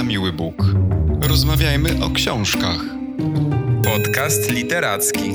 na 0.00 0.04
miły 0.04 0.32
Bóg. 0.32 0.54
Rozmawiajmy 1.20 2.04
o 2.04 2.10
książkach. 2.10 2.80
Podcast 3.84 4.50
literacki. 4.50 5.30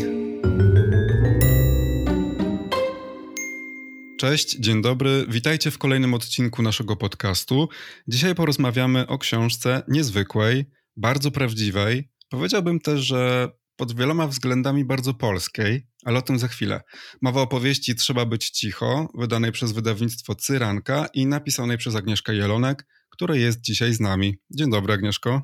Cześć, 4.20 4.56
dzień 4.60 4.82
dobry. 4.82 5.26
Witajcie 5.30 5.72
w 5.72 5.78
kolejnym 5.78 6.14
odcinku 6.14 6.62
naszego 6.62 6.96
podcastu. 6.96 7.70
Dzisiaj 8.08 8.36
porozmawiamy 8.36 9.08
o 9.08 9.18
książce 9.18 9.84
niezwykłej, 9.88 10.66
bardzo 10.98 11.32
prawdziwej. 11.32 12.10
Powiedziałbym 12.30 12.80
też, 12.80 13.02
że 13.02 13.50
pod 13.76 13.96
wieloma 13.96 14.28
względami 14.28 14.86
bardzo 14.86 15.14
polskiej, 15.14 15.88
ale 16.06 16.20
o 16.20 16.22
tym 16.22 16.40
za 16.40 16.48
chwilę. 16.48 16.82
Mowa 17.22 17.42
o 17.42 17.48
powieści 17.48 17.96
Trzeba 17.96 18.26
być 18.26 18.50
cicho, 18.50 19.10
wydanej 19.16 19.52
przez 19.52 19.72
wydawnictwo 19.72 20.36
Cyranka 20.36 21.08
i 21.14 21.26
napisanej 21.26 21.78
przez 21.78 21.96
Agnieszkę 21.96 22.36
Jelonek, 22.36 22.88
która 23.10 23.36
jest 23.36 23.62
dzisiaj 23.62 23.94
z 23.94 24.00
nami. 24.00 24.38
Dzień 24.50 24.72
dobry, 24.72 24.94
Agnieszko. 24.94 25.42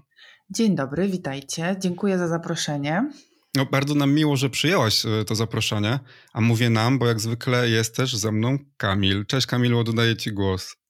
Dzień 0.49 0.75
dobry, 0.75 1.07
witajcie. 1.07 1.75
Dziękuję 1.79 2.17
za 2.17 2.27
zaproszenie. 2.27 3.09
No, 3.55 3.65
bardzo 3.65 3.95
nam 3.95 4.13
miło, 4.13 4.37
że 4.37 4.49
przyjęłaś 4.49 5.05
e, 5.05 5.25
to 5.25 5.35
zaproszenie, 5.35 5.99
a 6.33 6.41
mówię 6.41 6.69
nam, 6.69 6.99
bo 6.99 7.07
jak 7.07 7.19
zwykle 7.19 7.69
jest 7.69 7.95
też 7.95 8.15
ze 8.15 8.31
mną 8.31 8.57
Kamil. 8.77 9.25
Cześć 9.25 9.47
Kamilu, 9.47 9.79
oddaję 9.79 10.15
Ci 10.15 10.31
głos. 10.31 10.80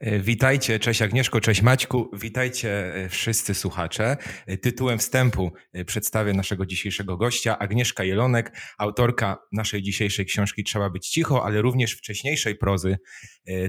E, 0.00 0.18
witajcie, 0.18 0.78
cześć 0.78 1.02
Agnieszko, 1.02 1.40
cześć 1.40 1.62
Maćku, 1.62 2.10
witajcie 2.12 2.94
e, 2.94 3.08
wszyscy 3.08 3.54
słuchacze. 3.54 4.16
E, 4.46 4.56
tytułem 4.56 4.98
wstępu 4.98 5.52
przedstawię 5.86 6.32
naszego 6.32 6.66
dzisiejszego 6.66 7.16
gościa, 7.16 7.58
Agnieszka 7.58 8.04
Jelonek, 8.04 8.52
autorka 8.78 9.38
naszej 9.52 9.82
dzisiejszej 9.82 10.26
książki 10.26 10.64
Trzeba 10.64 10.90
być 10.90 11.08
cicho, 11.08 11.44
ale 11.44 11.62
również 11.62 11.92
wcześniejszej 11.92 12.56
prozy, 12.56 12.98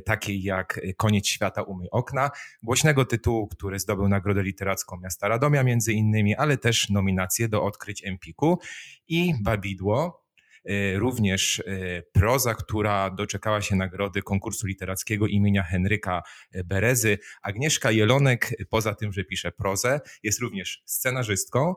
takiej 0.05 0.43
jak 0.43 0.81
Koniec 0.97 1.27
świata 1.27 1.61
umy 1.61 1.85
okna, 1.91 2.31
głośnego 2.63 3.05
tytułu, 3.05 3.47
który 3.47 3.79
zdobył 3.79 4.07
Nagrodę 4.07 4.43
Literacką 4.43 4.97
Miasta 5.03 5.27
Radomia 5.27 5.63
między 5.63 5.93
innymi, 5.93 6.35
ale 6.35 6.57
też 6.57 6.89
nominację 6.89 7.49
do 7.49 7.63
odkryć 7.63 8.05
Empiku 8.05 8.59
i 9.07 9.33
Babidło, 9.41 10.28
również 10.95 11.59
e, 11.59 11.63
proza, 12.11 12.55
która 12.55 13.09
doczekała 13.09 13.61
się 13.61 13.75
nagrody 13.75 14.21
konkursu 14.21 14.67
literackiego 14.67 15.27
imienia 15.27 15.63
Henryka 15.63 16.21
Berezy. 16.65 17.17
Agnieszka 17.41 17.91
Jelonek, 17.91 18.55
poza 18.69 18.95
tym, 18.95 19.13
że 19.13 19.23
pisze 19.23 19.51
prozę, 19.51 19.99
jest 20.23 20.39
również 20.39 20.81
scenarzystką 20.85 21.75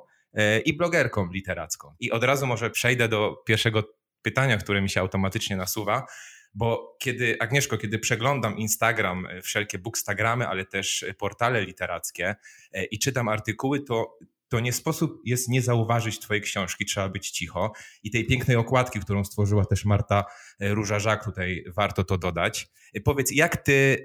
i 0.64 0.76
blogerką 0.76 1.32
literacką. 1.32 1.94
I 2.00 2.10
od 2.10 2.24
razu 2.24 2.46
może 2.46 2.70
przejdę 2.70 3.08
do 3.08 3.42
pierwszego 3.46 3.82
pytania, 4.22 4.56
które 4.56 4.82
mi 4.82 4.90
się 4.90 5.00
automatycznie 5.00 5.56
nasuwa. 5.56 6.06
Bo 6.54 6.96
kiedy, 7.00 7.36
Agnieszko, 7.40 7.78
kiedy 7.78 7.98
przeglądam 7.98 8.56
Instagram, 8.58 9.28
wszelkie 9.42 9.78
bookstagramy, 9.78 10.48
ale 10.48 10.64
też 10.64 11.04
portale 11.18 11.64
literackie 11.64 12.34
i 12.90 12.98
czytam 12.98 13.28
artykuły, 13.28 13.80
to 13.80 14.18
to 14.52 14.60
nie 14.60 14.72
sposób 14.72 15.20
jest 15.24 15.48
nie 15.48 15.62
zauważyć 15.62 16.18
twojej 16.18 16.42
książki, 16.42 16.84
trzeba 16.84 17.08
być 17.08 17.30
cicho 17.30 17.72
i 18.02 18.10
tej 18.10 18.26
pięknej 18.26 18.56
okładki, 18.56 19.00
którą 19.00 19.24
stworzyła 19.24 19.64
też 19.64 19.84
Marta 19.84 20.24
e, 20.60 20.74
Róża-Żak, 20.74 21.24
tutaj 21.24 21.64
warto 21.76 22.04
to 22.04 22.18
dodać. 22.18 22.68
E, 22.94 23.00
powiedz, 23.00 23.32
jak 23.32 23.56
ty 23.56 24.04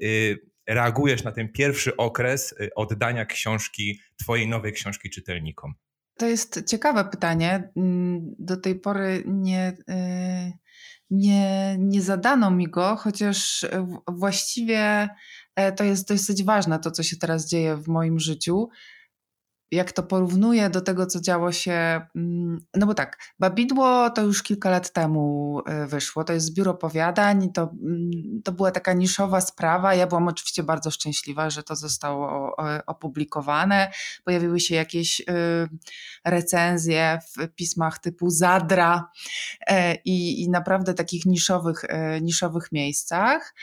e, 0.67 0.73
reagujesz 0.73 1.23
na 1.23 1.31
ten 1.31 1.51
pierwszy 1.51 1.97
okres 1.97 2.55
oddania 2.75 3.25
książki, 3.25 3.99
twojej 4.19 4.47
nowej 4.47 4.73
książki 4.73 5.09
czytelnikom? 5.09 5.73
To 6.17 6.27
jest 6.27 6.65
ciekawe 6.65 7.05
pytanie. 7.05 7.71
Mm, 7.77 8.35
do 8.39 8.57
tej 8.57 8.79
pory 8.79 9.23
nie, 9.25 9.77
nie, 11.09 11.75
nie 11.79 12.01
zadano 12.01 12.51
mi 12.51 12.67
go, 12.69 12.95
chociaż 12.95 13.65
właściwie 14.07 15.09
to 15.77 15.83
jest 15.83 16.07
dosyć 16.07 16.43
ważne, 16.43 16.79
to 16.79 16.91
co 16.91 17.03
się 17.03 17.17
teraz 17.17 17.49
dzieje 17.49 17.77
w 17.77 17.87
moim 17.87 18.19
życiu 18.19 18.69
jak 19.71 19.91
to 19.91 20.03
porównuję 20.03 20.69
do 20.69 20.81
tego, 20.81 21.05
co 21.05 21.21
działo 21.21 21.51
się, 21.51 22.01
mm, 22.15 22.59
no 22.75 22.87
bo 22.87 22.93
tak, 22.93 23.17
Babidło 23.39 24.09
to 24.09 24.21
już 24.21 24.43
kilka 24.43 24.69
lat 24.69 24.93
temu 24.93 25.61
e, 25.65 25.87
wyszło, 25.87 26.23
to 26.23 26.33
jest 26.33 26.45
zbiór 26.45 26.69
opowiadań, 26.69 27.51
to, 27.53 27.61
mm, 27.61 28.41
to 28.43 28.51
była 28.51 28.71
taka 28.71 28.93
niszowa 28.93 29.41
sprawa, 29.41 29.95
ja 29.95 30.07
byłam 30.07 30.27
oczywiście 30.27 30.63
bardzo 30.63 30.91
szczęśliwa, 30.91 31.49
że 31.49 31.63
to 31.63 31.75
zostało 31.75 32.55
opublikowane, 32.87 33.91
pojawiły 34.23 34.59
się 34.59 34.75
jakieś 34.75 35.19
y, 35.19 35.23
recenzje 36.25 37.19
w 37.37 37.47
pismach 37.55 37.99
typu 37.99 38.29
Zadra 38.29 39.09
e, 39.67 39.95
i, 39.95 40.43
i 40.43 40.49
naprawdę 40.49 40.93
takich 40.93 41.25
niszowych, 41.25 41.83
e, 41.83 42.21
niszowych 42.21 42.71
miejscach. 42.71 43.53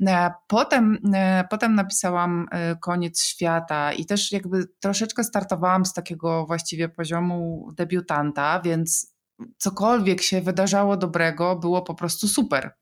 E, 0.00 0.30
potem, 0.46 0.98
e, 1.14 1.44
potem 1.50 1.74
napisałam 1.74 2.46
e, 2.50 2.76
Koniec 2.76 3.22
świata 3.22 3.92
i 3.92 4.06
też 4.06 4.32
jakby 4.32 4.64
troszeczkę 4.80 5.24
startowałam 5.24 5.86
z 5.86 5.92
takiego 5.92 6.46
właściwie 6.46 6.88
poziomu 6.88 7.70
debiutanta, 7.76 8.60
więc 8.60 9.16
cokolwiek 9.58 10.22
się 10.22 10.40
wydarzało 10.40 10.96
dobrego, 10.96 11.56
było 11.56 11.82
po 11.82 11.94
prostu 11.94 12.28
super. 12.28 12.74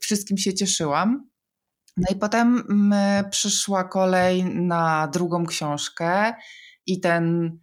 Wszystkim 0.00 0.38
się 0.38 0.54
cieszyłam. 0.54 1.28
No 1.96 2.06
i 2.10 2.16
potem 2.16 2.64
przyszła 3.30 3.84
kolej 3.84 4.44
na 4.44 5.08
drugą 5.08 5.46
książkę 5.46 6.34
i 6.86 7.00
ten 7.00 7.58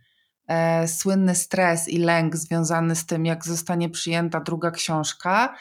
słynny 0.88 1.36
stres 1.36 1.90
i 1.90 1.98
lęk 1.98 2.36
związany 2.36 2.96
z 2.96 3.06
tym, 3.06 3.26
jak 3.26 3.46
zostanie 3.46 3.90
przyjęta 3.90 4.40
druga 4.40 4.72
książka, 4.72 5.56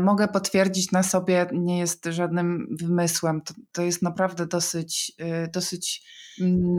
mogę 0.00 0.28
potwierdzić 0.28 0.92
na 0.92 1.02
sobie, 1.02 1.46
nie 1.52 1.78
jest 1.78 2.04
żadnym 2.04 2.76
wymysłem. 2.80 3.40
To, 3.40 3.54
to 3.72 3.82
jest 3.82 4.02
naprawdę 4.02 4.46
dosyć, 4.46 5.12
e, 5.18 5.48
dosyć 5.48 6.02
mm, 6.40 6.76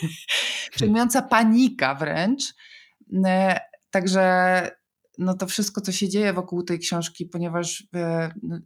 przejmująca 0.74 1.22
panika 1.22 1.94
wręcz. 1.94 2.42
E, 3.26 3.60
także 3.90 4.70
no 5.18 5.34
to 5.34 5.46
wszystko, 5.46 5.80
co 5.80 5.92
się 5.92 6.08
dzieje 6.08 6.32
wokół 6.32 6.62
tej 6.62 6.78
książki, 6.78 7.26
ponieważ 7.26 7.88
no, 8.42 8.58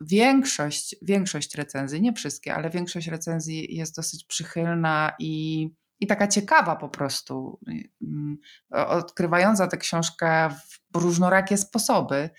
większość, 0.00 0.96
większość 1.02 1.54
recenzji, 1.54 2.00
nie 2.00 2.12
wszystkie, 2.12 2.54
ale 2.54 2.70
większość 2.70 3.08
recenzji 3.08 3.76
jest 3.76 3.96
dosyć 3.96 4.24
przychylna 4.24 5.12
i, 5.18 5.68
i 6.00 6.06
taka 6.06 6.28
ciekawa 6.28 6.76
po 6.76 6.88
prostu, 6.88 7.60
mm, 8.02 8.38
odkrywająca 8.70 9.66
tę 9.66 9.76
książkę 9.76 10.50
w 10.94 10.96
różnorakie 10.96 11.56
sposoby. 11.56 12.30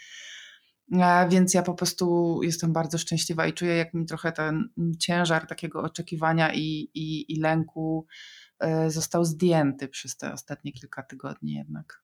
Więc 1.30 1.54
ja 1.54 1.64
po 1.64 1.74
prostu 1.74 2.40
jestem 2.44 2.74
bardzo 2.74 2.98
szczęśliwa 2.98 3.48
i 3.48 3.54
czuję, 3.54 3.76
jak 3.76 3.94
mi 3.94 4.06
trochę 4.06 4.32
ten 4.32 4.70
ciężar 5.00 5.48
takiego 5.48 5.82
oczekiwania 5.82 6.54
i, 6.54 6.90
i, 6.94 7.34
i 7.34 7.40
lęku 7.40 8.06
e, 8.60 8.90
został 8.90 9.26
zdjęty 9.26 9.88
przez 9.88 10.18
te 10.18 10.34
ostatnie 10.34 10.72
kilka 10.72 11.04
tygodni 11.04 11.54
jednak. 11.54 12.04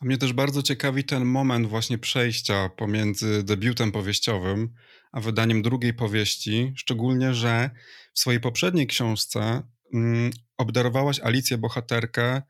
A 0.00 0.04
mnie 0.04 0.18
też 0.18 0.32
bardzo 0.32 0.62
ciekawi 0.62 1.04
ten 1.04 1.24
moment 1.24 1.66
właśnie 1.66 1.98
przejścia 1.98 2.68
pomiędzy 2.68 3.44
debiutem 3.44 3.92
powieściowym 3.92 4.74
a 5.12 5.20
wydaniem 5.20 5.62
drugiej 5.62 5.94
powieści, 5.94 6.72
szczególnie, 6.76 7.34
że 7.34 7.70
w 8.14 8.18
swojej 8.18 8.40
poprzedniej 8.40 8.86
książce 8.86 9.62
mm, 9.94 10.30
obdarowałaś 10.56 11.20
Alicję 11.20 11.58
bohaterkę 11.58 12.42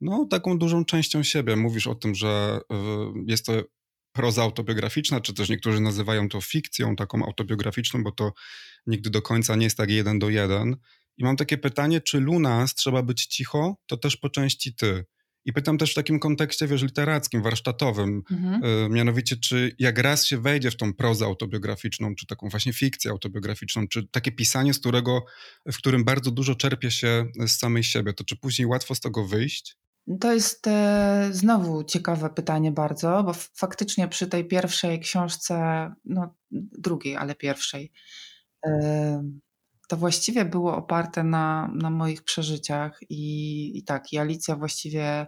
no, 0.00 0.26
taką 0.30 0.58
dużą 0.58 0.84
częścią 0.84 1.22
siebie. 1.22 1.56
Mówisz 1.56 1.86
o 1.86 1.94
tym, 1.94 2.14
że 2.14 2.60
jest 3.26 3.46
to 3.46 3.52
proza 4.14 4.42
autobiograficzna, 4.42 5.20
czy 5.20 5.34
też 5.34 5.48
niektórzy 5.48 5.80
nazywają 5.80 6.28
to 6.28 6.40
fikcją 6.40 6.96
taką 6.96 7.26
autobiograficzną, 7.26 8.02
bo 8.02 8.12
to 8.12 8.32
nigdy 8.86 9.10
do 9.10 9.22
końca 9.22 9.56
nie 9.56 9.64
jest 9.64 9.76
tak 9.76 9.90
jeden 9.90 10.18
do 10.18 10.30
jeden. 10.30 10.76
I 11.16 11.24
mam 11.24 11.36
takie 11.36 11.58
pytanie, 11.58 12.00
czy 12.00 12.20
Luna 12.20 12.66
trzeba 12.76 13.02
być 13.02 13.26
cicho, 13.26 13.76
to 13.86 13.96
też 13.96 14.16
po 14.16 14.30
części 14.30 14.74
ty. 14.74 15.04
I 15.44 15.52
pytam 15.52 15.78
też 15.78 15.90
w 15.90 15.94
takim 15.94 16.18
kontekście, 16.18 16.66
wiesz, 16.66 16.82
literackim, 16.82 17.42
warsztatowym, 17.42 18.22
mhm. 18.30 18.64
y, 18.64 18.88
mianowicie, 18.88 19.36
czy 19.36 19.76
jak 19.78 19.98
raz 19.98 20.26
się 20.26 20.38
wejdzie 20.38 20.70
w 20.70 20.76
tą 20.76 20.94
prozę 20.94 21.24
autobiograficzną, 21.24 22.14
czy 22.14 22.26
taką 22.26 22.48
właśnie 22.48 22.72
fikcję 22.72 23.10
autobiograficzną, 23.10 23.88
czy 23.88 24.08
takie 24.08 24.32
pisanie, 24.32 24.74
z 24.74 24.78
którego, 24.78 25.24
w 25.72 25.76
którym 25.76 26.04
bardzo 26.04 26.30
dużo 26.30 26.54
czerpie 26.54 26.90
się 26.90 27.26
z 27.46 27.52
samej 27.52 27.84
siebie, 27.84 28.12
to 28.12 28.24
czy 28.24 28.36
później 28.36 28.66
łatwo 28.66 28.94
z 28.94 29.00
tego 29.00 29.26
wyjść? 29.26 29.76
To 30.20 30.32
jest 30.32 30.66
e, 30.66 31.28
znowu 31.32 31.84
ciekawe 31.84 32.30
pytanie 32.30 32.72
bardzo, 32.72 33.22
bo 33.22 33.32
faktycznie 33.32 34.08
przy 34.08 34.26
tej 34.26 34.44
pierwszej 34.48 35.00
książce, 35.00 35.90
no 36.04 36.34
drugiej, 36.78 37.16
ale 37.16 37.34
pierwszej, 37.34 37.92
e, 38.66 39.30
to 39.88 39.96
właściwie 39.96 40.44
było 40.44 40.76
oparte 40.76 41.24
na, 41.24 41.70
na 41.74 41.90
moich 41.90 42.22
przeżyciach 42.22 43.00
i, 43.08 43.78
i 43.78 43.84
tak, 43.84 44.12
i 44.12 44.18
Alicja 44.18 44.56
właściwie 44.56 45.26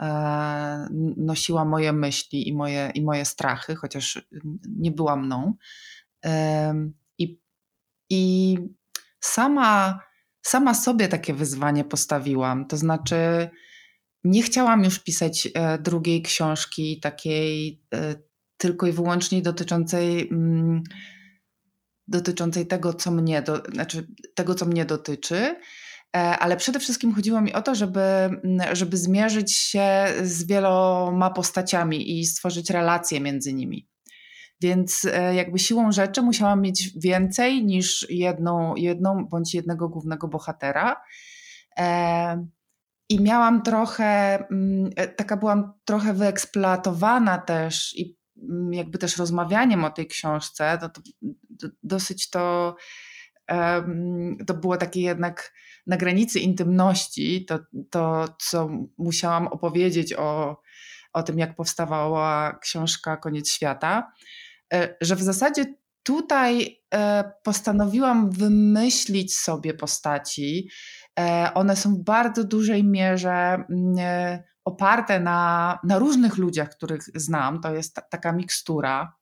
e, 0.00 0.88
nosiła 1.16 1.64
moje 1.64 1.92
myśli 1.92 2.48
i 2.48 2.54
moje, 2.54 2.92
i 2.94 3.02
moje 3.02 3.24
strachy, 3.24 3.74
chociaż 3.74 4.28
nie 4.68 4.90
była 4.90 5.16
mną. 5.16 5.54
I, 7.18 7.40
i 8.10 8.58
sama, 9.20 10.00
sama 10.42 10.74
sobie 10.74 11.08
takie 11.08 11.34
wyzwanie 11.34 11.84
postawiłam, 11.84 12.66
to 12.66 12.76
znaczy 12.76 13.50
nie 14.24 14.42
chciałam 14.42 14.84
już 14.84 14.98
pisać 14.98 15.48
e, 15.54 15.78
drugiej 15.78 16.22
książki, 16.22 17.00
takiej 17.00 17.82
e, 17.94 18.14
tylko 18.56 18.86
i 18.86 18.92
wyłącznie 18.92 19.42
dotyczącej 19.42 20.28
mm, 20.28 20.82
dotyczącej 22.08 22.66
tego, 22.66 22.94
co 22.94 23.10
mnie, 23.10 23.42
do, 23.42 23.56
znaczy 23.56 24.06
tego, 24.34 24.54
co 24.54 24.66
mnie 24.66 24.84
dotyczy. 24.84 25.56
Ale 26.12 26.56
przede 26.56 26.80
wszystkim 26.80 27.14
chodziło 27.14 27.40
mi 27.40 27.52
o 27.52 27.62
to, 27.62 27.74
żeby, 27.74 28.00
żeby 28.72 28.96
zmierzyć 28.96 29.52
się 29.56 30.06
z 30.22 30.46
wieloma 30.46 31.30
postaciami 31.30 32.20
i 32.20 32.26
stworzyć 32.26 32.70
relacje 32.70 33.20
między 33.20 33.52
nimi. 33.52 33.88
Więc 34.60 35.06
jakby 35.34 35.58
siłą 35.58 35.92
rzeczy 35.92 36.22
musiałam 36.22 36.62
mieć 36.62 36.90
więcej 36.96 37.64
niż 37.64 38.06
jedną, 38.10 38.74
jedną 38.76 39.26
bądź 39.26 39.54
jednego 39.54 39.88
głównego 39.88 40.28
bohatera. 40.28 40.96
I 43.08 43.20
miałam 43.20 43.62
trochę, 43.62 44.38
mm, 44.50 44.90
e, 44.96 45.08
taka 45.08 45.36
byłam 45.36 45.72
trochę 45.84 46.14
wyeksploatowana 46.14 47.38
też 47.38 47.96
i 47.96 48.16
mm, 48.42 48.72
jakby 48.72 48.98
też 48.98 49.16
rozmawianiem 49.16 49.84
o 49.84 49.90
tej 49.90 50.06
książce, 50.06 50.78
to, 50.80 50.88
to, 50.88 51.00
dosyć 51.82 52.30
to, 52.30 52.76
to 54.46 54.54
było 54.54 54.76
takie 54.76 55.00
jednak 55.00 55.52
na 55.86 55.96
granicy 55.96 56.40
intymności, 56.40 57.44
to, 57.44 57.58
to 57.90 58.28
co 58.38 58.70
musiałam 58.98 59.46
opowiedzieć 59.46 60.14
o, 60.14 60.60
o 61.12 61.22
tym, 61.22 61.38
jak 61.38 61.56
powstawała 61.56 62.58
książka 62.62 63.16
Koniec 63.16 63.50
Świata, 63.50 64.12
e, 64.74 64.96
że 65.00 65.16
w 65.16 65.22
zasadzie 65.22 65.64
tutaj 66.02 66.82
e, 66.94 67.32
postanowiłam 67.44 68.30
wymyślić 68.30 69.38
sobie 69.38 69.74
postaci, 69.74 70.68
one 71.54 71.76
są 71.76 71.94
w 71.94 71.98
bardzo 71.98 72.44
dużej 72.44 72.84
mierze 72.84 73.30
mm, 73.30 73.94
e, 73.98 74.42
oparte 74.64 75.20
na, 75.20 75.78
na 75.84 75.98
różnych 75.98 76.36
ludziach, 76.36 76.70
których 76.70 77.02
znam. 77.14 77.60
To 77.60 77.74
jest 77.74 78.00
taka 78.10 78.32
mikstura. 78.32 79.16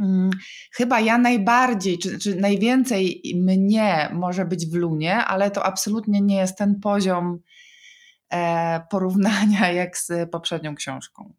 Mm, 0.00 0.30
chyba 0.72 1.00
ja 1.00 1.18
najbardziej, 1.18 1.98
czy, 1.98 2.18
czy 2.18 2.36
najwięcej 2.36 3.22
mnie 3.34 4.10
może 4.12 4.44
być 4.44 4.66
w 4.66 4.74
Lunie, 4.74 5.16
ale 5.16 5.50
to 5.50 5.64
absolutnie 5.64 6.20
nie 6.20 6.36
jest 6.36 6.58
ten 6.58 6.80
poziom 6.80 7.38
e, 8.32 8.80
porównania 8.90 9.72
jak 9.82 9.98
z 9.98 10.30
poprzednią 10.30 10.74
książką. 10.74 11.34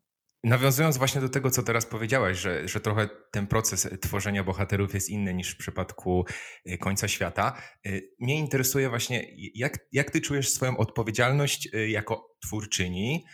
Nawiązując 0.45 0.97
właśnie 0.97 1.21
do 1.21 1.29
tego, 1.29 1.51
co 1.51 1.63
teraz 1.63 1.85
powiedziałaś, 1.85 2.37
że, 2.37 2.67
że 2.67 2.79
trochę 2.79 3.09
ten 3.31 3.47
proces 3.47 3.89
tworzenia 4.01 4.43
bohaterów 4.43 4.93
jest 4.93 5.09
inny 5.09 5.33
niż 5.33 5.51
w 5.51 5.57
przypadku 5.57 6.25
y, 6.69 6.77
końca 6.77 7.07
świata, 7.07 7.61
y, 7.87 8.09
mnie 8.19 8.39
interesuje 8.39 8.89
właśnie, 8.89 9.25
jak, 9.55 9.79
jak 9.91 10.11
ty 10.11 10.21
czujesz 10.21 10.49
swoją 10.49 10.77
odpowiedzialność 10.77 11.69
y, 11.75 11.89
jako 11.89 12.35
twórczyni 12.41 13.25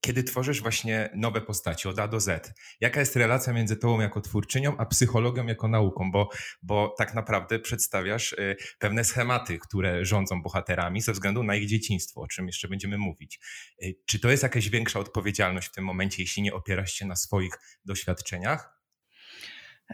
kiedy 0.00 0.24
tworzysz 0.24 0.62
właśnie 0.62 1.10
nowe 1.14 1.40
postaci 1.40 1.88
od 1.88 1.98
A 1.98 2.08
do 2.08 2.20
Z, 2.20 2.52
jaka 2.80 3.00
jest 3.00 3.16
relacja 3.16 3.52
między 3.52 3.76
tobą 3.76 4.00
jako 4.00 4.20
twórczynią, 4.20 4.76
a 4.76 4.86
psychologią 4.86 5.46
jako 5.46 5.68
nauką, 5.68 6.10
bo, 6.12 6.28
bo 6.62 6.94
tak 6.98 7.14
naprawdę 7.14 7.58
przedstawiasz 7.58 8.32
y, 8.32 8.56
pewne 8.78 9.04
schematy, 9.04 9.58
które 9.58 10.04
rządzą 10.04 10.42
bohaterami 10.42 11.00
ze 11.00 11.12
względu 11.12 11.42
na 11.42 11.54
ich 11.54 11.68
dzieciństwo, 11.68 12.20
o 12.20 12.26
czym 12.26 12.46
jeszcze 12.46 12.68
będziemy 12.68 12.98
mówić. 12.98 13.40
Y, 13.82 13.94
czy 14.06 14.20
to 14.20 14.30
jest 14.30 14.42
jakaś 14.42 14.68
większa 14.68 14.98
odpowiedzialność 14.98 15.68
w 15.68 15.72
tym 15.72 15.84
momencie, 15.84 16.22
jeśli 16.22 16.42
nie 16.42 16.54
opierasz 16.54 16.92
się 16.92 17.06
na 17.06 17.16
swoich 17.16 17.58
doświadczeniach? 17.84 18.80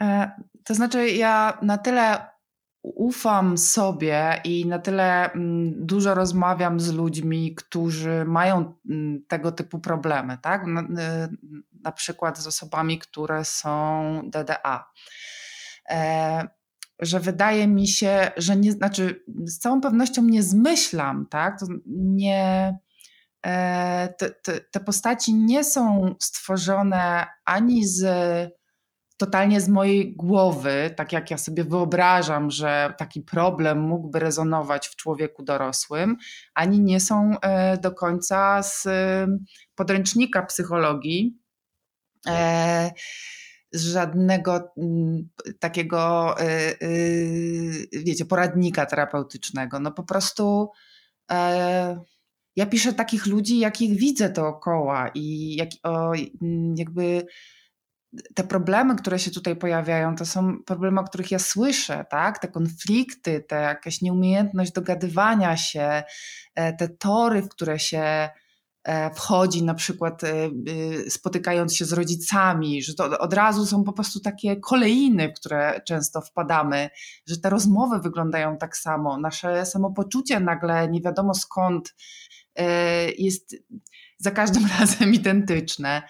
E, 0.01 0.31
to 0.65 0.75
znaczy, 0.75 1.11
ja 1.11 1.59
na 1.63 1.79
tyle 1.79 2.36
ufam 2.95 3.59
sobie 3.59 4.41
i 4.45 4.67
na 4.67 4.79
tyle 4.79 5.33
mm, 5.33 5.87
dużo 5.87 6.15
rozmawiam 6.15 6.81
z 6.81 6.93
ludźmi, 6.93 7.55
którzy 7.55 8.25
mają 8.25 8.75
mm, 8.91 9.25
tego 9.29 9.53
typu 9.53 9.79
problemy, 9.79 10.39
tak? 10.43 10.67
Na, 10.67 10.81
y, 10.81 10.85
na 11.83 11.93
przykład 11.93 12.39
z 12.39 12.47
osobami, 12.47 12.99
które 12.99 13.45
są 13.45 14.21
DDA. 14.31 14.91
E, 15.91 16.49
że 17.01 17.21
wydaje 17.21 17.67
mi 17.67 17.89
się, 17.89 18.31
że 18.37 18.57
nie, 18.57 18.73
znaczy 18.73 19.25
z 19.45 19.59
całą 19.59 19.81
pewnością 19.81 20.23
nie 20.23 20.43
zmyślam, 20.43 21.27
tak? 21.31 21.61
To 21.61 21.67
nie, 21.97 22.79
e, 23.47 24.15
te, 24.19 24.31
te, 24.31 24.61
te 24.61 24.81
postaci 24.81 25.35
nie 25.35 25.65
są 25.65 26.15
stworzone 26.21 27.27
ani 27.45 27.87
z 27.87 28.03
totalnie 29.17 29.61
z 29.61 29.69
mojej 29.69 30.17
głowy, 30.17 30.91
tak 30.97 31.13
jak 31.13 31.31
ja 31.31 31.39
sobie 31.39 31.65
wyobrażam, 31.65 32.51
że 32.51 32.95
taki 32.99 33.23
problem 33.23 33.81
mógłby 33.81 34.19
rezonować 34.19 34.89
w 34.89 34.97
człowieku 34.97 35.43
dorosłym, 35.43 36.17
ani 36.55 36.81
nie 36.81 37.01
są 37.01 37.41
e, 37.41 37.79
do 37.79 37.93
końca 37.93 38.63
z 38.63 38.87
e, 38.87 39.27
podręcznika 39.75 40.43
psychologii. 40.43 41.39
E, 42.29 42.91
z 43.73 43.87
żadnego 43.87 44.73
mm, 44.79 45.29
takiego, 45.59 46.35
wiecie, 47.93 48.25
poradnika 48.25 48.87
terapeutycznego. 48.87 49.81
No 49.81 49.93
po 49.93 50.03
prostu 50.03 50.71
ja 52.57 52.67
piszę 52.67 52.93
takich 52.93 53.27
ludzi, 53.27 53.59
jakich 53.59 53.99
widzę 53.99 54.29
dookoła 54.31 55.11
i 55.15 55.57
jak, 55.57 55.69
o, 55.83 56.13
jakby 56.77 57.27
te 58.35 58.45
problemy, 58.45 58.97
które 58.97 59.19
się 59.19 59.31
tutaj 59.31 59.57
pojawiają, 59.57 60.17
to 60.17 60.27
są 60.27 60.63
problemy, 60.63 61.01
o 61.01 61.05
których 61.05 61.31
ja 61.31 61.39
słyszę, 61.39 62.05
tak? 62.11 62.39
Te 62.39 62.49
konflikty, 62.49 63.45
ta 63.49 63.57
jakaś 63.57 64.03
nieumiejętność 64.03 64.73
dogadywania 64.73 65.57
się, 65.57 66.03
e, 66.55 66.73
te 66.73 66.89
tory, 66.89 67.43
w 67.43 67.49
które 67.49 67.79
się 67.79 68.29
e, 68.85 69.11
wchodzi, 69.15 69.65
na 69.65 69.75
przykład 69.75 70.25
e, 70.25 70.51
spotykając 71.11 71.77
się 71.77 71.85
z 71.85 71.93
rodzicami, 71.93 72.83
że 72.83 72.95
to 72.95 73.19
od 73.19 73.35
razu 73.35 73.67
są 73.67 73.85
po 73.85 73.93
prostu 73.93 74.21
takie 74.21 74.57
kolejny, 74.57 75.29
w 75.29 75.41
które 75.41 75.81
często 75.87 76.21
wpadamy, 76.21 76.91
że 77.27 77.41
te 77.41 77.51
rozmowy 77.51 77.99
wyglądają 77.99 78.59
tak 78.59 78.77
samo, 78.77 79.19
nasze 79.19 79.67
samopoczucie 79.67 80.41
nagle 80.41 80.89
nie 80.89 81.01
wiadomo 81.01 81.35
skąd 81.35 81.95
jest 83.19 83.57
za 84.19 84.31
każdym 84.31 84.67
razem 84.79 85.15
identyczne. 85.15 86.03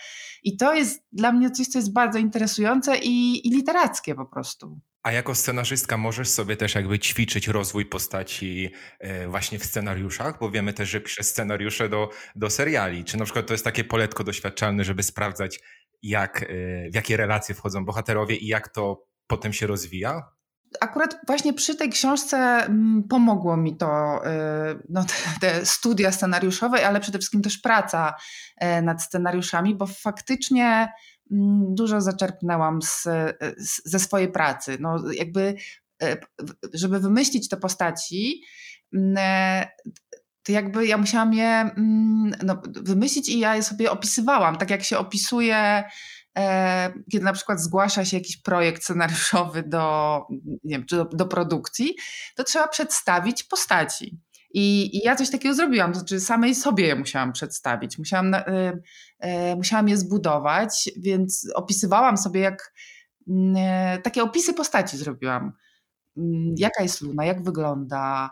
I 0.43 0.57
to 0.57 0.75
jest 0.75 1.07
dla 1.13 1.33
mnie 1.33 1.51
coś, 1.51 1.67
co 1.67 1.79
jest 1.79 1.93
bardzo 1.93 2.19
interesujące 2.19 2.99
i, 2.99 3.47
i 3.49 3.51
literackie 3.51 4.15
po 4.15 4.27
prostu. 4.27 4.81
A 5.03 5.13
jako 5.13 5.35
scenarzystka 5.35 5.97
możesz 5.97 6.29
sobie 6.29 6.57
też 6.57 6.75
jakby 6.75 6.99
ćwiczyć 6.99 7.49
rozwój 7.49 7.87
postaci 7.87 8.71
e, 8.99 9.29
właśnie 9.29 9.59
w 9.59 9.65
scenariuszach, 9.65 10.39
bo 10.41 10.51
wiemy 10.51 10.73
też, 10.73 10.89
że 10.89 11.01
piszę 11.01 11.23
scenariusze 11.23 11.89
do, 11.89 12.11
do 12.37 12.51
seriali. 12.51 13.05
Czy 13.05 13.17
na 13.17 13.25
przykład 13.25 13.47
to 13.47 13.55
jest 13.55 13.65
takie 13.65 13.85
poletko 13.85 14.25
doświadczalne, 14.25 14.85
żeby 14.85 15.03
sprawdzać, 15.03 15.61
jak, 16.03 16.43
e, 16.43 16.47
w 16.91 16.95
jakie 16.95 17.17
relacje 17.17 17.55
wchodzą 17.55 17.85
bohaterowie 17.85 18.37
i 18.37 18.47
jak 18.47 18.69
to 18.69 19.07
potem 19.27 19.53
się 19.53 19.67
rozwija? 19.67 20.36
Akurat 20.81 21.19
właśnie 21.27 21.53
przy 21.53 21.75
tej 21.75 21.91
książce 21.91 22.37
mm, 22.37 23.05
pomogło 23.09 23.57
mi 23.57 23.77
to, 23.77 24.21
y, 24.27 24.83
no, 24.89 25.05
te, 25.41 25.67
studia 25.67 26.13
scenariuszowe, 26.13 26.87
ale 26.87 27.01
przede 27.01 27.19
wszystkim 27.19 27.43
też 27.43 27.59
praca 27.59 28.15
e, 28.57 28.83
nad 28.83 29.03
scenariuszami, 29.03 29.75
bo 29.75 29.87
faktycznie 29.87 30.93
mm, 31.33 31.75
dużo 31.75 32.01
zaczerpnęłam 32.01 32.83
z, 32.83 33.03
z, 33.57 33.83
ze 33.85 33.99
swojej 33.99 34.33
pracy. 34.33 34.77
No, 34.81 35.13
jakby, 35.13 35.55
e, 36.03 36.17
żeby 36.75 37.01
wymyślić 37.01 37.49
te 37.49 37.57
postaci, 37.57 38.43
mm, 38.95 39.17
to 40.43 40.53
jakby 40.53 40.87
ja 40.87 40.99
musiałam 40.99 41.35
je 41.35 41.71
no, 42.43 42.63
wymyślić 42.83 43.29
i 43.29 43.39
ja 43.39 43.57
je 43.57 43.63
sobie 43.63 43.91
opisywałam, 43.91 44.57
tak 44.57 44.71
jak 44.71 44.83
się 44.83 44.99
opisuje 44.99 45.85
kiedy 47.13 47.25
na 47.25 47.33
przykład 47.33 47.61
zgłasza 47.61 48.05
się 48.05 48.17
jakiś 48.17 48.37
projekt 48.37 48.83
scenariuszowy 48.83 49.63
do, 49.63 50.27
nie 50.65 50.77
wiem, 50.77 50.87
czy 50.87 50.97
do, 50.97 51.05
do 51.05 51.27
produkcji, 51.27 51.95
to 52.35 52.45
trzeba 52.45 52.69
przedstawić 52.69 53.43
postaci. 53.43 54.19
I, 54.51 54.97
I, 54.97 55.05
ja 55.05 55.17
coś 55.17 55.31
takiego 55.31 55.55
zrobiłam, 55.55 55.93
to 55.93 55.99
znaczy 55.99 56.21
samej 56.21 56.55
sobie 56.55 56.87
je 56.87 56.97
musiałam 56.97 57.33
przedstawić, 57.33 57.99
musiałam, 57.99 58.35
y, 58.35 58.43
y, 59.25 59.57
musiałam 59.57 59.89
je 59.89 59.97
zbudować, 59.97 60.91
więc 60.97 61.49
opisywałam 61.55 62.17
sobie, 62.17 62.41
jak 62.41 62.73
y, 63.29 63.33
takie 64.03 64.23
opisy 64.23 64.55
postaci 64.55 64.97
zrobiłam. 64.97 65.53
Mm, 66.17 66.55
jaka 66.59 66.83
jest 66.83 67.01
Luna, 67.01 67.25
jak 67.25 67.45
wygląda, 67.45 68.31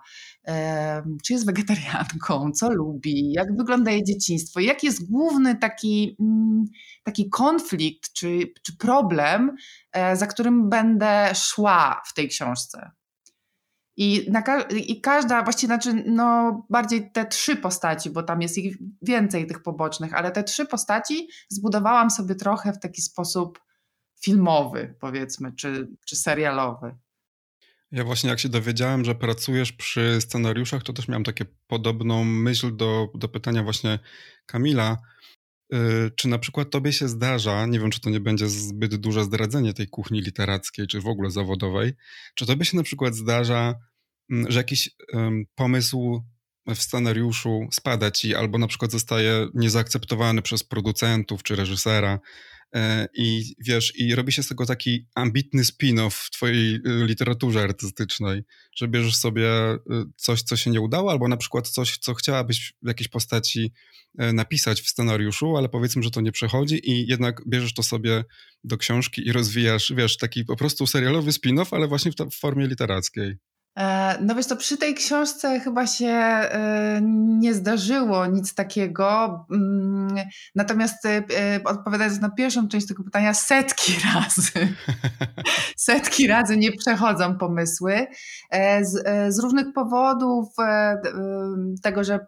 czy 1.25 1.33
jest 1.33 1.47
wegetarianką, 1.47 2.51
co 2.59 2.73
lubi, 2.73 3.33
jak 3.33 3.57
wygląda 3.57 3.91
jej 3.91 4.05
dzieciństwo, 4.05 4.61
jaki 4.61 4.87
jest 4.87 5.11
główny 5.11 5.57
taki, 5.57 6.17
mm, 6.21 6.65
taki 7.03 7.31
konflikt 7.31 8.13
czy, 8.13 8.53
czy 8.63 8.77
problem, 8.77 9.57
e, 9.93 10.17
za 10.17 10.27
którym 10.27 10.69
będę 10.69 11.31
szła 11.35 12.03
w 12.07 12.15
tej 12.15 12.29
książce. 12.29 12.91
I, 13.97 14.27
na, 14.31 14.43
I 14.71 15.01
każda, 15.01 15.43
właściwie 15.43 15.69
znaczy, 15.69 16.05
no, 16.07 16.67
bardziej 16.71 17.13
te 17.13 17.27
trzy 17.27 17.57
postaci, 17.57 18.11
bo 18.11 18.23
tam 18.23 18.43
jest 18.43 18.59
ich 18.59 18.77
więcej 19.03 19.47
tych 19.47 19.63
pobocznych, 19.63 20.15
ale 20.15 20.31
te 20.31 20.45
trzy 20.45 20.67
postaci 20.67 21.29
zbudowałam 21.49 22.11
sobie 22.11 22.35
trochę 22.35 22.73
w 22.73 22.79
taki 22.79 23.03
sposób 23.03 23.61
filmowy, 24.21 24.95
powiedzmy, 25.01 25.53
czy, 25.53 25.89
czy 26.07 26.17
serialowy. 26.17 26.97
Ja 27.95 28.05
właśnie 28.05 28.31
jak 28.31 28.41
się 28.41 28.49
dowiedziałem, 28.49 29.05
że 29.05 29.15
pracujesz 29.15 29.73
przy 29.73 30.21
scenariuszach, 30.21 30.83
to 30.83 30.93
też 30.93 31.09
miałem 31.09 31.25
takie 31.25 31.45
podobną 31.67 32.25
myśl 32.25 32.77
do, 32.77 33.09
do 33.15 33.29
pytania 33.29 33.63
właśnie 33.63 33.99
Kamila. 34.47 34.99
czy 36.17 36.29
na 36.29 36.39
przykład 36.39 36.71
tobie 36.71 36.93
się 36.93 37.09
zdarza, 37.09 37.67
nie 37.67 37.81
wiem, 37.81 37.91
czy 37.91 38.01
to 38.01 38.11
nie 38.11 38.21
będzie 38.21 38.49
zbyt 38.49 38.97
duże 38.97 39.25
zdradzenie 39.25 39.75
tej 39.75 39.89
kuchni 39.89 40.21
literackiej, 40.21 40.87
czy 40.87 41.01
w 41.01 41.07
ogóle 41.07 41.31
zawodowej, 41.31 41.93
czy 42.35 42.47
tobie 42.47 42.65
się 42.65 42.77
na 42.77 42.83
przykład 42.83 43.15
zdarza, 43.15 43.75
mm, 44.31 44.51
że 44.51 44.59
jakiś 44.59 44.91
pomysł 45.55 46.25
w 46.67 46.79
scenariuszu 46.79 47.69
spada 47.73 48.11
ci, 48.11 48.35
albo 48.35 48.59
na 48.59 48.67
przykład 48.67 48.93
zostaje 48.93 49.49
niezaakceptowany 49.55 50.43
przez 50.43 50.65
producentów 50.65 51.43
czy 51.43 51.57
reżysera, 51.57 52.19
I 53.15 53.55
wiesz, 53.59 53.93
i 53.97 54.15
robi 54.15 54.33
się 54.33 54.43
z 54.43 54.49
tego 54.49 54.67
taki 54.67 55.07
ambitny 55.15 55.63
spin-off 55.63 56.11
w 56.11 56.31
twojej 56.31 56.75
y, 56.75 56.81
literaturze 56.85 57.61
artystycznej, 57.61 58.43
że 58.77 58.89
bierzesz 58.89 59.17
sobie 59.17 59.75
y, 59.75 59.79
coś, 60.17 60.43
co 60.43 60.57
się 60.57 60.71
nie 60.71 60.81
udało, 60.81 61.11
albo 61.11 61.29
na 61.29 61.37
przykład 61.37 61.69
coś, 61.69 61.99
co 61.99 62.15
chciałabyś 62.15 62.73
w 62.83 62.89
jakiejś 62.89 63.09
postaci 63.09 63.73
e, 64.19 64.33
napisać 64.33 64.81
w 64.81 64.89
scenariuszu, 64.89 65.57
ale 65.57 65.69
powiedzmy, 65.69 66.03
że 66.03 66.11
to 66.11 66.21
nie 66.21 66.33
przechodzi 66.33 66.91
i 66.91 67.07
jednak 67.07 67.43
bierzesz 67.49 67.75
to 67.75 67.83
sobie 67.83 68.25
do 68.65 68.79
książki 68.79 69.27
i 69.27 69.33
rozwijasz, 69.33 69.93
wiesz, 69.97 70.17
taki 70.17 70.45
po 70.45 70.57
prostu 70.57 70.87
serialowy 70.87 71.31
spin-off, 71.31 71.69
ale 71.71 71.89
właśnie 71.89 72.13
w 72.31 72.35
formie 72.35 72.67
literackiej. 72.67 73.37
E, 73.79 74.19
no 74.21 74.35
wiesz, 74.35 74.47
to 74.47 74.57
przy 74.57 74.77
tej 74.77 74.95
książce 74.95 75.61
chyba 75.61 75.87
się 75.87 76.07
e, 76.07 77.01
nie 77.39 77.55
zdarzyło 77.55 78.27
nic 78.27 78.55
takiego. 78.55 79.47
Mm, 79.51 80.17
natomiast 80.55 81.07
e, 81.07 81.25
odpowiadając 81.65 82.21
na 82.21 82.31
pierwszą 82.31 82.69
część 82.69 82.87
tego 82.87 83.05
pytania, 83.05 83.35
setki 83.35 83.93
razy, 84.15 84.75
setki 85.77 86.27
razy 86.27 86.57
nie 86.57 86.73
przechodzą 86.73 87.39
pomysły. 87.39 88.07
Z, 88.83 89.07
z 89.35 89.39
różnych 89.39 89.73
powodów, 89.73 90.49
tego, 91.83 92.05
że 92.05 92.27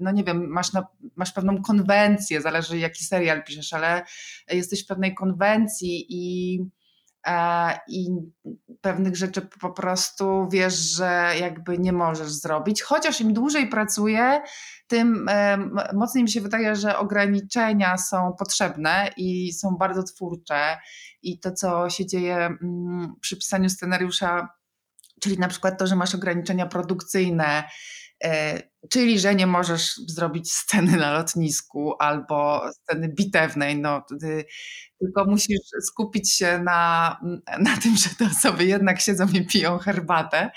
no 0.00 0.10
nie 0.10 0.24
wiem, 0.24 0.46
masz, 0.48 0.72
na, 0.72 0.86
masz 1.16 1.32
pewną 1.32 1.62
konwencję, 1.62 2.40
zależy 2.40 2.78
jaki 2.78 3.04
serial 3.04 3.44
piszesz, 3.44 3.72
ale 3.72 4.02
jesteś 4.50 4.84
w 4.84 4.86
pewnej 4.86 5.14
konwencji 5.14 6.06
i 6.08 6.58
i 7.88 8.08
pewnych 8.80 9.16
rzeczy 9.16 9.48
po 9.60 9.70
prostu 9.70 10.48
wiesz, 10.52 10.74
że 10.74 11.32
jakby 11.40 11.78
nie 11.78 11.92
możesz 11.92 12.28
zrobić. 12.28 12.82
Chociaż 12.82 13.20
im 13.20 13.32
dłużej 13.32 13.68
pracuję, 13.68 14.42
tym 14.86 15.26
mocniej 15.94 16.24
mi 16.24 16.30
się 16.30 16.40
wydaje, 16.40 16.76
że 16.76 16.98
ograniczenia 16.98 17.98
są 17.98 18.32
potrzebne 18.38 19.10
i 19.16 19.52
są 19.52 19.76
bardzo 19.76 20.02
twórcze. 20.02 20.78
I 21.22 21.40
to, 21.40 21.52
co 21.52 21.90
się 21.90 22.06
dzieje 22.06 22.36
mm, 22.36 23.14
przy 23.20 23.36
pisaniu 23.36 23.70
scenariusza, 23.70 24.48
czyli 25.20 25.38
na 25.38 25.48
przykład 25.48 25.78
to, 25.78 25.86
że 25.86 25.96
masz 25.96 26.14
ograniczenia 26.14 26.66
produkcyjne, 26.66 27.64
E, 27.64 27.68
czyli 28.90 29.18
że 29.18 29.34
nie 29.34 29.46
możesz 29.46 29.96
zrobić 29.96 30.52
sceny 30.52 30.96
na 30.96 31.12
lotnisku 31.12 31.94
albo 31.98 32.62
sceny 32.72 33.08
bitewnej, 33.08 33.80
no, 33.80 34.04
tylko 34.98 35.24
musisz 35.24 35.60
skupić 35.82 36.32
się 36.32 36.58
na, 36.58 37.20
na 37.58 37.76
tym, 37.76 37.96
że 37.96 38.10
te 38.18 38.26
osoby 38.26 38.64
jednak 38.64 39.00
siedzą 39.00 39.26
i 39.32 39.46
piją 39.46 39.78
herbatę, 39.78 40.50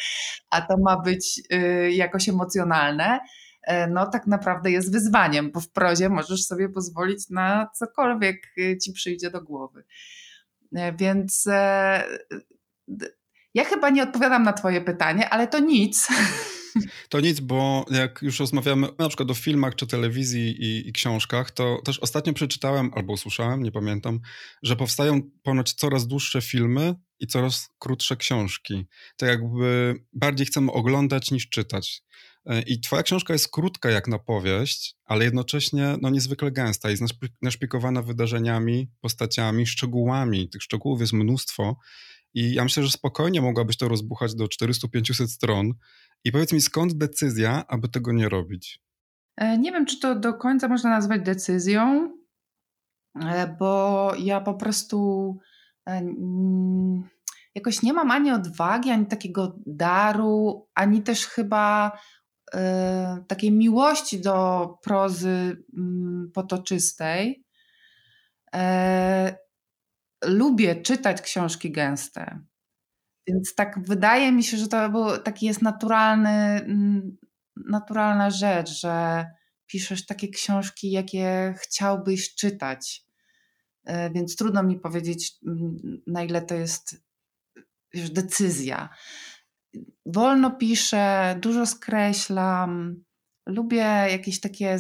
a 0.50 0.62
to 0.62 0.78
ma 0.78 1.02
być 1.02 1.42
y, 1.54 1.92
jakoś 1.92 2.30
emocjonalne 2.30 3.20
e, 3.64 3.88
no 3.88 4.08
tak 4.08 4.28
naprawdę 4.28 4.72
jest 4.72 4.92
wyzwaniem, 4.92 5.52
bo 5.52 5.60
w 5.60 5.70
prozie 5.70 6.10
możesz 6.10 6.44
sobie 6.44 6.70
pozwolić 6.70 7.30
na 7.30 7.70
cokolwiek 7.76 8.38
y, 8.58 8.78
ci 8.78 8.94
przyjdzie 8.94 9.32
do 9.32 9.42
głowy. 9.42 9.84
E, 10.76 10.94
więc 10.94 11.48
ja 13.54 13.64
chyba 13.64 13.90
nie 13.90 14.04
odpowiadam 14.04 14.44
na 14.44 14.54
twoje 14.54 14.82
pytanie, 14.82 15.30
ale 15.30 15.48
to 15.48 15.60
nic. 15.60 16.08
To 17.10 17.20
nic, 17.20 17.40
bo 17.40 17.86
jak 17.92 18.20
już 18.22 18.40
rozmawiamy 18.40 18.88
na 19.00 19.08
przykład 19.08 19.32
o 19.32 19.34
filmach 19.34 19.76
czy 19.76 19.88
telewizji 19.88 20.50
i, 20.50 20.90
i, 20.90 20.94
książkach, 20.94 21.52
to 21.52 21.82
też 21.86 22.00
ostatnio 22.00 22.34
przeczytałem 22.34 22.92
albo 22.96 23.14
usłyszałem, 23.14 23.64
nie 23.64 23.72
pamiętam, 23.72 24.20
że 24.64 24.76
powstają 24.76 25.22
ponoć 25.44 25.74
coraz 25.74 26.08
dłuższe 26.08 26.42
filmy 26.42 26.96
i 27.20 27.28
coraz 27.28 27.70
krótsze 27.80 28.16
książki. 28.16 28.86
To 29.18 29.26
jakby 29.26 29.96
bardziej 30.14 30.48
chcemy 30.48 30.72
oglądać 30.72 31.32
niż 31.32 31.50
czytać. 31.50 32.04
E, 32.46 32.62
I 32.62 32.80
twoja 32.80 33.04
książka 33.04 33.34
jest 33.34 33.52
krótka 33.52 33.90
jak 33.90 34.08
na 34.08 34.20
powieść, 34.20 34.96
ale 35.06 35.26
jednocześnie 35.26 35.98
no, 36.02 36.10
niezwykle 36.10 36.52
gęsta. 36.52 36.90
Jest 36.90 37.04
naszpikowana 37.42 38.02
wydarzeniami, 38.02 38.92
postaciami, 39.02 39.68
szczegółami. 39.68 40.50
Tych 40.50 40.64
szczegółów 40.64 41.02
jest 41.02 41.14
mnóstwo. 41.14 41.78
I 42.34 42.54
ja 42.54 42.64
myślę, 42.64 42.84
że 42.84 42.92
spokojnie 42.92 43.42
mogłabyś 43.42 43.78
to 43.78 43.88
rozbuchać 43.88 44.36
do 44.36 44.46
400-500 44.46 45.28
stron. 45.28 45.74
I 46.28 46.32
powiedz 46.32 46.54
mi, 46.54 46.62
skąd 46.62 46.94
decyzja, 46.94 47.64
aby 47.68 47.88
tego 47.88 48.12
nie 48.12 48.30
robić? 48.30 48.82
E, 49.38 49.58
nie 49.58 49.72
wiem, 49.72 49.86
czy 49.86 50.00
to 50.00 50.16
do 50.16 50.34
końca 50.34 50.68
można 50.68 50.90
nazwać 50.90 51.22
decyzją, 51.22 52.12
e, 53.22 53.56
bo 53.60 54.12
ja 54.20 54.42
po 54.42 54.54
prostu 54.54 55.38
e, 55.90 56.02
jakoś 57.56 57.82
nie 57.82 57.94
mam 57.94 58.12
ani 58.12 58.32
odwagi, 58.32 58.92
ani 58.92 59.06
takiego 59.06 59.60
daru, 59.66 60.68
ani 60.76 61.04
też 61.04 61.28
chyba 61.28 62.00
takiej 63.28 63.52
miłości 63.52 64.22
do 64.22 64.68
prozy 64.82 65.64
potoczystej. 66.34 67.46
Lubię 70.26 70.82
czytać 70.82 71.22
książki 71.22 71.72
gęste. 71.72 72.40
Więc 73.28 73.56
tak 73.56 73.88
wydaje 73.88 74.32
mi 74.32 74.44
się, 74.44 74.58
że 74.58 74.68
to 74.68 74.90
był, 74.90 75.18
taki 75.18 75.46
jest 75.46 75.62
naturalny, 75.62 76.30
mm, 76.30 77.18
naturalna 77.56 78.30
rzecz, 78.30 78.70
że 78.70 79.26
piszesz 79.66 80.06
takie 80.06 80.28
książki, 80.28 80.92
jakie 80.92 81.54
chciałbyś 81.58 82.36
czytać. 82.36 83.04
E, 83.86 84.10
więc 84.10 84.36
trudno 84.36 84.64
mi 84.64 84.80
powiedzieć, 84.80 85.36
mm, 85.48 86.02
na 86.08 86.24
ile 86.24 86.42
to 86.42 86.56
jest 86.56 87.08
wiesz, 87.94 88.10
decyzja. 88.10 88.90
Wolno 90.06 90.52
piszę, 90.52 91.36
dużo 91.42 91.66
skreślam. 91.66 93.04
Lubię 93.46 93.86
jakieś 94.12 94.40
takie 94.40 94.80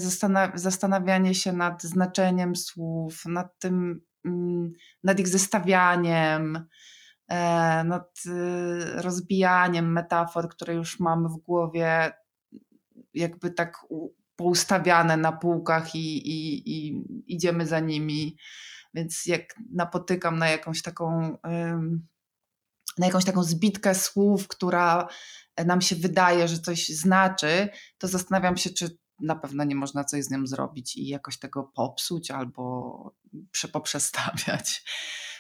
zastanawianie 0.56 1.36
się 1.36 1.54
nad 1.54 1.84
znaczeniem 1.84 2.56
słów, 2.56 3.26
nad 3.26 3.60
tym, 3.60 4.02
mm, 4.26 4.74
nad 5.04 5.20
ich 5.20 5.28
zestawianiem. 5.28 6.68
E, 7.28 7.84
nad 7.84 8.20
y, 8.26 9.02
rozbijaniem 9.02 9.92
metafor, 9.92 10.50
które 10.50 10.74
już 10.74 11.00
mamy 11.00 11.30
w 11.30 11.38
głowie, 11.38 12.12
jakby 13.14 13.52
tak 13.52 13.78
poustawiane 14.36 15.18
na 15.18 15.32
półkach 15.32 15.96
i, 15.96 16.18
i, 16.18 16.70
i 16.72 17.04
idziemy 17.28 17.66
za 17.66 17.80
nimi. 17.80 18.38
Więc 18.94 19.26
jak 19.26 19.44
napotykam 19.72 20.40
na 20.40 20.50
jakąś 20.50 20.82
taką 20.82 21.38
na 22.98 23.06
jakąś 23.06 23.26
taką 23.26 23.44
zbitkę 23.44 23.96
słów, 23.96 24.48
która 24.48 25.08
nam 25.66 25.82
się 25.82 25.96
wydaje, 25.96 26.48
że 26.48 26.60
coś 26.60 26.88
znaczy, 26.90 27.70
to 27.98 28.08
zastanawiam 28.08 28.58
się, 28.58 28.70
czy 28.70 28.98
na 29.20 29.36
pewno 29.36 29.64
nie 29.64 29.76
można 29.76 30.04
coś 30.04 30.24
z 30.24 30.32
nią 30.32 30.48
zrobić 30.48 30.98
i 30.98 31.08
jakoś 31.08 31.40
tego 31.40 31.64
popsuć 31.64 32.32
albo 32.32 33.16
poprzestawiać. 33.74 34.84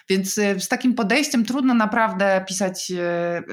Więc 0.09 0.37
y, 0.37 0.59
z 0.59 0.67
takim 0.67 0.93
podejściem 0.93 1.45
trudno 1.45 1.73
naprawdę 1.73 2.45
pisać 2.47 2.91
y, 2.91 2.95
y, 2.95 3.43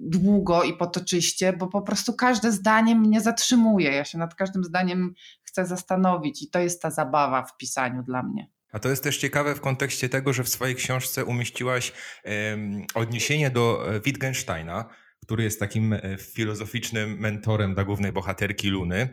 długo 0.00 0.62
i 0.62 0.76
potoczyście, 0.76 1.52
bo 1.52 1.66
po 1.66 1.82
prostu 1.82 2.12
każde 2.12 2.52
zdanie 2.52 2.94
mnie 2.94 3.20
zatrzymuje. 3.20 3.92
Ja 3.92 4.04
się 4.04 4.18
nad 4.18 4.34
każdym 4.34 4.64
zdaniem 4.64 5.14
chcę 5.42 5.66
zastanowić 5.66 6.42
i 6.42 6.50
to 6.50 6.58
jest 6.58 6.82
ta 6.82 6.90
zabawa 6.90 7.42
w 7.42 7.56
pisaniu 7.56 8.02
dla 8.02 8.22
mnie. 8.22 8.50
A 8.72 8.78
to 8.78 8.88
jest 8.88 9.02
też 9.02 9.18
ciekawe 9.18 9.54
w 9.54 9.60
kontekście 9.60 10.08
tego, 10.08 10.32
że 10.32 10.44
w 10.44 10.48
swojej 10.48 10.74
książce 10.74 11.24
umieściłaś 11.24 11.92
um, 12.24 12.82
odniesienie 12.94 13.50
do 13.50 13.94
e, 13.94 14.00
Wittgensteina, 14.00 14.84
który 15.24 15.44
jest 15.44 15.60
takim 15.60 15.92
e, 15.92 16.00
filozoficznym 16.18 17.18
mentorem 17.18 17.74
dla 17.74 17.84
głównej 17.84 18.12
bohaterki 18.12 18.68
Luny. 18.68 19.08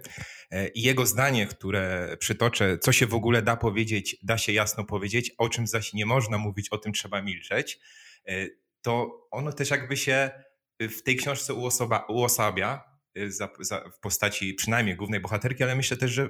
E, 0.52 0.68
I 0.68 0.82
jego 0.82 1.06
zdanie, 1.06 1.48
które 1.48 2.16
przytoczę, 2.20 2.78
co 2.78 2.92
się 2.92 3.08
w 3.08 3.14
ogóle 3.14 3.42
da 3.42 3.58
powiedzieć, 3.58 4.18
da 4.24 4.38
się 4.38 4.52
jasno 4.52 4.86
powiedzieć, 4.86 5.32
o 5.38 5.50
czym 5.50 5.68
zaś 5.68 5.94
nie 5.94 6.06
można 6.06 6.38
mówić, 6.38 6.70
o 6.70 6.78
tym 6.78 6.94
trzeba 6.94 7.22
milczeć, 7.22 7.80
e, 8.28 8.48
to 8.82 9.28
ono 9.32 9.54
też 9.54 9.70
jakby 9.70 9.98
się 9.98 10.32
w 10.80 11.04
tej 11.04 11.16
książce 11.16 11.54
uosoba, 11.54 12.06
uosabia 12.10 12.84
za, 13.28 13.50
za, 13.60 13.90
w 13.90 14.00
postaci 14.00 14.54
przynajmniej 14.54 14.96
głównej 14.96 15.20
bohaterki, 15.20 15.64
ale 15.64 15.76
myślę 15.76 15.98
też, 15.98 16.12
że 16.12 16.30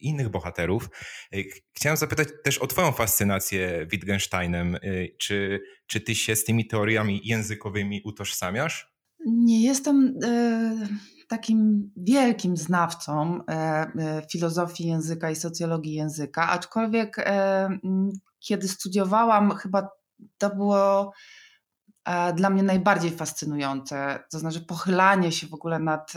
innych 0.00 0.28
bohaterów. 0.28 0.88
Chciałem 1.72 1.96
zapytać 1.96 2.28
też 2.44 2.58
o 2.58 2.66
Twoją 2.66 2.92
fascynację 2.92 3.86
Wittgensteinem. 3.90 4.76
Czy, 5.18 5.60
czy 5.86 6.00
Ty 6.00 6.14
się 6.14 6.36
z 6.36 6.44
tymi 6.44 6.66
teoriami 6.66 7.20
językowymi 7.24 8.02
utożsamiasz? 8.04 8.96
Nie 9.26 9.64
jestem 9.64 10.18
e, 10.24 10.88
takim 11.28 11.90
wielkim 11.96 12.56
znawcą 12.56 13.40
e, 13.40 13.52
e, 13.52 14.22
filozofii 14.32 14.86
języka 14.86 15.30
i 15.30 15.36
socjologii 15.36 15.94
języka, 15.94 16.48
aczkolwiek 16.48 17.16
kiedy 18.38 18.68
studiowałam, 18.68 19.50
chyba 19.50 19.88
to 20.38 20.56
było 20.56 21.12
dla 22.34 22.50
mnie 22.50 22.62
najbardziej 22.62 23.10
fascynujące, 23.10 24.18
to 24.30 24.38
znaczy 24.38 24.60
pochylanie 24.60 25.32
się 25.32 25.46
w 25.46 25.54
ogóle 25.54 25.78
nad, 25.78 26.12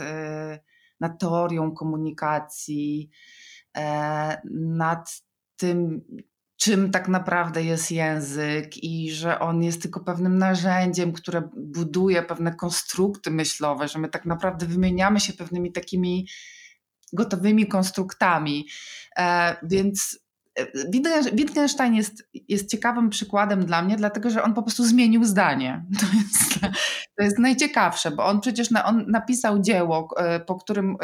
nad 1.00 1.20
teorią 1.20 1.72
komunikacji, 1.72 3.10
nad 4.54 5.22
tym, 5.56 6.04
czym 6.56 6.90
tak 6.90 7.08
naprawdę 7.08 7.64
jest 7.64 7.90
język 7.90 8.84
i 8.84 9.10
że 9.10 9.38
on 9.38 9.62
jest 9.62 9.82
tylko 9.82 10.00
pewnym 10.00 10.38
narzędziem, 10.38 11.12
które 11.12 11.48
buduje 11.56 12.22
pewne 12.22 12.54
konstrukty 12.54 13.30
myślowe, 13.30 13.88
że 13.88 13.98
my 13.98 14.08
tak 14.08 14.26
naprawdę 14.26 14.66
wymieniamy 14.66 15.20
się 15.20 15.32
pewnymi 15.32 15.72
takimi 15.72 16.28
gotowymi 17.12 17.66
konstruktami. 17.66 18.68
E, 19.18 19.56
więc 19.62 20.18
e, 20.24 20.29
Wittgenstein 21.32 21.94
jest, 21.94 22.28
jest 22.48 22.70
ciekawym 22.70 23.10
przykładem 23.10 23.66
dla 23.66 23.82
mnie, 23.82 23.96
dlatego 23.96 24.30
że 24.30 24.42
on 24.42 24.54
po 24.54 24.62
prostu 24.62 24.84
zmienił 24.84 25.24
zdanie. 25.24 25.84
To 26.00 26.06
jest, 26.16 26.60
to 27.16 27.24
jest 27.24 27.38
najciekawsze, 27.38 28.10
bo 28.10 28.26
on 28.26 28.40
przecież 28.40 28.70
na, 28.70 28.84
on 28.84 29.04
napisał 29.08 29.58
dzieło, 29.58 30.08
e, 30.16 30.40
po 30.40 30.54
którym 30.54 30.96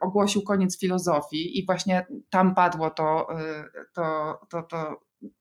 ogłosił 0.00 0.42
koniec 0.42 0.80
filozofii 0.80 1.58
i 1.58 1.66
właśnie 1.66 2.06
tam 2.30 2.54
padło 2.54 2.90
to, 2.90 3.26
to, 3.94 4.38
to, 4.50 4.62
to, 4.62 5.00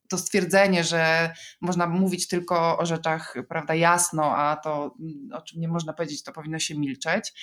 to 0.10 0.18
stwierdzenie, 0.18 0.84
że 0.84 1.34
można 1.62 1.88
mówić 1.88 2.28
tylko 2.28 2.78
o 2.78 2.86
rzeczach 2.86 3.36
prawda, 3.50 3.76
jasno, 3.76 4.38
a 4.38 4.56
to, 4.56 4.96
o 5.34 5.42
czym 5.42 5.62
nie 5.62 5.68
można 5.68 5.94
powiedzieć, 5.94 6.24
to 6.24 6.32
powinno 6.32 6.60
się 6.60 6.80
milczeć. 6.80 7.34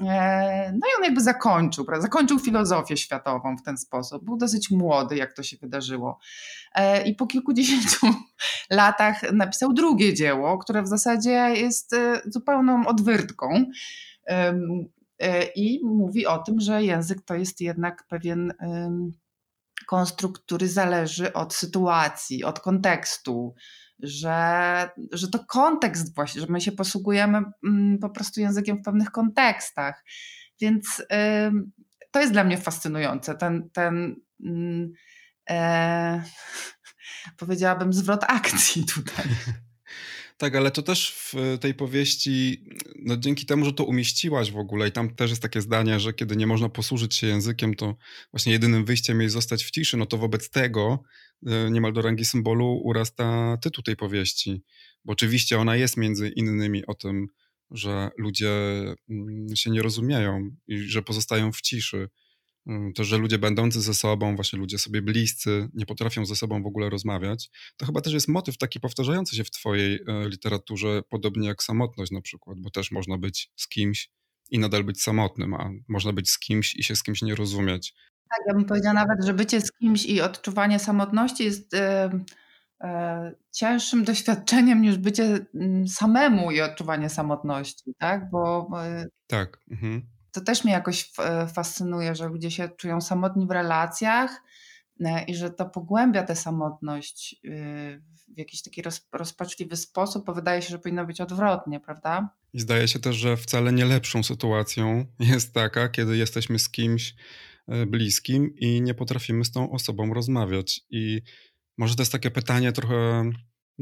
E, 0.00 0.72
no 0.72 0.78
i 0.78 0.98
on 0.98 1.04
jakby 1.04 1.20
zakończył, 1.20 1.84
prawda? 1.84 2.02
zakończył 2.02 2.38
filozofię 2.38 2.96
światową 2.96 3.56
w 3.56 3.62
ten 3.62 3.78
sposób. 3.78 4.24
Był 4.24 4.36
dosyć 4.36 4.70
młody, 4.70 5.16
jak 5.16 5.32
to 5.32 5.42
się 5.42 5.56
wydarzyło. 5.56 6.18
E, 6.74 7.08
I 7.08 7.14
po 7.14 7.26
kilkudziesięciu 7.26 8.06
latach 8.70 9.32
napisał 9.32 9.72
drugie 9.72 10.14
dzieło, 10.14 10.58
które 10.58 10.82
w 10.82 10.88
zasadzie 10.88 11.30
jest 11.56 11.92
e, 11.92 12.20
zupełną 12.26 12.86
odwyrtką. 12.86 13.64
I 15.56 15.80
mówi 15.84 16.26
o 16.26 16.38
tym, 16.38 16.60
że 16.60 16.84
język 16.84 17.22
to 17.24 17.34
jest 17.34 17.60
jednak 17.60 18.06
pewien 18.08 18.52
konstrukt, 19.86 20.42
który 20.42 20.68
zależy 20.68 21.32
od 21.32 21.54
sytuacji, 21.54 22.44
od 22.44 22.60
kontekstu, 22.60 23.54
że, 24.02 24.88
że 25.12 25.28
to 25.28 25.44
kontekst 25.48 26.14
właśnie, 26.14 26.40
że 26.40 26.46
my 26.50 26.60
się 26.60 26.72
posługujemy 26.72 27.42
mm, 27.64 27.98
po 27.98 28.10
prostu 28.10 28.40
językiem 28.40 28.78
w 28.78 28.84
pewnych 28.84 29.10
kontekstach. 29.10 30.04
Więc 30.60 31.02
to 32.10 32.20
jest 32.20 32.32
dla 32.32 32.44
mnie 32.44 32.58
fascynujące, 32.58 33.34
ten, 33.34 33.70
ten 33.72 34.16
mm, 34.44 34.92
e, 35.50 36.22
powiedziałabym 37.38 37.92
zwrot 37.92 38.24
akcji 38.28 38.84
tutaj. 38.86 39.24
Tak, 40.38 40.54
ale 40.54 40.70
to 40.70 40.82
też 40.82 41.14
w 41.14 41.58
tej 41.60 41.74
powieści, 41.74 42.64
no 42.96 43.16
dzięki 43.16 43.46
temu, 43.46 43.64
że 43.64 43.72
to 43.72 43.84
umieściłaś 43.84 44.50
w 44.50 44.56
ogóle 44.56 44.88
i 44.88 44.92
tam 44.92 45.14
też 45.14 45.30
jest 45.30 45.42
takie 45.42 45.60
zdanie, 45.60 46.00
że 46.00 46.12
kiedy 46.12 46.36
nie 46.36 46.46
można 46.46 46.68
posłużyć 46.68 47.14
się 47.14 47.26
językiem, 47.26 47.74
to 47.74 47.96
właśnie 48.32 48.52
jedynym 48.52 48.84
wyjściem 48.84 49.20
jest 49.20 49.32
zostać 49.32 49.64
w 49.64 49.70
ciszy, 49.70 49.96
no 49.96 50.06
to 50.06 50.18
wobec 50.18 50.50
tego 50.50 51.02
e, 51.46 51.70
niemal 51.70 51.92
do 51.92 52.02
rangi 52.02 52.24
symbolu 52.24 52.80
urasta 52.84 53.58
tytuł 53.62 53.84
tej 53.84 53.96
powieści, 53.96 54.62
bo 55.04 55.12
oczywiście 55.12 55.58
ona 55.58 55.76
jest 55.76 55.96
między 55.96 56.28
innymi 56.28 56.86
o 56.86 56.94
tym, 56.94 57.26
że 57.70 58.10
ludzie 58.18 58.50
mm, 59.10 59.56
się 59.56 59.70
nie 59.70 59.82
rozumieją 59.82 60.50
i 60.66 60.78
że 60.78 61.02
pozostają 61.02 61.52
w 61.52 61.60
ciszy. 61.60 62.08
Mm, 62.66 62.92
to, 62.92 63.04
że 63.04 63.18
ludzie 63.18 63.38
będący 63.38 63.80
ze 63.80 63.94
sobą, 63.94 64.36
właśnie 64.36 64.58
ludzie 64.58 64.78
sobie 64.78 65.02
bliscy, 65.02 65.68
nie 65.74 65.86
potrafią 65.86 66.26
ze 66.26 66.36
sobą 66.36 66.62
w 66.62 66.66
ogóle 66.66 66.90
rozmawiać, 66.90 67.50
to 67.76 67.86
chyba 67.86 68.00
też 68.00 68.12
jest 68.12 68.28
motyw 68.28 68.58
taki 68.58 68.80
powtarzający 68.80 69.36
się 69.36 69.44
w 69.44 69.50
Twojej 69.50 69.94
e, 69.94 70.28
literaturze, 70.28 71.02
podobnie 71.08 71.48
jak 71.48 71.62
samotność 71.62 72.12
na 72.12 72.20
przykład, 72.20 72.58
bo 72.60 72.70
też 72.70 72.90
można 72.90 73.18
być 73.18 73.50
z 73.56 73.68
kimś 73.68 74.10
i 74.50 74.58
nadal 74.58 74.84
być 74.84 75.02
samotnym, 75.02 75.54
a 75.54 75.70
można 75.88 76.12
być 76.12 76.30
z 76.30 76.38
kimś 76.38 76.74
i 76.74 76.84
się 76.84 76.96
z 76.96 77.02
kimś 77.02 77.22
nie 77.22 77.34
rozumieć. 77.34 77.94
Tak, 78.28 78.38
ja 78.48 78.54
bym 78.54 78.64
powiedziała 78.64 78.94
nawet, 78.94 79.24
że 79.26 79.34
bycie 79.34 79.60
z 79.60 79.72
kimś 79.72 80.06
i 80.06 80.20
odczuwanie 80.20 80.78
samotności 80.78 81.44
jest. 81.44 81.72
Yy 81.72 82.20
cięższym 83.52 84.04
doświadczeniem 84.10 84.82
niż 84.82 84.96
bycie 84.96 85.46
mm, 85.54 85.88
samemu 85.88 86.50
i 86.50 86.60
odczuwanie 86.60 87.08
samotności, 87.08 87.94
tak? 87.98 88.30
Bo 88.30 88.70
tak. 89.26 89.58
Mhm 89.70 90.02
to 90.32 90.40
też 90.40 90.64
mnie 90.64 90.72
jakoś 90.72 91.12
fascynuje, 91.54 92.14
że 92.14 92.28
ludzie 92.28 92.50
się 92.50 92.68
czują 92.68 93.00
samotni 93.00 93.46
w 93.46 93.50
relacjach 93.50 94.42
e, 95.00 95.24
i 95.24 95.34
że 95.34 95.50
to 95.50 95.66
pogłębia 95.66 96.22
tę 96.22 96.36
samotność 96.36 97.36
y, 97.44 98.02
w 98.34 98.38
jakiś 98.38 98.62
taki 98.62 98.82
rozpaczliwy 99.12 99.76
sposób, 99.76 100.26
bo 100.26 100.34
wydaje 100.34 100.62
się, 100.62 100.68
że 100.68 100.78
powinno 100.78 101.06
być 101.06 101.20
odwrotnie, 101.20 101.80
prawda? 101.80 102.28
I 102.52 102.60
zdaje 102.60 102.88
się 102.88 102.98
też, 102.98 103.16
że 103.16 103.36
wcale 103.36 103.72
nie 103.72 103.84
lepszą 103.84 104.22
sytuacją 104.22 105.04
jest 105.18 105.54
taka, 105.54 105.88
kiedy 105.88 106.16
jesteśmy 106.16 106.58
z 106.58 106.70
kimś 106.70 107.14
e, 107.68 107.86
bliskim 107.86 108.54
i 108.56 108.82
nie 108.82 108.94
potrafimy 108.94 109.44
z 109.44 109.50
tą 109.50 109.70
osobą 109.70 110.14
rozmawiać. 110.14 110.80
I 110.90 111.22
może 111.78 111.96
to 111.96 112.02
jest 112.02 112.12
takie 112.12 112.30
pytanie 112.30 112.72
trochę, 112.72 113.30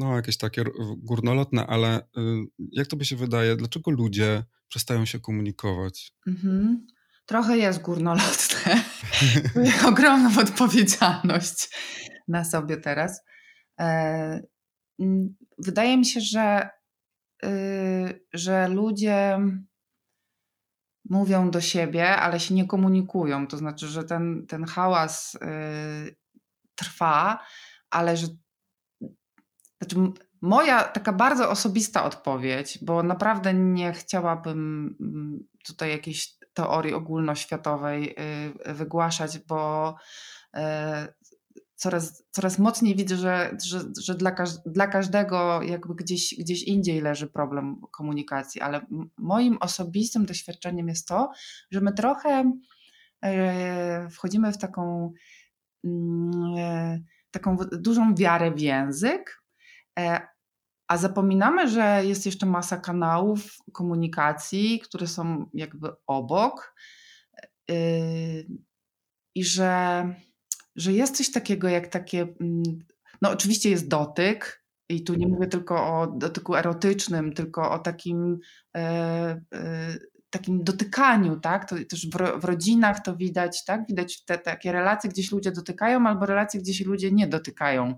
no 0.01 0.17
jakieś 0.17 0.37
takie 0.37 0.65
górnolotne, 0.97 1.67
ale 1.67 1.99
y, 1.99 2.03
jak 2.73 2.87
to 2.87 2.97
by 2.97 3.05
się 3.05 3.17
wydaje, 3.17 3.57
dlaczego 3.57 3.91
ludzie 3.91 4.45
przestają 4.69 5.05
się 5.05 5.21
komunikować. 5.21 6.13
Mhm. 6.27 6.87
Trochę 7.27 7.59
jest 7.59 7.83
górnolotne. 7.83 8.85
Ogromną 9.89 10.41
odpowiedzialność 10.41 11.69
na 12.29 12.45
sobie 12.45 12.77
teraz. 12.77 13.21
E, 13.81 14.43
wydaje 15.59 15.97
mi 15.99 16.07
się, 16.07 16.21
że, 16.21 16.71
y, 17.45 18.27
że 18.33 18.69
ludzie 18.69 19.39
mówią 21.11 21.51
do 21.51 21.61
siebie, 21.61 22.17
ale 22.17 22.41
się 22.41 22.55
nie 22.55 22.67
komunikują. 22.67 23.47
To 23.47 23.57
znaczy, 23.57 23.89
że 23.89 24.05
ten, 24.05 24.47
ten 24.47 24.65
hałas 24.65 25.35
y, 25.35 26.17
trwa, 26.75 27.39
ale 27.91 28.17
że 28.17 28.27
znaczy 29.81 30.13
Moja 30.41 30.85
taka 30.85 31.13
bardzo 31.13 31.51
osobista 31.51 32.05
odpowiedź, 32.05 32.79
bo 32.83 33.03
naprawdę 33.03 33.55
nie 33.55 33.93
chciałabym 33.93 34.97
mm, 35.01 35.45
tutaj 35.67 35.91
jakiejś 35.91 36.35
teorii 36.55 36.95
ogólnoświatowej 36.95 38.17
y, 38.69 38.75
wygłaszać, 38.75 39.39
bo 39.39 39.95
e, 40.55 41.13
coraz, 41.75 42.25
coraz 42.31 42.59
mocniej 42.59 42.97
widzę, 42.97 43.17
że, 43.17 43.57
że, 43.65 43.81
że 44.01 44.15
dla, 44.15 44.35
dla 44.67 44.87
każdego 44.87 45.63
jakby 45.63 45.95
gdzieś, 45.95 46.35
gdzieś 46.39 46.63
indziej 46.63 47.01
leży 47.01 47.27
problem 47.27 47.81
komunikacji, 47.93 48.61
ale 48.61 48.87
moim 49.19 49.59
osobistym 49.61 50.27
doświadczeniem 50.27 50.89
jest 50.89 51.09
to, 51.09 51.31
że 51.71 51.81
my 51.81 51.93
trochę 51.93 52.53
e, 53.23 54.09
wchodzimy 54.11 54.53
w 54.53 54.59
taką, 54.59 55.13
mm, 55.85 56.55
e, 56.59 57.01
taką 57.31 57.57
dużą 57.73 58.15
wiarę 58.15 58.51
w 58.51 58.61
język, 58.61 59.40
a 60.89 60.97
zapominamy, 60.97 61.69
że 61.69 62.03
jest 62.05 62.27
jeszcze 62.27 62.47
masa 62.47 62.77
kanałów 62.77 63.57
komunikacji, 63.73 64.81
które 64.81 65.07
są 65.07 65.51
jakby 65.55 65.89
obok 66.07 66.75
e, 67.71 67.75
i 69.35 69.45
że, 69.45 70.05
że 70.77 70.93
jest 70.93 71.17
coś 71.17 71.33
takiego 71.33 71.69
jak 71.69 71.89
takie, 71.89 72.21
mm, 72.41 72.63
no 73.23 73.31
oczywiście 73.31 73.71
jest 73.71 73.89
dotyk, 73.89 74.61
i 74.91 75.05
tu 75.05 75.15
nie 75.15 75.29
mówię 75.29 75.47
tylko 75.47 75.75
o 75.75 76.07
dotyku 76.07 76.55
erotycznym, 76.57 77.33
tylko 77.33 77.71
o 77.71 77.79
takim, 77.79 78.39
e, 78.77 79.41
takim 80.31 80.65
dotykaniu, 80.65 81.41
tak? 81.41 81.69
To 81.69 81.77
też 81.91 82.11
w, 82.41 82.45
rodzinach 82.45 83.03
to 83.03 83.17
widać, 83.17 83.65
tak? 83.65 83.87
Widać 83.89 84.25
te 84.25 84.39
takie 84.39 84.73
relacje, 84.73 85.11
gdzie 85.11 85.23
się 85.23 85.37
ludzie 85.37 85.53
dotykają, 85.53 86.07
albo 86.07 86.27
relacje, 86.27 86.61
gdzie 86.61 86.75
się 86.75 86.85
ludzie 86.85 87.13
nie 87.13 87.27
dotykają. 87.27 87.95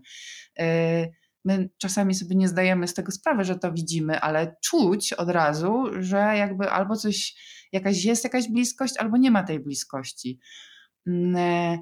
My 1.44 1.70
czasami 1.78 2.14
sobie 2.14 2.36
nie 2.36 2.48
zdajemy 2.48 2.88
z 2.88 2.94
tego 2.94 3.12
sprawy, 3.12 3.44
że 3.44 3.58
to 3.58 3.72
widzimy, 3.72 4.20
ale 4.20 4.56
czuć 4.62 5.12
od 5.12 5.28
razu, 5.28 5.84
że 6.00 6.16
jakby 6.16 6.70
albo 6.70 6.96
coś, 6.96 7.34
jakaś 7.72 8.04
jest 8.04 8.24
jakaś 8.24 8.48
bliskość, 8.48 8.96
albo 8.96 9.16
nie 9.16 9.30
ma 9.30 9.42
tej 9.42 9.60
bliskości. 9.60 10.40
Mm, 11.06 11.36
e, 11.36 11.78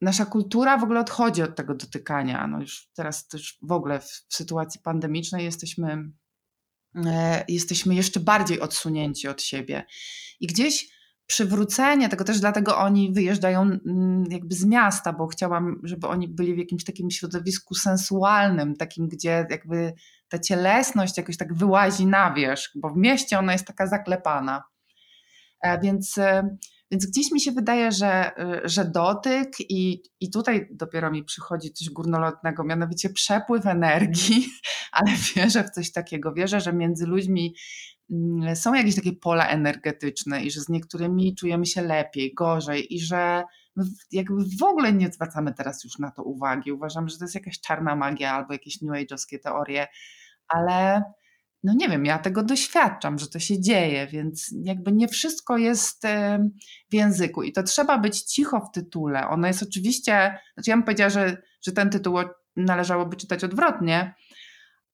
nasza 0.00 0.26
kultura 0.26 0.78
w 0.78 0.84
ogóle 0.84 1.00
odchodzi 1.00 1.42
od 1.42 1.56
tego 1.56 1.74
dotykania. 1.74 2.46
No 2.46 2.60
już 2.60 2.88
teraz 2.94 3.28
też 3.28 3.58
w 3.62 3.72
ogóle 3.72 4.00
w, 4.00 4.10
w 4.28 4.34
sytuacji 4.34 4.80
pandemicznej 4.84 5.44
jesteśmy, 5.44 6.10
e, 7.06 7.44
jesteśmy 7.48 7.94
jeszcze 7.94 8.20
bardziej 8.20 8.60
odsunięci 8.60 9.28
od 9.28 9.42
siebie. 9.42 9.86
I 10.40 10.46
gdzieś 10.46 10.95
przywrócenie 11.26 12.08
tego 12.08 12.24
też 12.24 12.40
dlatego 12.40 12.78
oni 12.78 13.12
wyjeżdżają 13.12 13.62
mm, 13.62 14.24
jakby 14.30 14.54
z 14.54 14.64
miasta, 14.64 15.12
bo 15.12 15.26
chciałam, 15.26 15.80
żeby 15.82 16.06
oni 16.06 16.28
byli 16.28 16.54
w 16.54 16.58
jakimś 16.58 16.84
takim 16.84 17.10
środowisku 17.10 17.74
sensualnym, 17.74 18.76
takim, 18.76 19.08
gdzie 19.08 19.46
jakby 19.50 19.92
ta 20.28 20.38
cielesność 20.38 21.16
jakoś 21.16 21.36
tak 21.36 21.54
wyłazi 21.54 22.06
na 22.06 22.34
wierzch, 22.34 22.72
bo 22.74 22.90
w 22.90 22.96
mieście 22.96 23.38
ona 23.38 23.52
jest 23.52 23.66
taka 23.66 23.86
zaklepana. 23.86 24.62
E, 25.62 25.80
więc, 25.80 26.18
e, 26.18 26.56
więc 26.90 27.06
gdzieś 27.06 27.32
mi 27.32 27.40
się 27.40 27.52
wydaje, 27.52 27.92
że, 27.92 28.36
e, 28.38 28.60
że 28.64 28.84
dotyk 28.84 29.48
i, 29.60 30.02
i 30.20 30.30
tutaj 30.30 30.68
dopiero 30.70 31.10
mi 31.10 31.24
przychodzi 31.24 31.72
coś 31.72 31.90
górnolotnego, 31.90 32.64
mianowicie 32.64 33.10
przepływ 33.10 33.66
energii, 33.66 34.48
ale 34.92 35.10
wierzę 35.36 35.64
w 35.64 35.70
coś 35.70 35.92
takiego. 35.92 36.32
Wierzę, 36.32 36.60
że 36.60 36.72
między 36.72 37.06
ludźmi 37.06 37.54
są 38.54 38.74
jakieś 38.74 38.94
takie 38.94 39.12
pola 39.12 39.48
energetyczne 39.48 40.42
i 40.42 40.50
że 40.50 40.60
z 40.60 40.68
niektórymi 40.68 41.34
czujemy 41.34 41.66
się 41.66 41.82
lepiej, 41.82 42.34
gorzej 42.34 42.94
i 42.94 43.00
że 43.00 43.44
jakby 44.12 44.44
w 44.60 44.62
ogóle 44.62 44.92
nie 44.92 45.12
zwracamy 45.12 45.54
teraz 45.54 45.84
już 45.84 45.98
na 45.98 46.10
to 46.10 46.22
uwagi. 46.22 46.72
Uważam, 46.72 47.08
że 47.08 47.18
to 47.18 47.24
jest 47.24 47.34
jakaś 47.34 47.60
czarna 47.60 47.96
magia 47.96 48.32
albo 48.32 48.52
jakieś 48.52 48.82
new 48.82 48.92
age'owskie 48.96 49.38
teorie, 49.42 49.86
ale 50.48 51.02
no 51.62 51.74
nie 51.76 51.88
wiem, 51.88 52.04
ja 52.04 52.18
tego 52.18 52.42
doświadczam, 52.42 53.18
że 53.18 53.28
to 53.28 53.38
się 53.38 53.60
dzieje, 53.60 54.06
więc 54.06 54.54
jakby 54.62 54.92
nie 54.92 55.08
wszystko 55.08 55.56
jest 55.58 56.02
w 56.90 56.94
języku 56.94 57.42
i 57.42 57.52
to 57.52 57.62
trzeba 57.62 57.98
być 57.98 58.22
cicho 58.22 58.60
w 58.60 58.70
tytule. 58.70 59.28
Ono 59.28 59.46
jest 59.46 59.62
oczywiście, 59.62 60.38
znaczy 60.54 60.70
ja 60.70 60.76
bym 60.76 60.84
powiedziała, 60.84 61.10
że, 61.10 61.42
że 61.62 61.72
ten 61.72 61.90
tytuł 61.90 62.18
należałoby 62.56 63.16
czytać 63.16 63.44
odwrotnie, 63.44 64.14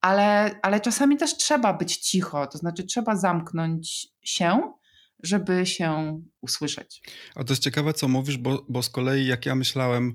ale, 0.03 0.61
ale 0.63 0.81
czasami 0.81 1.17
też 1.17 1.37
trzeba 1.37 1.73
być 1.73 1.97
cicho, 1.97 2.47
to 2.47 2.59
znaczy 2.59 2.85
trzeba 2.85 3.17
zamknąć 3.17 4.09
się, 4.23 4.73
żeby 5.23 5.67
się 5.67 6.21
usłyszeć. 6.41 7.03
A 7.35 7.45
to 7.45 7.53
jest 7.53 7.63
ciekawe, 7.63 7.93
co 7.93 8.09
mówisz, 8.09 8.37
bo, 8.37 8.67
bo 8.69 8.83
z 8.83 8.91
kolei 8.91 9.27
jak 9.27 9.47
ja 9.47 9.55
myślałem, 9.55 10.15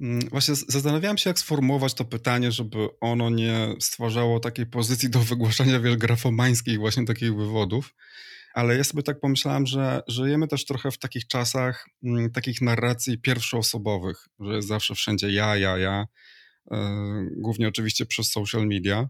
mm, 0.00 0.20
właśnie 0.20 0.54
zastanawiałem 0.54 1.18
się, 1.18 1.30
jak 1.30 1.38
sformułować 1.38 1.94
to 1.94 2.04
pytanie, 2.04 2.52
żeby 2.52 2.88
ono 3.00 3.30
nie 3.30 3.74
stwarzało 3.80 4.40
takiej 4.40 4.66
pozycji 4.66 5.10
do 5.10 5.18
wygłaszania, 5.18 5.80
wiesz, 5.80 5.96
grafomańskich 5.96 6.78
właśnie 6.78 7.04
takich 7.04 7.36
wywodów. 7.36 7.94
Ale 8.54 8.76
ja 8.76 8.84
sobie 8.84 9.02
tak 9.02 9.20
pomyślałem, 9.20 9.66
że 9.66 10.02
żyjemy 10.08 10.48
też 10.48 10.64
trochę 10.64 10.90
w 10.90 10.98
takich 10.98 11.26
czasach 11.26 11.86
m, 12.04 12.16
mm, 12.16 12.30
takich 12.30 12.60
narracji 12.60 13.18
pierwszoosobowych, 13.18 14.28
że 14.40 14.54
jest 14.54 14.68
zawsze 14.68 14.94
wszędzie 14.94 15.30
ja, 15.30 15.56
ja, 15.56 15.78
ja, 15.78 16.06
yy, 16.70 16.78
głównie 17.36 17.68
oczywiście 17.68 18.06
przez 18.06 18.30
social 18.30 18.66
media. 18.66 19.08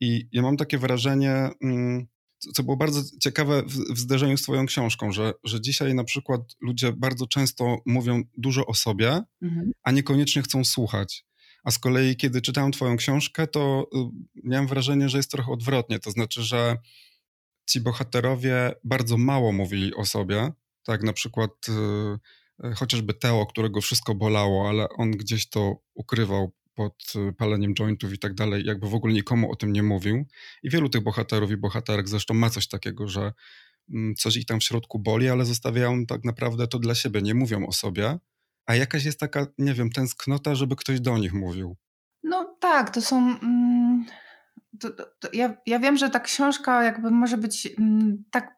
I 0.00 0.28
ja 0.32 0.42
mam 0.42 0.56
takie 0.56 0.78
wrażenie, 0.78 1.50
mm, 1.62 2.06
co 2.54 2.62
było 2.62 2.76
bardzo 2.76 3.02
ciekawe 3.20 3.62
w, 3.62 3.98
zderzeniu 3.98 4.36
z 4.36 4.42
Twoją 4.42 4.66
książką, 4.66 5.12
że, 5.12 5.32
że 5.44 5.60
dzisiaj 5.60 5.94
na 5.94 6.04
przykład 6.04 6.40
ludzie 6.60 6.92
bardzo 6.92 7.26
często 7.26 7.76
mówią 7.86 8.22
dużo 8.36 8.66
o 8.66 8.74
sobie, 8.74 9.22
mhm. 9.42 9.72
a 9.82 9.90
niekoniecznie 9.92 10.42
chcą 10.42 10.64
słuchać. 10.64 11.24
A 11.64 11.70
z 11.70 11.78
kolei, 11.78 12.16
kiedy 12.16 12.40
czytałem 12.42 12.72
Twoją 12.72 12.96
książkę, 12.96 13.46
to 13.46 13.86
y, 13.94 13.98
miałem 14.44 14.66
wrażenie, 14.66 15.08
że 15.08 15.16
jest 15.16 15.30
trochę 15.30 15.52
odwrotnie. 15.52 15.98
To 15.98 16.10
znaczy, 16.10 16.42
że 16.42 16.76
ci 17.70 17.80
bohaterowie 17.80 18.72
bardzo 18.84 19.18
mało 19.18 19.52
mówili 19.52 19.94
o 19.94 20.04
sobie. 20.04 20.52
Tak, 20.82 21.02
na 21.02 21.12
przykład 21.12 21.50
y, 21.68 22.66
y, 22.66 22.74
chociażby 22.74 23.14
Teo, 23.14 23.46
którego 23.46 23.80
wszystko 23.80 24.14
bolało, 24.14 24.68
ale 24.68 24.88
on 24.88 25.10
gdzieś 25.10 25.48
to 25.48 25.76
ukrywał 25.94 26.52
pod 26.78 27.12
y, 27.16 27.32
paleniem 27.32 27.74
jointów 27.74 28.12
i 28.12 28.18
tak 28.18 28.34
dalej, 28.34 28.64
jakby 28.64 28.88
w 28.88 28.94
ogóle 28.94 29.12
nikomu 29.12 29.50
o 29.52 29.56
tym 29.56 29.72
nie 29.72 29.82
mówił. 29.82 30.26
I 30.62 30.70
wielu 30.70 30.88
tych 30.88 31.02
bohaterów 31.02 31.50
i 31.50 31.56
bohaterek 31.56 32.08
zresztą 32.08 32.34
ma 32.34 32.50
coś 32.50 32.68
takiego, 32.68 33.08
że 33.08 33.32
mm, 33.90 34.14
coś 34.14 34.36
ich 34.36 34.46
tam 34.46 34.60
w 34.60 34.64
środku 34.64 34.98
boli, 34.98 35.28
ale 35.28 35.44
zostawiają 35.44 36.06
tak 36.06 36.24
naprawdę 36.24 36.68
to 36.68 36.78
dla 36.78 36.94
siebie, 36.94 37.22
nie 37.22 37.34
mówią 37.34 37.66
o 37.66 37.72
sobie, 37.72 38.18
a 38.66 38.74
jakaś 38.74 39.04
jest 39.04 39.20
taka, 39.20 39.46
nie 39.58 39.74
wiem, 39.74 39.90
tęsknota, 39.90 40.54
żeby 40.54 40.76
ktoś 40.76 41.00
do 41.00 41.18
nich 41.18 41.32
mówił. 41.32 41.76
No 42.22 42.56
tak, 42.60 42.90
to 42.90 43.00
są... 43.00 43.16
Mm, 43.16 44.04
to, 44.80 44.90
to, 44.90 45.04
to 45.20 45.28
ja, 45.32 45.54
ja 45.66 45.78
wiem, 45.78 45.96
że 45.96 46.10
ta 46.10 46.20
książka 46.20 46.82
jakby 46.82 47.10
może 47.10 47.38
być 47.38 47.68
mm, 47.78 48.24
tak 48.30 48.57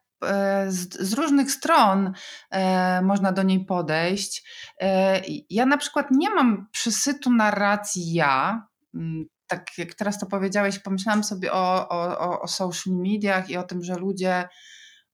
z, 0.67 0.93
z, 0.99 1.13
różnych 1.13 1.51
stron 1.51 2.13
e, 2.51 3.01
można 3.01 3.31
do 3.31 3.43
niej 3.43 3.65
podejść. 3.65 4.43
E, 4.81 5.21
ja 5.49 5.65
na 5.65 5.77
przykład 5.77 6.07
nie 6.11 6.29
mam 6.29 6.67
przysytu 6.71 7.31
narracji 7.31 8.13
ja. 8.13 8.67
Mm, 8.95 9.25
tak 9.47 9.77
jak 9.77 9.93
teraz 9.93 10.19
to 10.19 10.25
powiedziałeś, 10.25 10.79
pomyślałam 10.79 11.23
sobie 11.23 11.51
o, 11.51 11.89
o, 11.89 12.41
o 12.41 12.47
social 12.47 12.93
mediach 12.93 13.49
i 13.49 13.57
o 13.57 13.63
tym, 13.63 13.83
że 13.83 13.95
ludzie, 13.95 14.49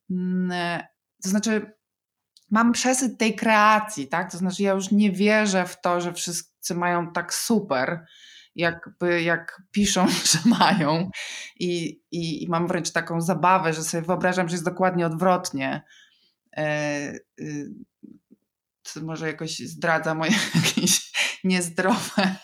mm, 0.10 0.52
e, 0.52 0.88
to 1.24 1.30
znaczy 1.30 1.78
mam 2.52 2.72
przesyt 2.72 3.18
tej 3.18 3.36
kreacji, 3.36 4.08
tak? 4.08 4.32
To 4.32 4.38
znaczy 4.38 4.64
ja 4.64 4.72
już 4.72 4.92
nie 4.92 5.12
wierzę 5.12 5.66
w 5.66 5.82
to, 5.82 6.02
że 6.02 6.14
wszyscy 6.14 6.76
mają 6.76 7.12
tak 7.12 7.34
super 7.34 8.06
jakby 8.58 9.22
jak 9.22 9.62
piszą, 9.72 10.08
że 10.32 10.40
mają. 10.46 11.10
I, 11.60 12.02
i, 12.12 12.44
I, 12.44 12.50
mam 12.50 12.68
wręcz 12.68 12.92
taką 12.92 13.22
zabawę, 13.22 13.74
że 13.74 13.84
sobie 13.84 14.04
wyobrażam, 14.04 14.50
że 14.50 14.54
jest 14.54 14.66
dokładnie 14.66 15.06
odwrotnie. 15.06 15.84
E, 16.58 17.14
y, 17.40 17.72
może 19.02 19.28
jakoś 19.28 19.60
zdradza 19.60 20.16
moje 20.16 20.32
jakieś 20.66 21.12
niezdrowe, 21.44 22.36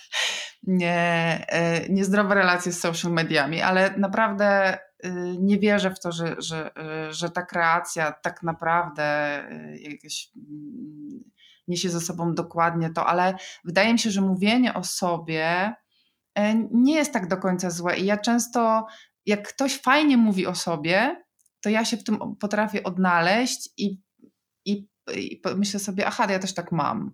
nie, 0.64 1.46
e, 1.48 1.90
niezdrowe 1.90 2.36
relacje 2.36 2.72
z 2.72 2.80
social 2.80 3.12
mediami, 3.12 3.62
ale 3.62 3.98
naprawdę 3.98 4.78
nie 5.40 5.60
wierzę 5.60 5.92
w 5.92 6.00
to, 6.00 6.12
że, 6.12 6.36
że, 6.40 6.72
że 7.10 7.30
ta 7.30 7.42
kreacja 7.42 8.12
tak 8.12 8.44
naprawdę 8.44 9.44
jakieś 9.80 10.30
mm, 10.36 11.24
niesie 11.68 11.90
ze 11.90 12.02
sobą 12.02 12.34
dokładnie 12.34 12.90
to, 12.90 13.06
ale 13.06 13.36
wydaje 13.66 13.94
mi 13.94 14.00
się, 14.00 14.12
że 14.12 14.22
mówienie 14.22 14.74
o 14.74 14.84
sobie 14.84 15.74
E, 15.74 15.83
nie 16.72 16.96
jest 16.96 17.14
tak 17.14 17.28
do 17.28 17.38
końca 17.38 17.70
złe. 17.70 17.98
I 17.98 18.06
ja 18.06 18.18
często, 18.18 18.88
jak 19.26 19.48
ktoś 19.48 19.78
fajnie 19.78 20.18
mówi 20.18 20.48
o 20.48 20.56
sobie, 20.56 21.24
to 21.62 21.70
ja 21.70 21.86
się 21.86 21.98
w 21.98 22.04
tym 22.04 22.20
potrafię 22.40 22.84
odnaleźć 22.84 23.70
i, 23.78 24.02
i, 24.66 24.88
i 25.16 25.42
myślę 25.56 25.80
sobie, 25.80 26.08
aha, 26.08 26.28
ja 26.30 26.40
też 26.40 26.54
tak 26.54 26.72
mam. 26.72 27.12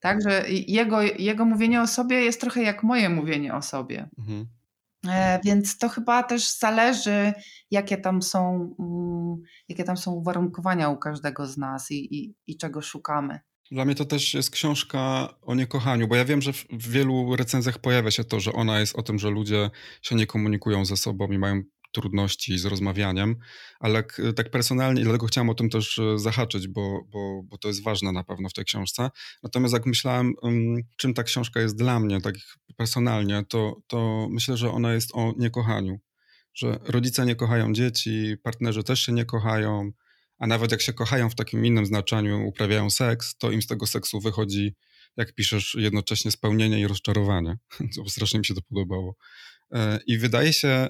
Tak, 0.00 0.22
że 0.22 0.44
jego, 0.48 1.02
jego 1.02 1.44
mówienie 1.44 1.82
o 1.82 1.86
sobie 1.86 2.20
jest 2.20 2.40
trochę 2.40 2.62
jak 2.62 2.82
moje 2.82 3.08
mówienie 3.08 3.54
o 3.54 3.62
sobie. 3.62 4.08
Mhm. 4.18 4.46
E, 5.08 5.40
więc 5.44 5.78
to 5.78 5.88
chyba 5.88 6.22
też 6.22 6.58
zależy, 6.58 7.32
jakie 7.70 7.96
tam 7.96 8.22
są, 8.22 8.74
mm, 8.78 9.42
jakie 9.68 9.84
tam 9.84 9.96
są 9.96 10.12
uwarunkowania 10.12 10.88
u 10.88 10.96
każdego 10.96 11.46
z 11.46 11.58
nas 11.58 11.90
i, 11.90 12.16
i, 12.18 12.34
i 12.46 12.56
czego 12.56 12.82
szukamy. 12.82 13.40
Dla 13.70 13.84
mnie 13.84 13.94
to 13.94 14.04
też 14.04 14.34
jest 14.34 14.50
książka 14.50 15.34
o 15.42 15.54
niekochaniu, 15.54 16.08
bo 16.08 16.16
ja 16.16 16.24
wiem, 16.24 16.42
że 16.42 16.52
w 16.52 16.88
wielu 16.90 17.36
recenzjach 17.36 17.78
pojawia 17.78 18.10
się 18.10 18.24
to, 18.24 18.40
że 18.40 18.52
ona 18.52 18.80
jest 18.80 18.96
o 18.96 19.02
tym, 19.02 19.18
że 19.18 19.30
ludzie 19.30 19.70
się 20.02 20.16
nie 20.16 20.26
komunikują 20.26 20.84
ze 20.84 20.96
sobą 20.96 21.26
i 21.26 21.38
mają 21.38 21.62
trudności 21.92 22.58
z 22.58 22.64
rozmawianiem, 22.64 23.36
ale 23.80 24.04
tak 24.36 24.50
personalnie, 24.50 25.02
dlatego 25.02 25.26
chciałem 25.26 25.50
o 25.50 25.54
tym 25.54 25.70
też 25.70 25.98
e, 25.98 26.18
zahaczyć, 26.18 26.68
bo, 26.68 27.00
bo, 27.08 27.42
bo 27.42 27.58
to 27.58 27.68
jest 27.68 27.82
ważne 27.82 28.12
na 28.12 28.24
pewno 28.24 28.48
w 28.48 28.52
tej 28.52 28.64
książce. 28.64 29.10
Natomiast 29.42 29.74
jak 29.74 29.86
myślałem, 29.86 30.34
czym 30.96 31.14
ta 31.14 31.22
książka 31.22 31.60
jest 31.60 31.76
dla 31.76 32.00
mnie, 32.00 32.20
tak 32.20 32.34
personalnie, 32.76 33.44
to, 33.48 33.76
to 33.86 34.28
myślę, 34.30 34.56
że 34.56 34.70
ona 34.70 34.92
jest 34.92 35.10
o 35.14 35.32
niekochaniu. 35.38 36.00
Że 36.54 36.78
rodzice 36.84 37.26
nie 37.26 37.36
kochają 37.36 37.72
dzieci, 37.72 38.36
partnerzy 38.42 38.84
też 38.84 39.00
się 39.00 39.12
nie 39.12 39.24
kochają, 39.24 39.92
a 40.40 40.46
nawet 40.46 40.70
jak 40.70 40.82
się 40.82 40.92
kochają 40.92 41.30
w 41.30 41.34
takim 41.34 41.66
innym 41.66 41.86
znaczeniu, 41.86 42.46
uprawiają 42.46 42.90
seks, 42.90 43.36
to 43.38 43.50
im 43.50 43.62
z 43.62 43.66
tego 43.66 43.86
seksu 43.86 44.20
wychodzi, 44.20 44.74
jak 45.16 45.34
piszesz, 45.34 45.76
jednocześnie 45.78 46.30
spełnienie 46.30 46.80
i 46.80 46.86
rozczarowanie. 46.86 47.58
Strasznie 48.08 48.38
mi 48.38 48.46
się 48.46 48.54
to 48.54 48.62
podobało. 48.62 49.16
E, 49.72 50.00
I 50.06 50.18
wydaje 50.18 50.52
się, 50.52 50.88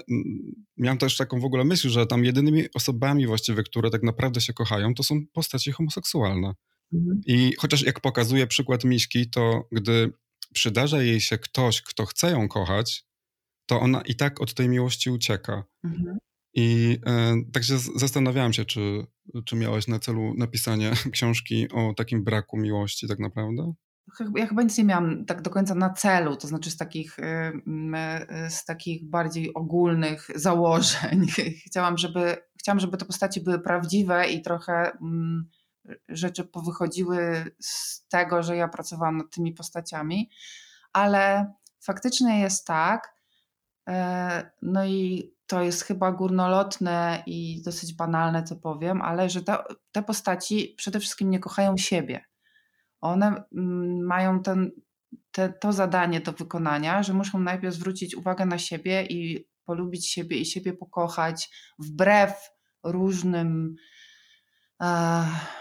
miałem 0.77 0.99
też 0.99 1.17
taką 1.17 1.41
w 1.41 1.45
ogóle 1.45 1.65
myśl, 1.65 1.89
że 1.89 2.07
tam 2.07 2.25
jedynymi 2.25 2.65
osobami 2.75 3.27
właściwie, 3.27 3.63
które 3.63 3.91
tak 3.91 4.03
naprawdę 4.03 4.41
się 4.41 4.53
kochają, 4.53 4.95
to 4.95 5.03
są 5.03 5.21
postaci 5.33 5.73
homoseksualne. 5.73 6.55
Mhm. 6.93 7.21
I 7.27 7.53
chociaż 7.59 7.83
jak 7.83 8.01
pokazuje 8.01 8.47
przykład 8.47 8.85
Miśki, 8.85 9.31
to 9.31 9.69
gdy 9.73 10.13
przydarza 10.55 11.03
jej 11.03 11.21
się 11.21 11.39
ktoś, 11.39 11.83
kto 11.83 12.07
chce 12.07 12.31
ją 12.31 12.49
kochać, 12.49 13.05
to 13.67 13.81
ona 13.81 14.01
i 14.01 14.15
tak 14.15 14.41
od 14.41 14.55
tej 14.55 14.69
miłości 14.69 15.11
ucieka. 15.11 15.65
Mhm. 15.85 16.19
I 16.55 16.99
e, 17.07 17.35
także 17.53 17.79
zastanawiałem 17.79 18.53
się, 18.53 18.65
czy, 18.65 19.07
czy 19.45 19.57
miałeś 19.57 19.89
na 19.89 19.99
celu 19.99 20.35
napisanie 20.37 20.93
książki 21.13 21.69
o 21.73 21.95
takim 21.97 22.25
braku 22.25 22.57
miłości 22.57 23.09
tak 23.09 23.19
naprawdę? 23.19 23.73
Ja 24.37 24.47
chyba 24.47 24.63
nic 24.63 24.79
nie 24.79 24.85
miałam 24.85 25.25
tak 25.25 25.43
do 25.43 25.51
końca 25.51 25.75
na 25.75 25.91
celu, 25.91 26.37
to 26.37 26.49
znaczy 26.49 26.71
z 26.71 26.77
takich, 26.77 27.19
y, 27.19 27.23
y, 28.47 28.51
z 28.51 28.65
takich 28.65 29.11
bardziej 29.11 29.55
ogólnych 29.55 30.29
założeń. 30.35 31.27
Chciałam, 31.67 31.99
żeby, 31.99 32.37
chciałam, 32.61 32.81
żeby 32.81 32.97
te 32.97 33.05
postaci 33.05 33.41
były 33.41 33.59
prawdziwe 33.59 34.29
i 34.29 34.43
trochę 34.43 34.93
mm, 35.03 35.49
rzeczy 36.09 36.45
powychodziły 36.45 37.45
z 37.61 38.07
tego, 38.09 38.43
że 38.43 38.57
ja 38.57 38.69
pracowałam 38.69 39.17
nad 39.17 39.31
tymi 39.31 39.53
postaciami, 39.53 40.31
ale 40.93 41.53
faktycznie 41.81 42.41
jest 42.41 42.67
tak, 42.67 43.09
e, 43.09 43.20
no 44.63 44.87
i 44.87 45.33
to 45.47 45.63
jest 45.63 45.83
chyba 45.83 46.13
górnolotne 46.13 47.23
i 47.27 47.63
dosyć 47.65 47.95
banalne, 47.95 48.43
co 48.43 48.57
powiem, 48.57 49.03
ale 49.03 49.31
że 49.31 49.43
te, 49.93 50.03
postaci 50.03 50.75
przede 50.77 51.01
wszystkim 51.01 51.31
nie 51.31 51.39
kochają 51.39 51.77
siebie. 51.77 52.25
One 53.01 53.45
mm, 53.57 54.07
mają 54.07 54.43
ten, 54.43 54.71
te, 55.31 55.53
to 55.53 55.73
zadanie 55.73 56.21
do 56.21 56.33
wykonania, 56.33 57.03
że 57.03 57.13
muszą 57.13 57.41
najpierw 57.41 57.75
zwrócić 57.75 58.15
uwagę 58.15 58.47
na 58.47 58.59
siebie 58.59 59.03
i 59.03 59.49
polubić 59.65 60.11
siebie 60.11 60.37
i 60.37 60.47
siebie 60.47 60.73
pokochać 60.73 61.51
wbrew 61.79 62.51
różnym 62.85 63.77
E, 63.77 64.10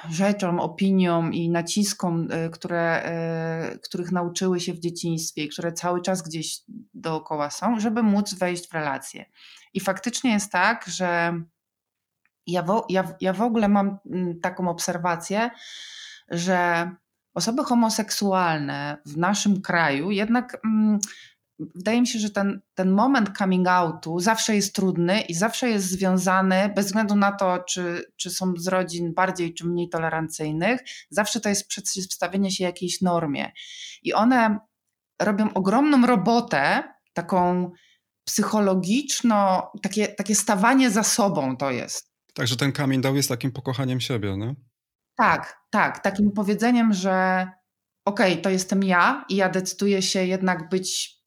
rzeczom, 0.10 0.60
opiniom 0.60 1.34
i 1.34 1.50
naciskom, 1.50 2.28
e, 2.32 2.50
które, 2.50 3.04
e, 3.04 3.80
których 3.84 4.12
nauczyły 4.12 4.60
się 4.60 4.74
w 4.74 4.80
dzieciństwie 4.80 5.44
i 5.44 5.50
które 5.50 5.74
cały 5.74 6.02
czas 6.02 6.22
gdzieś 6.22 6.62
dookoła 6.94 7.50
są, 7.50 7.80
żeby 7.80 8.04
móc 8.04 8.34
wejść 8.34 8.70
w 8.70 8.74
relacje. 8.74 9.26
I 9.74 9.80
faktycznie 9.80 10.32
jest 10.32 10.52
tak, 10.52 10.86
że 10.88 11.34
ja 12.48 12.64
w, 12.64 12.84
ja, 12.90 13.14
ja 13.22 13.34
w 13.34 13.42
ogóle 13.42 13.68
mam 13.68 13.98
mm, 14.06 14.40
taką 14.40 14.70
obserwację, 14.70 15.50
że 16.30 16.92
osoby 17.34 17.64
homoseksualne 17.64 18.98
w 19.06 19.18
naszym 19.18 19.62
kraju 19.62 20.12
jednak 20.12 20.58
mm, 20.66 21.00
wydaje 21.76 22.02
mi 22.02 22.08
się, 22.08 22.20
że 22.20 22.30
ten, 22.30 22.62
ten 22.74 22.92
moment 22.92 23.38
coming 23.38 23.68
outu 23.68 24.20
zawsze 24.20 24.56
jest 24.56 24.76
trudny 24.76 25.22
i 25.22 25.34
zawsze 25.34 25.70
jest 25.70 25.88
związany, 25.88 26.72
bez 26.76 26.86
względu 26.86 27.16
na 27.16 27.32
to, 27.32 27.60
czy, 27.60 28.12
czy 28.18 28.30
są 28.30 28.54
z 28.58 28.68
rodzin 28.68 29.14
bardziej 29.14 29.54
czy 29.54 29.68
mniej 29.68 29.90
tolerancyjnych, 29.90 30.80
zawsze 31.10 31.40
to 31.40 31.50
jest 31.50 31.68
przeciwstawienie 31.68 32.52
się 32.52 32.64
jakiejś 32.64 33.02
normie. 33.02 33.52
I 34.04 34.14
one 34.14 34.60
robią 35.22 35.54
ogromną 35.54 36.08
robotę, 36.08 36.84
taką 37.14 37.72
psychologiczno, 38.24 39.72
takie, 39.82 40.08
takie 40.08 40.36
stawanie 40.36 40.92
za 40.92 41.04
sobą 41.04 41.58
to 41.58 41.72
jest. 41.72 42.10
Także 42.34 42.56
ten 42.56 42.74
coming 42.74 43.06
out 43.06 43.16
jest 43.16 43.30
takim 43.30 43.52
pokochaniem 43.52 44.02
siebie, 44.02 44.38
no? 44.38 44.56
Tak, 45.18 45.60
tak, 45.70 46.00
takim 46.00 46.32
powiedzeniem, 46.32 46.94
że 46.94 47.48
okej, 48.06 48.32
okay, 48.32 48.44
to 48.44 48.50
jestem 48.50 48.84
ja 48.84 49.26
i 49.30 49.36
ja 49.36 49.50
decyduję 49.50 50.02
się 50.02 50.26
jednak 50.26 50.70
być 50.70 51.19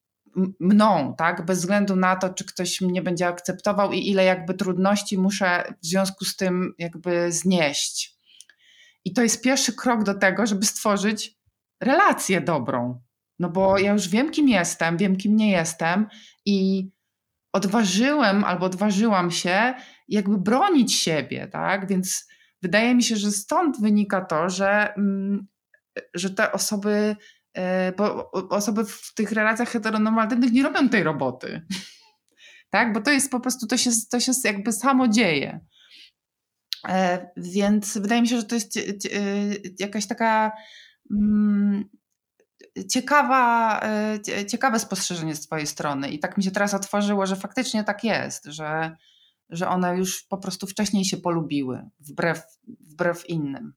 mną, 0.60 1.14
tak? 1.18 1.44
Bez 1.46 1.58
względu 1.58 1.96
na 1.96 2.16
to, 2.16 2.34
czy 2.34 2.44
ktoś 2.44 2.80
mnie 2.80 3.02
będzie 3.02 3.26
akceptował 3.26 3.92
i 3.92 4.08
ile 4.08 4.24
jakby 4.24 4.54
trudności 4.54 5.18
muszę 5.18 5.74
w 5.82 5.86
związku 5.86 6.24
z 6.24 6.36
tym 6.36 6.74
jakby 6.78 7.32
znieść. 7.32 8.16
I 9.04 9.12
to 9.12 9.22
jest 9.22 9.42
pierwszy 9.42 9.72
krok 9.72 10.02
do 10.02 10.14
tego, 10.14 10.46
żeby 10.46 10.66
stworzyć 10.66 11.38
relację 11.80 12.40
dobrą. 12.40 13.00
No 13.38 13.48
bo 13.48 13.78
ja 13.78 13.92
już 13.92 14.08
wiem, 14.08 14.30
kim 14.30 14.48
jestem, 14.48 14.96
wiem, 14.96 15.16
kim 15.16 15.36
nie 15.36 15.50
jestem 15.50 16.06
i 16.46 16.88
odważyłem 17.52 18.44
albo 18.44 18.66
odważyłam 18.66 19.30
się 19.30 19.74
jakby 20.08 20.38
bronić 20.38 20.94
siebie, 20.94 21.48
tak? 21.48 21.88
Więc 21.88 22.28
wydaje 22.62 22.94
mi 22.94 23.02
się, 23.02 23.16
że 23.16 23.30
stąd 23.30 23.80
wynika 23.80 24.24
to, 24.24 24.50
że, 24.50 24.94
mm, 24.94 25.46
że 26.14 26.30
te 26.30 26.52
osoby 26.52 27.16
bo 27.96 28.30
osoby 28.30 28.84
w 28.84 29.14
tych 29.14 29.32
relacjach 29.32 29.68
heteronormatywnych 29.68 30.52
nie 30.52 30.62
robią 30.62 30.88
tej 30.88 31.02
roboty. 31.02 31.62
Tak? 32.70 32.92
Bo 32.92 33.00
to 33.00 33.10
jest 33.10 33.30
po 33.30 33.40
prostu, 33.40 33.66
to 33.66 33.76
się, 33.76 33.90
to 34.10 34.20
się 34.20 34.32
jakby 34.44 34.72
samo 34.72 35.08
dzieje. 35.08 35.60
E, 36.88 37.30
więc 37.36 37.98
wydaje 37.98 38.22
mi 38.22 38.28
się, 38.28 38.36
że 38.36 38.44
to 38.44 38.54
jest 38.54 38.76
e, 38.76 38.80
jakaś 39.78 40.06
taka 40.06 40.52
mm, 41.10 41.84
ciekawa, 42.90 43.80
ciekawe 44.48 44.78
spostrzeżenie 44.78 45.34
z 45.34 45.46
Twojej 45.46 45.66
strony. 45.66 46.10
I 46.10 46.18
tak 46.18 46.36
mi 46.36 46.44
się 46.44 46.50
teraz 46.50 46.74
otworzyło, 46.74 47.26
że 47.26 47.36
faktycznie 47.36 47.84
tak 47.84 48.04
jest, 48.04 48.44
że, 48.44 48.96
że 49.48 49.68
one 49.68 49.96
już 49.96 50.22
po 50.22 50.38
prostu 50.38 50.66
wcześniej 50.66 51.04
się 51.04 51.16
polubiły, 51.16 51.82
wbrew, 52.00 52.42
wbrew 52.80 53.28
innym. 53.28 53.72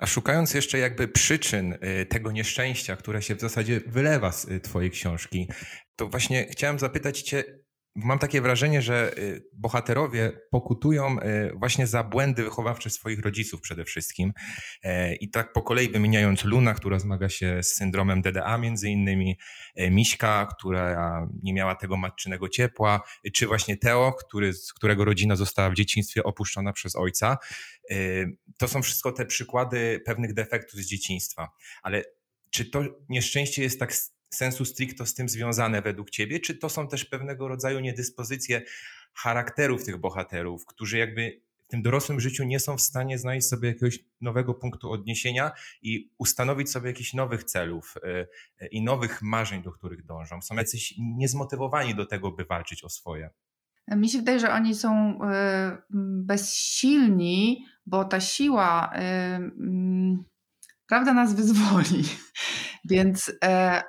A 0.00 0.06
szukając 0.06 0.54
jeszcze 0.54 0.78
jakby 0.78 1.08
przyczyn 1.08 1.72
y, 1.72 2.06
tego 2.06 2.32
nieszczęścia, 2.32 2.96
które 2.96 3.22
się 3.22 3.34
w 3.34 3.40
zasadzie 3.40 3.80
wylewa 3.86 4.32
z 4.32 4.44
y, 4.44 4.60
Twojej 4.60 4.90
książki, 4.90 5.48
to 5.96 6.08
właśnie 6.08 6.46
chciałem 6.50 6.78
zapytać 6.78 7.22
Cię, 7.22 7.44
mam 7.94 8.18
takie 8.18 8.40
wrażenie, 8.40 8.82
że 8.82 9.18
y, 9.18 9.44
bohaterowie 9.52 10.32
pokutują 10.50 11.16
właśnie 11.54 11.86
za 11.86 12.04
błędy 12.04 12.44
wychowawcze 12.44 12.90
swoich 12.90 13.20
rodziców 13.20 13.60
przede 13.60 13.84
wszystkim. 13.84 14.32
E, 14.82 15.14
I 15.14 15.30
tak 15.30 15.52
po 15.52 15.62
kolei 15.62 15.88
wymieniając 15.88 16.44
Luna, 16.44 16.74
która 16.74 16.98
zmaga 16.98 17.28
się 17.28 17.62
z 17.62 17.74
syndromem 17.74 18.22
DDA 18.22 18.58
między 18.58 18.90
innymi, 18.90 19.38
e, 19.76 19.90
Miśka, 19.90 20.48
która 20.58 21.28
nie 21.42 21.54
miała 21.54 21.74
tego 21.74 21.96
matczynego 21.96 22.48
ciepła, 22.48 23.00
czy 23.34 23.46
właśnie 23.46 23.76
Teo, 23.76 24.12
który, 24.12 24.52
którego 24.74 25.04
rodzina 25.04 25.36
została 25.36 25.70
w 25.70 25.74
dzieciństwie 25.74 26.22
opuszczona 26.22 26.72
przez 26.72 26.96
ojca. 26.96 27.38
E, 27.90 27.96
to 28.56 28.68
są 28.68 28.82
wszystko 28.82 29.12
te 29.12 29.26
przykłady 29.26 30.00
pewnych 30.06 30.34
defektów 30.34 30.80
z 30.80 30.86
dzieciństwa. 30.86 31.48
Ale 31.82 32.04
czy 32.50 32.64
to 32.64 32.82
nieszczęście 33.08 33.62
jest 33.62 33.80
tak 33.80 33.92
sensu 34.34 34.64
stricto 34.64 35.06
z 35.06 35.14
tym 35.14 35.28
związane 35.28 35.82
według 35.82 36.10
ciebie, 36.10 36.40
czy 36.40 36.54
to 36.54 36.68
są 36.68 36.88
też 36.88 37.04
pewnego 37.04 37.48
rodzaju 37.48 37.80
niedyspozycje 37.80 38.62
charakterów 39.14 39.84
tych 39.84 39.96
bohaterów, 39.96 40.66
którzy 40.66 40.98
jakby 40.98 41.40
w 41.64 41.70
tym 41.70 41.82
dorosłym 41.82 42.20
życiu 42.20 42.44
nie 42.44 42.60
są 42.60 42.76
w 42.76 42.80
stanie 42.80 43.18
znaleźć 43.18 43.48
sobie 43.48 43.68
jakiegoś 43.68 43.98
nowego 44.20 44.54
punktu 44.54 44.92
odniesienia 44.92 45.52
i 45.82 46.10
ustanowić 46.18 46.70
sobie 46.70 46.88
jakichś 46.88 47.14
nowych 47.14 47.44
celów 47.44 47.94
y, 48.62 48.66
i 48.66 48.82
nowych 48.82 49.22
marzeń, 49.22 49.62
do 49.62 49.72
których 49.72 50.04
dążą. 50.04 50.42
Są 50.42 50.54
jacyś 50.54 50.94
niezmotywowani 50.98 51.94
do 51.94 52.06
tego, 52.06 52.32
by 52.32 52.44
walczyć 52.44 52.84
o 52.84 52.88
swoje. 52.88 53.30
Mi 53.88 54.08
się 54.08 54.18
wydaje, 54.18 54.40
że 54.40 54.52
oni 54.52 54.74
są 54.74 55.14
y, 55.14 55.96
bezsilni, 56.24 57.66
bo 57.86 58.04
ta 58.04 58.20
siła, 58.20 58.92
prawda, 60.86 61.14
nas 61.14 61.34
wyzwoli. 61.34 62.04
Więc 62.90 63.32
e, 63.44 63.82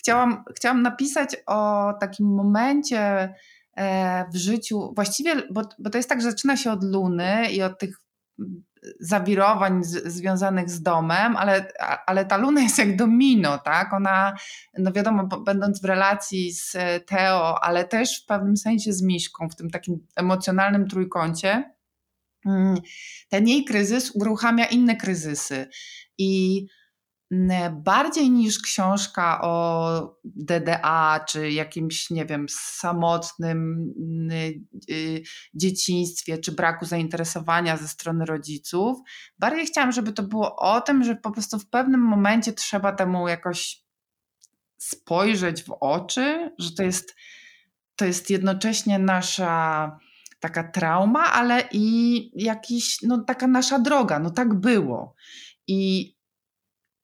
chciałam, 0.00 0.44
chciałam 0.56 0.82
napisać 0.82 1.36
o 1.46 1.92
takim 2.00 2.34
momencie 2.34 3.34
e, 3.76 4.24
w 4.32 4.36
życiu, 4.36 4.92
właściwie, 4.94 5.36
bo, 5.50 5.62
bo 5.78 5.90
to 5.90 5.98
jest 5.98 6.08
tak, 6.08 6.22
że 6.22 6.30
zaczyna 6.30 6.56
się 6.56 6.72
od 6.72 6.84
Luny 6.84 7.52
i 7.52 7.62
od 7.62 7.78
tych 7.78 7.96
zawirowań 9.00 9.84
z, 9.84 10.12
związanych 10.12 10.70
z 10.70 10.82
domem, 10.82 11.36
ale, 11.36 11.72
ale 12.06 12.24
ta 12.24 12.36
Luna 12.36 12.60
jest 12.60 12.78
jak 12.78 12.96
domino, 12.96 13.58
tak? 13.58 13.92
Ona, 13.92 14.36
no 14.78 14.92
wiadomo, 14.92 15.26
będąc 15.26 15.82
w 15.82 15.84
relacji 15.84 16.52
z 16.52 16.76
Teo, 17.06 17.64
ale 17.64 17.84
też 17.84 18.22
w 18.22 18.26
pewnym 18.26 18.56
sensie 18.56 18.92
z 18.92 19.02
Miśką, 19.02 19.48
w 19.48 19.56
tym 19.56 19.70
takim 19.70 20.06
emocjonalnym 20.16 20.88
trójkącie, 20.88 21.74
mm, 22.46 22.76
ten 23.28 23.48
jej 23.48 23.64
kryzys 23.64 24.10
uruchamia 24.14 24.66
inne 24.66 24.96
kryzysy. 24.96 25.68
I 26.18 26.66
bardziej 27.70 28.30
niż 28.30 28.58
książka 28.58 29.40
o 29.42 30.20
DDA 30.24 31.24
czy 31.28 31.50
jakimś, 31.50 32.10
nie 32.10 32.26
wiem, 32.26 32.46
samotnym 32.50 33.92
y, 34.90 35.22
dzieciństwie 35.54 36.38
czy 36.38 36.52
braku 36.52 36.84
zainteresowania 36.84 37.76
ze 37.76 37.88
strony 37.88 38.24
rodziców. 38.24 38.98
Bardziej 39.38 39.66
chciałam, 39.66 39.92
żeby 39.92 40.12
to 40.12 40.22
było 40.22 40.56
o 40.56 40.80
tym, 40.80 41.04
że 41.04 41.16
po 41.16 41.30
prostu 41.30 41.58
w 41.58 41.68
pewnym 41.68 42.00
momencie 42.00 42.52
trzeba 42.52 42.92
temu 42.92 43.28
jakoś 43.28 43.82
spojrzeć 44.78 45.62
w 45.62 45.76
oczy, 45.80 46.50
że 46.58 46.72
to 46.72 46.82
jest, 46.82 47.14
to 47.96 48.04
jest 48.04 48.30
jednocześnie 48.30 48.98
nasza 48.98 49.98
taka 50.40 50.64
trauma, 50.64 51.32
ale 51.32 51.68
i 51.72 52.30
jakiś, 52.44 53.02
no 53.02 53.24
taka 53.24 53.46
nasza 53.46 53.78
droga, 53.78 54.18
no 54.18 54.30
tak 54.30 54.54
było. 54.54 55.14
I 55.66 56.19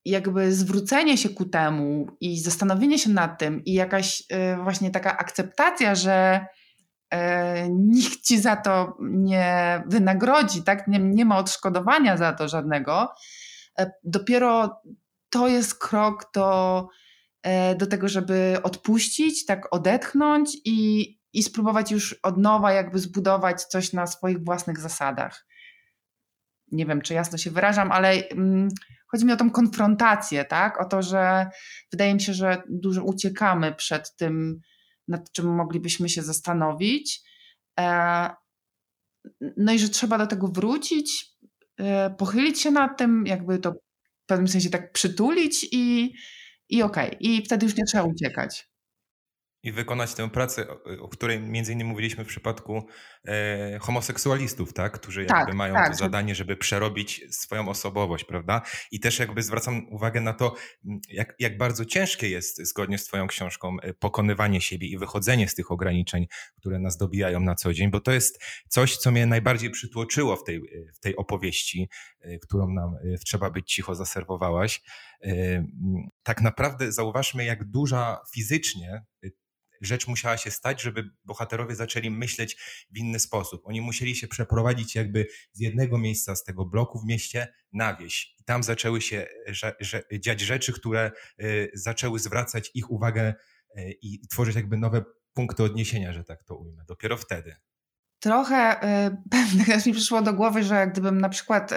jakby 0.09 0.53
zwrócenie 0.53 1.17
się 1.17 1.29
ku 1.29 1.45
temu 1.45 2.07
i 2.21 2.39
zastanowienie 2.39 2.99
się 2.99 3.09
nad 3.09 3.39
tym 3.39 3.63
i 3.65 3.73
jakaś 3.73 4.21
y, 4.21 4.63
właśnie 4.63 4.91
taka 4.91 5.17
akceptacja, 5.17 5.95
że 5.95 6.45
y, 7.13 7.17
nikt 7.69 8.21
ci 8.21 8.39
za 8.39 8.55
to 8.55 8.97
nie 8.99 9.83
wynagrodzi, 9.87 10.63
tak? 10.63 10.87
nie, 10.87 10.99
nie 10.99 11.25
ma 11.25 11.37
odszkodowania 11.37 12.17
za 12.17 12.33
to 12.33 12.47
żadnego, 12.47 13.13
e, 13.79 13.91
dopiero 14.03 14.81
to 15.29 15.47
jest 15.47 15.79
krok 15.79 16.31
do, 16.33 16.87
e, 17.43 17.75
do 17.75 17.87
tego, 17.87 18.07
żeby 18.07 18.57
odpuścić, 18.63 19.45
tak 19.45 19.75
odetchnąć 19.75 20.57
i, 20.65 21.07
i 21.33 21.43
spróbować 21.43 21.91
już 21.91 22.19
od 22.23 22.37
nowa 22.37 22.71
jakby 22.71 22.99
zbudować 22.99 23.63
coś 23.63 23.93
na 23.93 24.07
swoich 24.07 24.43
własnych 24.43 24.79
zasadach. 24.79 25.45
Nie 26.71 26.85
wiem, 26.85 27.01
czy 27.01 27.13
jasno 27.13 27.37
się 27.37 27.51
wyrażam, 27.51 27.91
ale 27.91 28.09
mm, 28.11 28.69
Chodzi 29.07 29.25
mi 29.25 29.33
o 29.33 29.37
tą 29.37 29.51
konfrontację, 29.51 30.45
tak? 30.45 30.81
O 30.81 30.85
to, 30.85 31.01
że 31.01 31.49
wydaje 31.91 32.13
mi 32.13 32.21
się, 32.21 32.33
że 32.33 32.63
dużo 32.69 33.03
uciekamy 33.03 33.75
przed 33.75 34.15
tym, 34.15 34.59
nad 35.07 35.31
czym 35.31 35.55
moglibyśmy 35.55 36.09
się 36.09 36.21
zastanowić. 36.21 37.21
E, 37.79 38.29
no 39.57 39.73
i 39.73 39.79
że 39.79 39.89
trzeba 39.89 40.17
do 40.17 40.27
tego 40.27 40.47
wrócić, 40.47 41.25
e, 41.77 42.09
pochylić 42.09 42.61
się 42.61 42.71
nad 42.71 42.97
tym, 42.97 43.25
jakby 43.25 43.59
to 43.59 43.71
w 43.71 44.25
pewnym 44.25 44.47
sensie 44.47 44.69
tak 44.69 44.91
przytulić 44.91 45.67
i, 45.71 46.13
i 46.69 46.83
okej. 46.83 47.07
Okay. 47.07 47.19
I 47.19 47.45
wtedy 47.45 47.65
już 47.65 47.75
nie 47.75 47.85
trzeba 47.85 48.03
uciekać 48.03 48.69
i 49.63 49.71
wykonać 49.71 50.13
tę 50.13 50.29
pracę, 50.29 50.67
o 50.99 51.07
której 51.07 51.39
między 51.39 51.73
innymi 51.73 51.89
mówiliśmy 51.89 52.23
w 52.23 52.27
przypadku 52.27 52.87
e, 53.27 53.79
homoseksualistów, 53.79 54.73
tak? 54.73 54.93
którzy 54.93 55.21
jakby 55.21 55.35
tak, 55.35 55.53
mają 55.53 55.73
tak, 55.73 55.91
to 55.91 55.97
zadanie, 55.97 56.35
żeby 56.35 56.57
przerobić 56.57 57.21
swoją 57.31 57.69
osobowość, 57.69 58.23
prawda? 58.23 58.61
I 58.91 58.99
też 58.99 59.19
jakby 59.19 59.43
zwracam 59.43 59.87
uwagę 59.89 60.21
na 60.21 60.33
to, 60.33 60.55
jak, 61.09 61.35
jak 61.39 61.57
bardzo 61.57 61.85
ciężkie 61.85 62.29
jest 62.29 62.67
zgodnie 62.67 62.97
z 62.97 63.05
twoją 63.05 63.27
książką 63.27 63.77
e, 63.81 63.93
pokonywanie 63.93 64.61
siebie 64.61 64.87
i 64.87 64.97
wychodzenie 64.97 65.47
z 65.47 65.55
tych 65.55 65.71
ograniczeń, 65.71 66.27
które 66.55 66.79
nas 66.79 66.97
dobijają 66.97 67.39
na 67.39 67.55
co 67.55 67.73
dzień, 67.73 67.91
bo 67.91 67.99
to 67.99 68.11
jest 68.11 68.43
coś, 68.67 68.97
co 68.97 69.11
mnie 69.11 69.25
najbardziej 69.25 69.69
przytłoczyło 69.69 70.35
w 70.35 70.43
tej, 70.43 70.61
w 70.95 70.99
tej 70.99 71.15
opowieści, 71.15 71.89
e, 72.21 72.39
którą 72.39 72.67
nam 72.67 72.95
e, 72.95 73.17
Trzeba 73.17 73.49
być 73.49 73.73
cicho 73.73 73.95
zaserwowałaś. 73.95 74.81
Tak 76.23 76.41
naprawdę 76.41 76.91
zauważmy, 76.91 77.45
jak 77.45 77.63
duża 77.63 78.21
fizycznie 78.33 79.05
rzecz 79.81 80.07
musiała 80.07 80.37
się 80.37 80.51
stać, 80.51 80.81
żeby 80.81 81.09
bohaterowie 81.23 81.75
zaczęli 81.75 82.09
myśleć 82.09 82.57
w 82.91 82.97
inny 82.97 83.19
sposób. 83.19 83.61
Oni 83.63 83.81
musieli 83.81 84.15
się 84.15 84.27
przeprowadzić 84.27 84.95
jakby 84.95 85.27
z 85.51 85.59
jednego 85.59 85.97
miejsca, 85.97 86.35
z 86.35 86.43
tego 86.43 86.65
bloku 86.65 86.99
w 86.99 87.05
mieście 87.05 87.53
na 87.73 87.95
wieś. 87.95 88.35
I 88.39 88.43
tam 88.43 88.63
zaczęły 88.63 89.01
się 89.01 89.27
że, 89.47 89.75
że, 89.79 90.03
dziać 90.19 90.41
rzeczy, 90.41 90.73
które 90.73 91.11
y, 91.41 91.71
zaczęły 91.73 92.19
zwracać 92.19 92.71
ich 92.73 92.91
uwagę 92.91 93.33
y, 93.77 93.97
i 94.01 94.27
tworzyć 94.27 94.55
jakby 94.55 94.77
nowe 94.77 95.03
punkty 95.33 95.63
odniesienia, 95.63 96.13
że 96.13 96.23
tak 96.23 96.43
to 96.43 96.55
ujmę. 96.55 96.83
Dopiero 96.87 97.17
wtedy. 97.17 97.55
Trochę 98.19 98.83
y, 99.07 99.17
pewnych 99.31 99.85
mi 99.85 99.93
przyszło 99.93 100.21
do 100.21 100.33
głowy, 100.33 100.63
że 100.63 100.87
gdybym 100.87 101.21
na 101.21 101.29
przykład 101.29 101.71
y, 101.71 101.75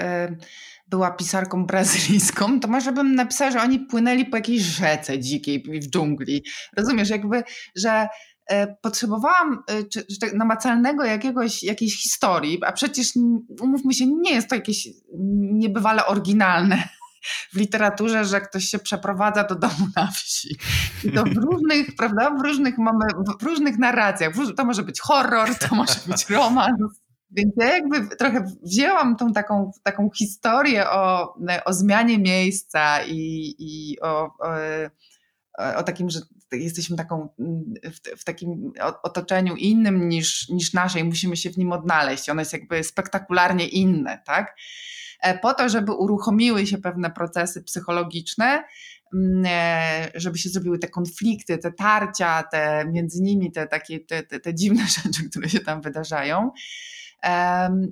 była 0.86 1.10
pisarką 1.10 1.66
brazylijską, 1.66 2.60
to 2.60 2.68
może 2.68 2.92
bym 2.92 3.14
napisała, 3.14 3.50
że 3.50 3.62
oni 3.62 3.78
płynęli 3.78 4.24
po 4.24 4.36
jakiejś 4.36 4.62
rzece 4.62 5.18
dzikiej 5.18 5.62
w 5.62 5.90
dżungli. 5.90 6.44
Rozumiesz, 6.76 7.10
jakby, 7.10 7.42
że 7.76 8.08
y, 8.52 8.54
potrzebowałam 8.82 9.62
czy, 9.92 10.06
czy 10.06 10.18
tak 10.20 10.34
namacalnego 10.34 11.04
jakiegoś, 11.04 11.62
jakiejś 11.62 12.02
historii, 12.02 12.58
a 12.64 12.72
przecież 12.72 13.08
umówmy 13.60 13.94
się, 13.94 14.06
nie 14.06 14.32
jest 14.32 14.48
to 14.48 14.54
jakieś 14.54 14.88
niebywale 15.52 16.06
oryginalne 16.06 16.88
w 17.52 17.56
literaturze, 17.56 18.24
że 18.24 18.40
ktoś 18.40 18.64
się 18.64 18.78
przeprowadza 18.78 19.44
do 19.44 19.54
domu 19.54 19.88
na 19.96 20.06
wsi. 20.06 20.56
I 21.04 21.12
to 21.12 21.24
w 21.24 21.36
różnych, 21.36 21.86
prawda, 21.98 22.30
w 22.30 22.42
różnych 22.42 22.78
mamy, 22.78 23.04
w 23.40 23.42
różnych 23.42 23.78
narracjach. 23.78 24.32
To 24.56 24.64
może 24.64 24.82
być 24.82 25.00
horror, 25.00 25.54
to 25.54 25.74
może 25.74 25.94
być 26.06 26.30
romans. 26.30 27.00
Więc 27.30 27.52
ja 27.56 27.74
jakby 27.74 28.16
trochę 28.16 28.44
wzięłam 28.62 29.16
tą 29.16 29.32
taką, 29.32 29.70
taką 29.82 30.10
historię 30.18 30.90
o, 30.90 31.34
o 31.64 31.72
zmianie 31.72 32.18
miejsca 32.18 33.04
i, 33.04 33.54
i 33.58 34.00
o, 34.00 34.24
o, 34.24 34.54
o 35.76 35.82
takim, 35.82 36.10
że 36.10 36.20
jesteśmy 36.52 36.96
taką, 36.96 37.28
w, 37.84 38.20
w, 38.20 38.24
takim 38.24 38.72
otoczeniu 39.02 39.56
innym 39.56 40.08
niż, 40.08 40.48
niż 40.48 40.72
nasze 40.72 41.00
i 41.00 41.04
musimy 41.04 41.36
się 41.36 41.50
w 41.50 41.58
nim 41.58 41.72
odnaleźć. 41.72 42.28
Ono 42.28 42.40
jest 42.40 42.52
jakby 42.52 42.84
spektakularnie 42.84 43.68
inne, 43.68 44.22
tak? 44.26 44.56
E, 45.22 45.38
po 45.38 45.54
to, 45.54 45.68
żeby 45.68 45.92
uruchomiły 45.92 46.66
się 46.66 46.78
pewne 46.78 47.10
procesy 47.10 47.62
psychologiczne, 47.62 48.64
mm, 49.14 49.42
e, 49.46 50.10
żeby 50.14 50.38
się 50.38 50.48
zrobiły 50.48 50.78
te 50.78 50.88
konflikty, 50.88 51.58
te 51.58 51.72
tarcia, 51.72 52.42
te 52.42 52.84
między 52.92 53.22
nimi 53.22 53.52
te 53.52 53.66
takie 53.66 54.00
te, 54.00 54.22
te, 54.22 54.40
te 54.40 54.54
dziwne 54.54 54.86
rzeczy, 55.02 55.30
które 55.30 55.48
się 55.48 55.60
tam 55.60 55.80
wydarzają 55.80 56.50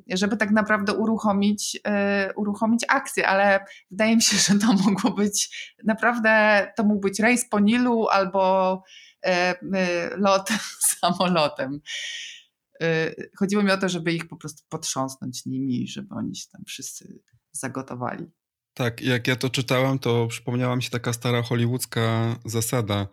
żeby 0.09 0.37
tak 0.37 0.51
naprawdę 0.51 0.95
uruchomić, 0.95 1.81
e, 1.87 2.33
uruchomić 2.37 2.85
akcję, 2.89 3.29
ale 3.29 3.65
wydaje 3.91 4.17
mi 4.17 4.23
się, 4.23 4.37
że 4.37 4.59
to 4.59 4.73
mogło 4.73 5.11
być 5.11 5.51
naprawdę, 5.85 6.67
to 6.77 6.85
mógł 6.85 7.01
być 7.01 7.21
rejs 7.21 7.49
po 7.49 7.61
Nilu 7.61 8.09
albo 8.09 8.83
lot 10.17 10.49
samolotem. 11.01 11.81
Y, 12.83 13.31
chodziło 13.37 13.63
mi 13.63 13.71
o 13.71 13.79
to, 13.79 13.89
żeby 13.89 14.13
ich 14.13 14.29
po 14.29 14.37
prostu 14.37 14.63
potrząsnąć 14.69 15.47
nimi, 15.47 15.89
żeby 15.89 16.15
oni 16.15 16.37
się 16.37 16.47
tam 16.53 16.63
wszyscy 16.67 17.23
zagotowali. 17.53 18.27
Tak, 18.75 19.01
jak 19.01 19.27
ja 19.29 19.37
to 19.37 19.51
czytałem, 19.51 19.99
to 19.99 20.27
przypomniała 20.27 20.77
mi 20.77 20.83
się 20.83 20.91
taka 20.91 21.13
stara 21.13 21.43
hollywoodzka 21.43 22.37
zasada. 22.45 23.09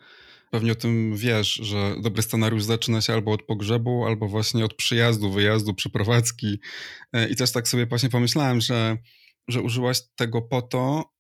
Pewnie 0.52 0.72
o 0.72 0.76
tym 0.76 1.16
wiesz, 1.16 1.54
że 1.54 1.96
dobry 2.02 2.22
scenariusz 2.22 2.64
zaczyna 2.64 3.02
się 3.02 3.14
albo 3.14 3.32
od 3.32 3.44
pogrzebu, 3.44 4.06
albo 4.06 4.28
właśnie 4.28 4.66
od 4.66 4.74
przyjazdu, 4.74 5.32
wyjazdu, 5.32 5.74
przeprowadzki. 5.74 6.60
E, 7.14 7.30
I 7.30 7.36
też 7.36 7.52
tak 7.52 7.68
sobie 7.68 7.86
właśnie 7.86 8.10
pomyślałem, 8.10 8.62
że, 8.62 8.98
że 9.48 9.62
użyłaś 9.62 10.02
tego 10.16 10.42
po 10.42 10.62
to, 10.62 11.15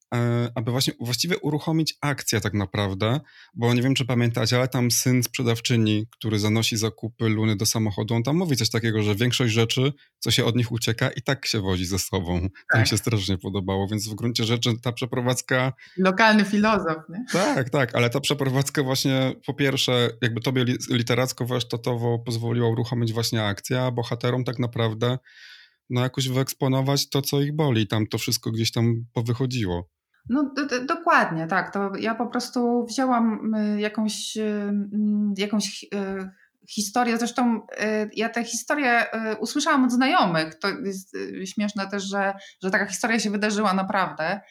aby 0.55 0.71
właśnie 0.71 0.93
właściwie 0.99 1.37
uruchomić 1.37 1.97
akcję 2.01 2.41
tak 2.41 2.53
naprawdę, 2.53 3.19
bo 3.53 3.73
nie 3.73 3.81
wiem, 3.81 3.95
czy 3.95 4.05
pamiętacie, 4.05 4.57
ale 4.57 4.67
tam 4.67 4.91
syn 4.91 5.23
sprzedawczyni, 5.23 6.07
który 6.11 6.39
zanosi 6.39 6.77
zakupy 6.77 7.29
Luny 7.29 7.55
do 7.55 7.65
samochodu, 7.65 8.15
on 8.15 8.23
tam 8.23 8.35
mówi 8.35 8.55
coś 8.55 8.69
takiego, 8.69 9.03
że 9.03 9.15
większość 9.15 9.53
rzeczy, 9.53 9.93
co 10.19 10.31
się 10.31 10.45
od 10.45 10.55
nich 10.55 10.71
ucieka, 10.71 11.09
i 11.09 11.21
tak 11.21 11.45
się 11.45 11.61
wozi 11.61 11.85
ze 11.85 11.99
sobą. 11.99 12.41
Tak. 12.41 12.51
To 12.73 12.79
mi 12.79 12.87
się 12.87 12.97
strasznie 12.97 13.37
podobało, 13.37 13.87
więc 13.87 14.09
w 14.09 14.15
gruncie 14.15 14.43
rzeczy 14.43 14.73
ta 14.81 14.91
przeprowadzka... 14.91 15.73
Lokalny 15.97 16.45
filozof, 16.45 16.97
nie? 17.09 17.25
Tak, 17.31 17.69
tak, 17.69 17.95
ale 17.95 18.09
ta 18.09 18.19
przeprowadzka 18.19 18.83
właśnie 18.83 19.33
po 19.45 19.53
pierwsze 19.53 20.09
jakby 20.21 20.41
tobie 20.41 20.65
literacko-warsztatowo 20.91 22.19
pozwoliła 22.25 22.69
uruchomić 22.69 23.13
właśnie 23.13 23.43
akcję, 23.43 23.81
a 23.81 23.91
bohaterom 23.91 24.43
tak 24.43 24.59
naprawdę 24.59 25.17
no 25.89 26.01
jakoś 26.01 26.29
wyeksponować 26.29 27.09
to, 27.09 27.21
co 27.21 27.41
ich 27.41 27.55
boli. 27.55 27.87
Tam 27.87 28.07
to 28.07 28.17
wszystko 28.17 28.51
gdzieś 28.51 28.71
tam 28.71 29.05
powychodziło. 29.13 29.89
No 30.29 30.53
dokładnie, 30.85 31.47
tak. 31.47 31.73
To 31.73 31.91
ja 31.95 32.15
po 32.15 32.27
prostu 32.27 32.85
wzięłam 32.85 33.55
y, 33.55 33.81
jakąś, 33.81 34.37
y, 34.37 34.41
mm, 34.41 35.33
jakąś 35.37 35.83
y, 35.83 35.87
historię. 36.69 37.17
Zresztą 37.17 37.61
ja 38.13 38.29
tę 38.29 38.43
historię 38.43 39.05
usłyszałam 39.39 39.83
od 39.83 39.91
znajomych. 39.91 40.55
To 40.55 40.67
jest 40.67 41.17
śmieszne 41.45 41.87
też, 41.87 42.03
że, 42.03 42.33
że 42.63 42.71
taka 42.71 42.85
historia 42.85 43.19
się 43.19 43.29
wydarzyła 43.29 43.73
naprawdę. 43.73 44.41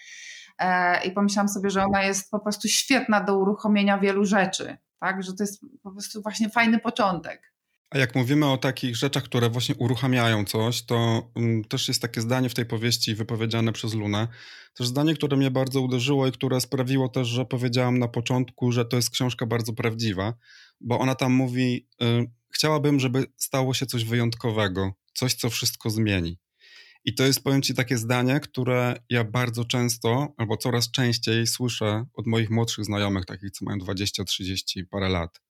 E, 0.59 1.05
I 1.05 1.13
pomyślałam 1.13 1.49
sobie, 1.49 1.71
że 1.71 1.85
ona 1.85 2.03
jest 2.03 2.31
po 2.31 2.41
prostu 2.41 2.69
świetna 2.69 3.21
do 3.21 3.39
uruchomienia 3.39 3.99
wielu 3.99 4.25
rzeczy. 4.25 4.77
Tak? 5.01 5.23
Że 5.23 5.33
to 5.33 5.43
jest 5.43 5.61
po 5.83 5.91
prostu 5.91 6.23
właśnie 6.23 6.49
fajny 6.51 6.79
początek. 6.79 7.54
A 7.91 7.99
jak 7.99 8.15
mówimy 8.15 8.47
o 8.47 8.59
takich 8.59 8.97
rzeczach, 8.97 9.23
które 9.23 9.51
właśnie 9.51 9.75
uruchamiają 9.75 10.45
coś, 10.45 10.83
to 10.83 11.31
um, 11.35 11.65
też 11.65 11.89
jest 11.89 12.03
takie 12.03 12.21
zdanie 12.21 12.49
w 12.49 12.55
tej 12.55 12.67
powieści 12.67 13.15
wypowiedziane 13.15 13.73
przez 13.73 13.95
Lunę. 13.95 14.29
Też 14.75 14.87
zdanie, 14.87 15.15
które 15.15 15.37
mnie 15.37 15.51
bardzo 15.51 15.81
uderzyło 15.81 16.27
i 16.27 16.33
które 16.33 16.61
sprawiło 16.61 17.09
też, 17.09 17.29
że 17.29 17.45
powiedziałam 17.45 17.99
na 17.99 18.09
początku, 18.09 18.73
że 18.73 18.85
to 18.85 18.97
jest 18.97 19.11
książka 19.11 19.47
bardzo 19.47 19.73
prawdziwa, 19.73 20.35
bo 20.81 20.99
ona 20.99 21.15
tam 21.15 21.33
mówi: 21.33 21.89
y, 22.03 22.31
Chciałabym, 22.55 23.01
żeby 23.01 23.27
stało 23.37 23.75
się 23.75 23.87
coś 23.87 24.05
wyjątkowego, 24.05 24.93
coś, 25.15 25.35
co 25.35 25.51
wszystko 25.51 25.91
zmieni. 25.91 26.39
I 27.05 27.15
to 27.15 27.25
jest, 27.25 27.45
powiem 27.45 27.63
Ci, 27.63 27.75
takie 27.75 27.99
zdanie, 27.99 28.41
które 28.41 28.95
ja 29.11 29.25
bardzo 29.25 29.65
często, 29.65 30.35
albo 30.37 30.57
coraz 30.57 30.91
częściej 30.91 31.47
słyszę 31.47 32.07
od 32.15 32.27
moich 32.27 32.51
młodszych 32.51 32.85
znajomych, 32.85 33.25
takich, 33.25 33.51
co 33.51 33.65
mają 33.65 33.79
20, 33.79 34.25
30 34.25 34.85
parę 34.85 35.09
lat. 35.09 35.41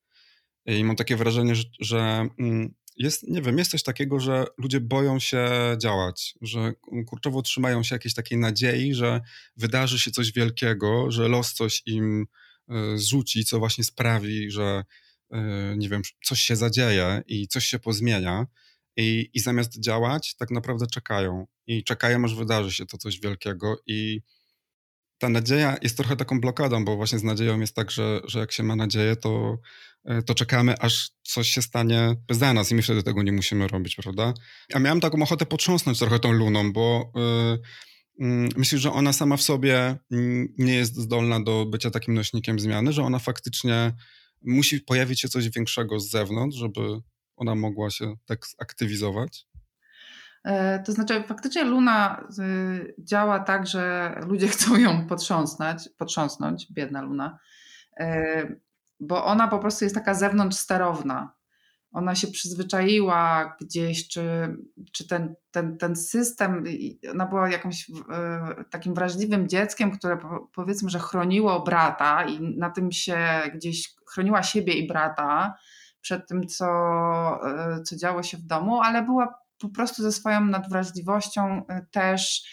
I 0.67 0.85
mam 0.85 0.97
takie 0.97 1.17
wrażenie, 1.17 1.55
że, 1.55 1.65
że 1.81 2.29
mm, 2.39 2.75
jest, 2.97 3.29
nie 3.29 3.43
wiem, 3.43 3.59
jest 3.59 3.71
coś 3.71 3.83
takiego, 3.83 4.21
że 4.21 4.45
ludzie 4.59 4.81
boją 4.81 5.19
się 5.19 5.51
działać, 5.79 6.35
że 6.43 6.73
kurczowo 7.07 7.43
trzymają 7.43 7.83
się 7.83 7.95
jakiejś 7.95 8.15
takiej 8.15 8.39
nadziei, 8.39 8.95
że 8.95 9.21
wydarzy 9.57 9.99
się 9.99 10.11
coś 10.11 10.33
wielkiego, 10.33 11.11
że 11.11 11.29
los 11.29 11.55
coś 11.55 11.83
im 11.87 12.27
e, 12.69 12.99
zrzuci, 12.99 13.45
co 13.45 13.59
właśnie 13.59 13.85
sprawi, 13.85 14.51
że 14.51 14.85
e, 15.31 15.75
nie 15.77 15.89
wiem, 15.89 16.03
coś 16.25 16.41
się 16.41 16.57
zadzieje 16.57 17.23
i 17.27 17.49
coś 17.49 17.65
się 17.65 17.79
pozmienia. 17.79 18.47
I, 18.97 19.31
I 19.35 19.41
zamiast 19.41 19.81
działać, 19.81 20.37
tak 20.37 20.51
naprawdę 20.51 20.87
czekają. 20.87 21.47
I 21.67 21.85
czekają, 21.85 22.25
aż 22.25 22.35
wydarzy 22.35 22.73
się 22.73 22.87
to 22.87 22.99
coś 22.99 23.21
wielkiego. 23.21 23.77
I 23.87 24.21
ta 25.19 25.29
nadzieja 25.29 25.77
jest 25.83 25.97
trochę 25.97 26.17
taką 26.17 26.41
blokadą, 26.41 26.85
bo 26.85 26.97
właśnie 26.97 27.19
z 27.19 27.23
nadzieją 27.23 27.61
jest 27.61 27.75
tak, 27.75 27.91
że, 27.91 28.21
że 28.25 28.39
jak 28.39 28.53
się 28.53 28.63
ma 28.63 28.77
nadzieję, 28.77 29.17
to, 29.17 29.59
to 30.27 30.35
czekamy, 30.35 30.79
aż 30.79 31.11
coś 31.23 31.49
się 31.49 31.63
stanie 31.63 32.17
za 32.31 32.53
nas 32.53 32.71
i 32.71 32.75
my 32.75 32.83
wtedy 32.83 33.03
tego 33.03 33.23
nie 33.23 33.33
musimy 33.33 33.69
robić, 33.69 33.97
prawda? 33.97 34.35
A 34.75 34.79
miałem 34.79 35.01
taką 35.01 35.23
ochotę 35.23 35.47
potrząsnąć 35.47 35.99
trochę 35.99 36.19
tą 36.19 36.33
luną, 36.33 36.73
bo 36.73 37.13
yy, 38.19 38.27
yy, 38.29 38.49
myślę, 38.57 38.79
że 38.79 38.93
ona 38.93 39.13
sama 39.13 39.37
w 39.37 39.43
sobie 39.43 39.97
nie 40.59 40.75
jest 40.75 40.97
zdolna 40.97 41.41
do 41.41 41.67
bycia 41.67 41.91
takim 41.91 42.15
nośnikiem 42.15 42.61
zmiany, 42.61 42.93
że 42.93 43.03
ona 43.03 43.19
faktycznie 43.19 43.93
musi 44.43 44.81
pojawić 44.81 45.21
się 45.21 45.29
coś 45.29 45.51
większego 45.51 46.01
z 46.01 46.11
zewnątrz, 46.11 46.57
żeby 46.57 46.81
ona 47.37 47.55
mogła 47.55 47.91
się 47.91 48.15
tak 48.27 48.47
zaktywizować. 48.59 49.47
E, 50.45 50.83
to 50.83 50.93
znaczy, 50.93 51.23
faktycznie 51.23 51.65
Luna 51.65 52.29
działa 52.99 53.41
tak, 53.41 53.67
że 53.67 54.15
ludzie 54.27 54.49
chcą 54.49 54.77
ją 54.77 55.07
potrząsnąć, 55.07 55.89
potrząsnąć, 55.99 56.67
biedna 56.73 57.03
Luna, 57.03 57.39
e, 58.01 58.64
bo 59.01 59.25
ona 59.25 59.49
po 59.49 59.59
prostu 59.59 59.85
jest 59.85 59.95
taka 59.95 60.15
zewnątrz 60.15 60.57
sterowna. 60.57 61.35
Ona 61.93 62.15
się 62.15 62.27
przyzwyczaiła 62.27 63.57
gdzieś, 63.61 64.09
czy, 64.09 64.57
czy 64.93 65.09
ten, 65.09 65.35
ten, 65.51 65.79
ten 65.79 65.97
system, 65.97 66.65
ona 67.11 67.27
była 67.27 67.49
jakimś 67.49 67.91
e, 67.91 68.65
takim 68.71 68.95
wrażliwym 68.95 69.49
dzieckiem, 69.49 69.91
które 69.91 70.19
powiedzmy, 70.55 70.91
że 70.91 70.99
chroniło 70.99 71.61
brata 71.63 72.25
i 72.25 72.41
na 72.59 72.71
tym 72.71 72.93
się 72.93 73.19
gdzieś 73.55 73.95
chroniła 74.09 74.43
siebie 74.43 74.73
i 74.73 74.89
brata 74.89 75.55
przed 76.01 76.29
tym, 76.29 76.47
co, 76.47 76.67
co 77.85 77.97
działo 77.97 78.23
się 78.23 78.37
w 78.37 78.43
domu, 78.43 78.81
ale 78.81 79.03
była 79.03 79.45
po 79.59 79.69
prostu 79.69 80.03
ze 80.03 80.13
swoją 80.13 80.45
nadwrażliwością 80.45 81.59
y, 81.59 81.87
też 81.91 82.45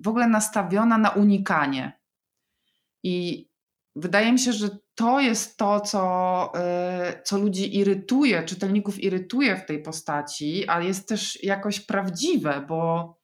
w 0.00 0.08
ogóle 0.08 0.28
nastawiona 0.28 0.98
na 0.98 1.10
unikanie. 1.10 2.00
I 3.02 3.48
wydaje 4.00 4.32
mi 4.32 4.38
się, 4.38 4.52
że 4.52 4.68
to 4.94 5.20
jest 5.20 5.56
to, 5.56 5.80
co, 5.80 6.52
y, 7.10 7.22
co 7.22 7.38
ludzi 7.38 7.78
irytuje, 7.78 8.42
czytelników 8.42 8.98
irytuje 8.98 9.56
w 9.56 9.66
tej 9.66 9.82
postaci, 9.82 10.66
ale 10.66 10.84
jest 10.84 11.08
też 11.08 11.42
jakoś 11.42 11.80
prawdziwe, 11.80 12.64
bo, 12.68 13.14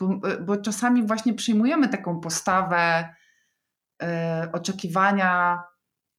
bo, 0.00 0.28
y, 0.28 0.40
bo 0.40 0.56
czasami 0.56 1.06
właśnie 1.06 1.34
przyjmujemy 1.34 1.88
taką 1.88 2.20
postawę 2.20 3.14
oczekiwania 4.52 5.58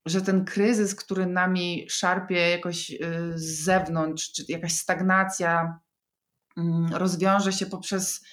że 0.05 0.21
ten 0.21 0.45
kryzys, 0.45 0.95
który 0.95 1.25
nami 1.25 1.85
szarpie 1.89 2.49
jakoś 2.49 2.89
y, 2.89 2.97
z 3.35 3.63
zewnątrz, 3.63 4.31
czy 4.31 4.43
jakaś 4.47 4.73
stagnacja 4.73 5.79
mm, 6.57 6.93
rozwiąże 6.93 7.53
się 7.53 7.65
poprzez, 7.65 8.25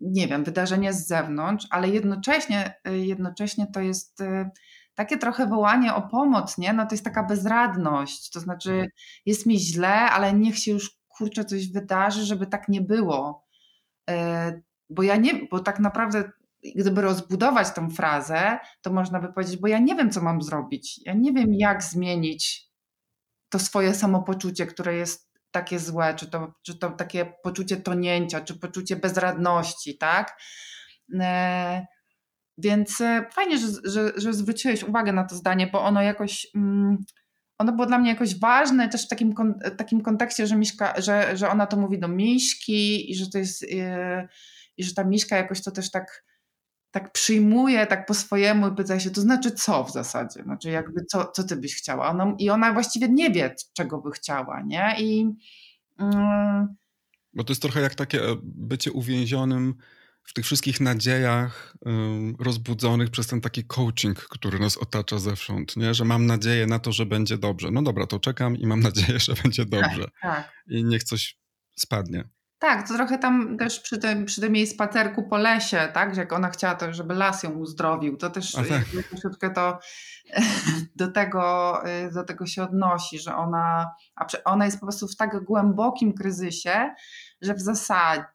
nie 0.00 0.28
wiem, 0.28 0.44
wydarzenie 0.44 0.92
z 0.92 1.06
zewnątrz, 1.06 1.66
ale 1.70 1.88
jednocześnie, 1.88 2.74
y, 2.88 2.98
jednocześnie 2.98 3.66
to 3.74 3.80
jest 3.80 4.20
y, 4.20 4.50
takie 4.94 5.18
trochę 5.18 5.46
wołanie 5.46 5.94
o 5.94 6.02
pomoc, 6.02 6.58
nie? 6.58 6.72
No 6.72 6.86
to 6.86 6.94
jest 6.94 7.04
taka 7.04 7.22
bezradność, 7.22 8.30
to 8.30 8.40
znaczy 8.40 8.70
mhm. 8.70 8.88
jest 9.26 9.46
mi 9.46 9.58
źle, 9.58 9.94
ale 9.94 10.32
niech 10.32 10.58
się 10.58 10.72
już 10.72 10.98
kurczę 11.08 11.44
coś 11.44 11.72
wydarzy, 11.72 12.24
żeby 12.24 12.46
tak 12.46 12.68
nie 12.68 12.80
było. 12.80 13.46
Bo 14.90 15.02
ja 15.02 15.16
nie, 15.16 15.34
bo 15.50 15.60
tak 15.60 15.80
naprawdę 15.80 16.30
gdyby 16.76 17.02
rozbudować 17.02 17.70
tą 17.70 17.90
frazę, 17.90 18.58
to 18.82 18.92
można 18.92 19.20
by 19.20 19.32
powiedzieć, 19.32 19.56
bo 19.56 19.68
ja 19.68 19.78
nie 19.78 19.94
wiem, 19.94 20.10
co 20.10 20.22
mam 20.22 20.42
zrobić. 20.42 21.00
Ja 21.06 21.14
nie 21.14 21.32
wiem, 21.32 21.54
jak 21.54 21.82
zmienić 21.82 22.70
to 23.48 23.58
swoje 23.58 23.94
samopoczucie, 23.94 24.66
które 24.66 24.94
jest 24.94 25.30
takie 25.50 25.78
złe, 25.78 26.14
czy 26.14 26.30
to, 26.30 26.52
czy 26.62 26.78
to 26.78 26.90
takie 26.90 27.34
poczucie 27.42 27.76
tonięcia, 27.76 28.40
czy 28.40 28.58
poczucie 28.58 28.96
bezradności, 28.96 29.98
tak? 29.98 30.40
E, 32.58 32.62
więc 32.62 33.00
e, 33.00 33.26
fajnie, 33.32 33.58
że, 33.58 33.66
że, 33.84 34.12
że 34.16 34.32
zwróciłeś 34.32 34.82
uwagę 34.82 35.12
na 35.12 35.24
to 35.24 35.34
zdanie, 35.34 35.66
bo 35.66 35.82
ono 35.82 36.02
jakoś. 36.02 36.46
Mm, 36.54 37.04
ono 37.58 37.72
było 37.72 37.86
dla 37.86 37.98
mnie 37.98 38.10
jakoś 38.10 38.38
ważne 38.38 38.88
też 38.88 39.06
w 39.06 39.08
takim, 39.08 39.34
takim 39.76 40.00
kontekście, 40.00 40.46
że, 40.46 40.56
Miśka, 40.56 41.00
że, 41.00 41.36
że 41.36 41.48
ona 41.50 41.66
to 41.66 41.76
mówi 41.76 41.98
do 41.98 42.08
Miśki 42.08 43.10
i 43.12 43.14
że 43.14 43.30
to 43.30 43.38
jest. 43.38 43.62
E, 43.72 44.28
I 44.76 44.84
że 44.84 44.94
ta 44.94 45.04
Miśka 45.04 45.36
jakoś 45.36 45.62
to 45.62 45.70
też 45.70 45.90
tak 45.90 46.24
tak 46.94 47.12
przyjmuje 47.12 47.86
tak 47.86 48.06
po 48.06 48.14
swojemu 48.14 48.68
i 48.68 48.74
pyta 48.74 49.00
się, 49.00 49.10
to 49.10 49.20
znaczy 49.20 49.50
co 49.50 49.84
w 49.84 49.92
zasadzie? 49.92 50.42
Znaczy 50.42 50.70
jakby 50.70 51.04
co, 51.04 51.24
co 51.24 51.44
ty 51.44 51.56
byś 51.56 51.76
chciała? 51.76 52.08
Ona, 52.08 52.34
I 52.38 52.50
ona 52.50 52.72
właściwie 52.72 53.08
nie 53.08 53.30
wie, 53.30 53.54
czego 53.72 53.98
by 53.98 54.10
chciała, 54.10 54.62
nie? 54.62 54.94
I... 54.98 55.30
Mm, 55.98 56.74
Bo 57.34 57.44
to 57.44 57.52
jest 57.52 57.62
trochę 57.62 57.80
jak 57.80 57.94
takie 57.94 58.22
e, 58.22 58.36
bycie 58.42 58.92
uwięzionym 58.92 59.74
w 60.24 60.32
tych 60.32 60.44
wszystkich 60.44 60.80
nadziejach 60.80 61.74
um, 61.80 62.36
rozbudzonych 62.40 63.10
przez 63.10 63.26
ten 63.26 63.40
taki 63.40 63.64
coaching, 63.64 64.18
który 64.18 64.58
nas 64.58 64.76
otacza 64.76 65.18
zewsząd, 65.18 65.76
nie? 65.76 65.94
że 65.94 66.04
mam 66.04 66.26
nadzieję 66.26 66.66
na 66.66 66.78
to, 66.78 66.92
że 66.92 67.06
będzie 67.06 67.38
dobrze. 67.38 67.70
No 67.70 67.82
dobra, 67.82 68.06
to 68.06 68.20
czekam 68.20 68.56
i 68.56 68.66
mam 68.66 68.80
nadzieję, 68.90 69.18
że 69.18 69.34
będzie 69.42 69.64
dobrze. 69.64 70.04
Tak, 70.22 70.36
tak. 70.36 70.52
I 70.66 70.84
niech 70.84 71.04
coś 71.04 71.38
spadnie. 71.76 72.28
Tak, 72.58 72.88
to 72.88 72.94
trochę 72.94 73.18
tam 73.18 73.58
też 73.58 73.80
przy 73.80 73.98
tym, 73.98 74.24
przy 74.24 74.40
tym 74.40 74.56
jej 74.56 74.66
spacerku 74.66 75.22
po 75.22 75.38
lesie, 75.38 75.88
tak, 75.94 76.14
że 76.14 76.20
jak 76.20 76.32
ona 76.32 76.50
chciała 76.50 76.74
to, 76.74 76.92
żeby 76.92 77.14
las 77.14 77.42
ją 77.42 77.50
uzdrowił, 77.50 78.16
to 78.16 78.30
też 78.30 78.52
tak. 78.52 78.84
troszeczkę 79.08 79.50
to 79.50 79.78
do 80.96 81.12
tego, 81.12 81.82
y, 81.88 82.12
do 82.12 82.24
tego 82.24 82.46
się 82.46 82.62
odnosi, 82.62 83.18
że 83.18 83.36
ona, 83.36 83.90
a 84.16 84.26
ona 84.44 84.64
jest 84.64 84.80
po 84.80 84.86
prostu 84.86 85.08
w 85.08 85.16
tak 85.16 85.44
głębokim 85.44 86.12
kryzysie, 86.12 86.94
że 87.40 87.54
w 87.54 87.60
zasadzie 87.60 88.33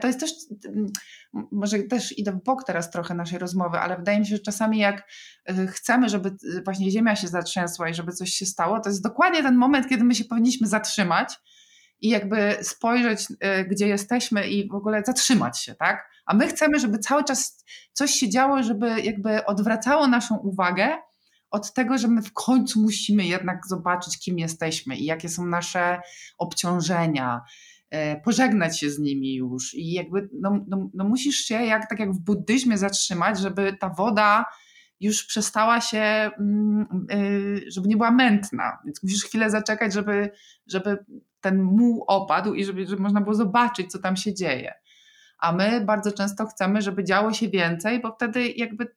to 0.00 0.06
jest 0.06 0.20
też, 0.20 0.30
może 1.52 1.78
też 1.78 2.18
idę 2.18 2.32
w 2.32 2.42
bok 2.42 2.64
teraz 2.64 2.90
trochę 2.90 3.14
naszej 3.14 3.38
rozmowy, 3.38 3.78
ale 3.78 3.96
wydaje 3.96 4.20
mi 4.20 4.26
się, 4.26 4.36
że 4.36 4.42
czasami 4.42 4.78
jak 4.78 5.10
y, 5.50 5.66
chcemy, 5.66 6.08
żeby 6.08 6.28
y, 6.28 6.62
właśnie 6.64 6.90
ziemia 6.90 7.16
się 7.16 7.28
zatrzęsła 7.28 7.88
i 7.88 7.94
żeby 7.94 8.12
coś 8.12 8.30
się 8.30 8.46
stało, 8.46 8.80
to 8.80 8.88
jest 8.88 9.02
dokładnie 9.02 9.42
ten 9.42 9.56
moment, 9.56 9.88
kiedy 9.88 10.04
my 10.04 10.14
się 10.14 10.24
powinniśmy 10.24 10.66
zatrzymać, 10.66 11.34
i 12.00 12.08
jakby 12.08 12.56
spojrzeć, 12.62 13.26
e, 13.40 13.64
gdzie 13.64 13.88
jesteśmy 13.88 14.48
i 14.48 14.68
w 14.68 14.74
ogóle 14.74 15.02
zatrzymać 15.06 15.60
się, 15.62 15.74
tak? 15.74 16.08
A 16.26 16.34
my 16.34 16.48
chcemy, 16.48 16.80
żeby 16.80 16.98
cały 16.98 17.24
czas 17.24 17.64
coś 17.92 18.10
się 18.10 18.28
działo, 18.28 18.62
żeby 18.62 19.02
jakby 19.02 19.44
odwracało 19.44 20.06
naszą 20.06 20.36
uwagę 20.36 20.88
od 21.50 21.72
tego, 21.72 21.98
że 21.98 22.08
my 22.08 22.22
w 22.22 22.32
końcu 22.32 22.80
musimy 22.80 23.24
jednak 23.24 23.66
zobaczyć, 23.66 24.18
kim 24.18 24.38
jesteśmy 24.38 24.96
i 24.96 25.04
jakie 25.04 25.28
są 25.28 25.46
nasze 25.46 26.00
obciążenia, 26.38 27.40
pożegnać 28.24 28.80
się 28.80 28.90
z 28.90 28.98
nimi 28.98 29.34
już 29.34 29.74
i 29.74 29.92
jakby 29.92 30.28
no, 30.40 30.64
no, 30.68 30.90
no 30.94 31.04
musisz 31.04 31.36
się, 31.36 31.54
jak, 31.54 31.88
tak 31.88 31.98
jak 32.00 32.12
w 32.12 32.20
buddyzmie 32.20 32.78
zatrzymać, 32.78 33.38
żeby 33.38 33.76
ta 33.80 33.88
woda 33.88 34.44
już 35.00 35.24
przestała 35.24 35.80
się, 35.80 36.30
mm, 36.38 36.86
y, 37.12 37.64
żeby 37.70 37.88
nie 37.88 37.96
była 37.96 38.10
mętna, 38.10 38.78
więc 38.84 39.02
musisz 39.02 39.24
chwilę 39.24 39.50
zaczekać, 39.50 39.92
żeby, 39.92 40.30
żeby 40.66 41.04
ten 41.40 41.62
muł 41.62 42.04
opadł 42.06 42.54
i 42.54 42.64
żeby, 42.64 42.86
żeby 42.86 43.02
można 43.02 43.20
było 43.20 43.34
zobaczyć, 43.34 43.92
co 43.92 43.98
tam 43.98 44.16
się 44.16 44.34
dzieje. 44.34 44.74
A 45.38 45.52
my 45.52 45.80
bardzo 45.80 46.12
często 46.12 46.46
chcemy, 46.46 46.82
żeby 46.82 47.04
działo 47.04 47.32
się 47.32 47.48
więcej, 47.48 48.00
bo 48.00 48.12
wtedy 48.12 48.48
jakby 48.48 48.94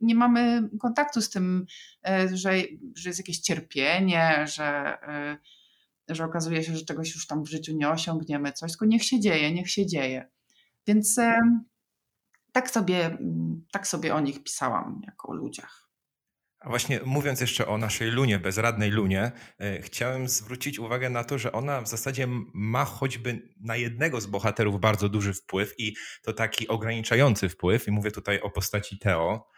nie 0.00 0.14
mamy 0.14 0.68
kontaktu 0.80 1.22
z 1.22 1.30
tym, 1.30 1.66
e, 2.08 2.28
że, 2.36 2.52
że 2.96 3.08
jest 3.08 3.18
jakieś 3.18 3.38
cierpienie, 3.38 4.44
że, 4.46 4.98
e, 5.02 5.36
że 6.08 6.24
okazuje 6.24 6.62
się, 6.62 6.76
że 6.76 6.84
czegoś 6.84 7.14
już 7.14 7.26
tam 7.26 7.44
w 7.44 7.48
życiu 7.48 7.72
nie 7.76 7.88
osiągniemy, 7.88 8.52
coś, 8.52 8.70
tylko 8.70 8.86
niech 8.86 9.04
się 9.04 9.20
dzieje, 9.20 9.52
niech 9.52 9.70
się 9.70 9.86
dzieje. 9.86 10.28
Więc 10.86 11.20
tak 12.52 12.70
sobie, 12.70 13.18
tak 13.72 13.86
sobie 13.86 14.14
o 14.14 14.20
nich 14.20 14.42
pisałam, 14.42 15.00
jako 15.06 15.28
o 15.28 15.34
ludziach. 15.34 15.86
A 16.66 16.68
właśnie 16.68 17.00
mówiąc 17.04 17.40
jeszcze 17.40 17.66
o 17.66 17.78
naszej 17.78 18.10
Lunie, 18.10 18.38
bezradnej 18.38 18.90
Lunie, 18.90 19.32
e, 19.58 19.82
chciałem 19.82 20.28
zwrócić 20.28 20.78
uwagę 20.78 21.10
na 21.10 21.24
to, 21.24 21.38
że 21.38 21.52
ona 21.52 21.80
w 21.80 21.88
zasadzie 21.88 22.28
ma 22.54 22.84
choćby 22.84 23.54
na 23.60 23.76
jednego 23.76 24.20
z 24.20 24.26
bohaterów 24.26 24.80
bardzo 24.80 25.08
duży 25.08 25.34
wpływ 25.34 25.74
i 25.78 25.94
to 26.22 26.32
taki 26.32 26.68
ograniczający 26.68 27.48
wpływ. 27.48 27.88
I 27.88 27.90
mówię 27.90 28.10
tutaj 28.10 28.40
o 28.40 28.50
postaci 28.50 28.98
Teo. 28.98 29.48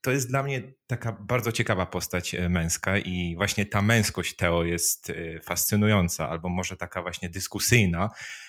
To 0.00 0.10
jest 0.10 0.28
dla 0.28 0.42
mnie 0.42 0.72
taka 0.86 1.12
bardzo 1.12 1.52
ciekawa 1.52 1.86
postać 1.86 2.34
e, 2.34 2.48
męska 2.48 2.98
i 2.98 3.34
właśnie 3.36 3.66
ta 3.66 3.82
męskość 3.82 4.36
Teo 4.36 4.64
jest 4.64 5.10
e, 5.10 5.40
fascynująca, 5.40 6.28
albo 6.28 6.48
może 6.48 6.76
taka 6.76 7.02
właśnie 7.02 7.28
dyskusyjna, 7.28 8.08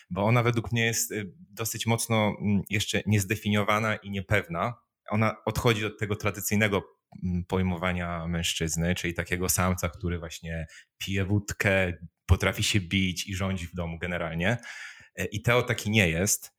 bo 0.09 0.23
ona 0.23 0.43
według 0.43 0.71
mnie 0.71 0.85
jest 0.85 1.13
dosyć 1.37 1.85
mocno 1.85 2.35
mm, 2.41 2.61
jeszcze 2.69 3.01
niezdefiniowana 3.05 3.95
i 3.95 4.11
niepewna. 4.11 4.73
Ona 5.09 5.35
odchodzi 5.45 5.85
od 5.85 5.99
tego 5.99 6.15
tradycyjnego 6.15 6.99
pojmowania 7.47 8.27
mężczyzny, 8.27 8.95
czyli 8.95 9.13
takiego 9.13 9.49
samca, 9.49 9.89
który 9.89 10.19
właśnie 10.19 10.67
pije 10.97 11.25
wódkę, 11.25 11.93
potrafi 12.25 12.63
się 12.63 12.79
bić 12.79 13.27
i 13.27 13.35
rządzi 13.35 13.67
w 13.67 13.75
domu 13.75 13.97
generalnie. 13.99 14.57
E, 15.15 15.25
I 15.25 15.41
Teo 15.41 15.61
taki 15.63 15.89
nie 15.89 16.09
jest. 16.09 16.58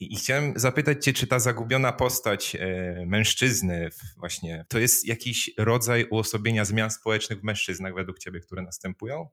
I 0.00 0.16
chciałem 0.16 0.52
zapytać 0.56 1.04
Cię, 1.04 1.12
czy 1.12 1.26
ta 1.26 1.38
zagubiona 1.38 1.92
postać 1.92 2.56
e, 2.56 3.06
mężczyzny, 3.06 3.88
właśnie, 4.16 4.64
to 4.68 4.78
jest 4.78 5.06
jakiś 5.06 5.50
rodzaj 5.58 6.06
uosobienia 6.10 6.64
zmian 6.64 6.90
społecznych 6.90 7.40
w 7.40 7.44
mężczyznach 7.44 7.94
według 7.94 8.18
Ciebie, 8.18 8.40
które 8.40 8.62
następują? 8.62 9.28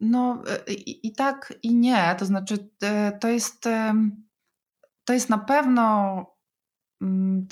No 0.00 0.42
i, 0.68 1.06
i 1.06 1.12
tak, 1.12 1.54
i 1.62 1.74
nie. 1.74 2.14
To 2.18 2.26
znaczy, 2.26 2.70
e, 2.82 3.18
to 3.20 3.28
jest, 3.28 3.64
to 5.04 5.12
jest 5.12 5.28
na 5.28 5.38
pewno 5.38 6.26
mm, 7.02 7.46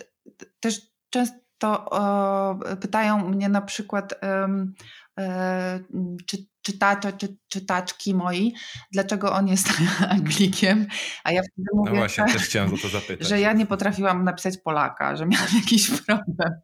też 0.60 0.80
często 1.10 1.40
to 1.60 1.90
e, 2.70 2.76
pytają 2.76 3.28
mnie 3.28 3.48
na 3.48 3.60
przykład 3.60 4.14
e, 4.22 4.48
czy, 6.26 6.38
czytacze 6.62 7.12
czy 7.12 7.36
czytaczki 7.48 8.14
moi, 8.14 8.54
dlaczego 8.92 9.32
on 9.32 9.48
jest 9.48 9.68
Anglikiem, 10.08 10.86
a 11.24 11.32
ja 11.32 11.42
wtedy 11.42 11.68
mówię, 11.74 11.90
no 11.90 11.96
właśnie, 11.96 12.24
też 12.24 12.42
chciałam 12.42 12.74
o 12.74 12.78
to 12.78 12.88
zapytać. 12.88 13.28
że 13.28 13.40
ja 13.40 13.52
nie 13.52 13.66
potrafiłam 13.66 14.24
napisać 14.24 14.58
Polaka, 14.58 15.16
że 15.16 15.26
miałam 15.26 15.48
jakiś 15.62 15.90
problem, 15.90 16.60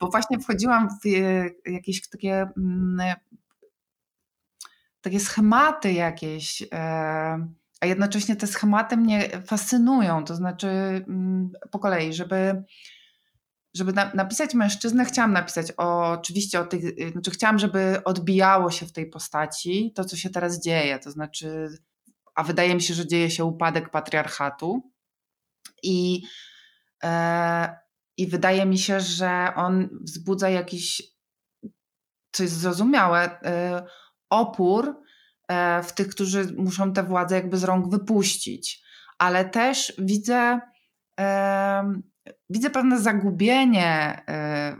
bo 0.00 0.08
właśnie 0.08 0.38
wchodziłam 0.38 0.88
w 0.88 1.06
e, 1.06 1.70
jakieś 1.72 2.08
takie 2.08 2.46
mm, 2.56 3.14
takie 5.00 5.20
schematy 5.20 5.92
jakieś, 5.92 6.62
a 7.80 7.86
jednocześnie 7.86 8.36
te 8.36 8.46
schematy 8.46 8.96
mnie 8.96 9.28
fascynują, 9.46 10.24
to 10.24 10.34
znaczy 10.34 10.68
mm, 11.08 11.52
po 11.70 11.78
kolei, 11.78 12.12
żeby 12.12 12.62
żeby 13.74 13.92
na, 13.92 14.12
napisać 14.14 14.54
mężczyznę, 14.54 15.04
chciałam 15.04 15.32
napisać 15.32 15.72
o, 15.76 16.10
oczywiście 16.10 16.60
o 16.60 16.66
tych, 16.66 16.84
y, 16.84 17.10
znaczy 17.12 17.30
chciałam, 17.30 17.58
żeby 17.58 18.04
odbijało 18.04 18.70
się 18.70 18.86
w 18.86 18.92
tej 18.92 19.10
postaci 19.10 19.92
to, 19.94 20.04
co 20.04 20.16
się 20.16 20.30
teraz 20.30 20.62
dzieje, 20.62 20.98
to 20.98 21.10
znaczy, 21.10 21.68
a 22.34 22.42
wydaje 22.42 22.74
mi 22.74 22.82
się, 22.82 22.94
że 22.94 23.06
dzieje 23.06 23.30
się 23.30 23.44
upadek 23.44 23.90
patriarchatu 23.90 24.92
i, 25.82 26.22
e, 27.02 27.76
i 28.16 28.26
wydaje 28.26 28.66
mi 28.66 28.78
się, 28.78 29.00
że 29.00 29.52
on 29.56 29.88
wzbudza 30.02 30.48
jakiś, 30.48 31.02
co 32.32 32.42
jest 32.42 32.54
zrozumiałe, 32.54 33.42
e, 33.42 33.86
opór 34.30 34.96
e, 35.48 35.82
w 35.82 35.92
tych, 35.92 36.08
którzy 36.08 36.54
muszą 36.56 36.92
tę 36.92 37.02
władzę 37.02 37.34
jakby 37.34 37.56
z 37.56 37.64
rąk 37.64 37.90
wypuścić, 37.90 38.82
ale 39.18 39.44
też 39.44 39.92
widzę 39.98 40.60
widzę 42.50 42.70
pewne 42.70 43.00
zagubienie 43.00 44.18
y, 44.18 44.22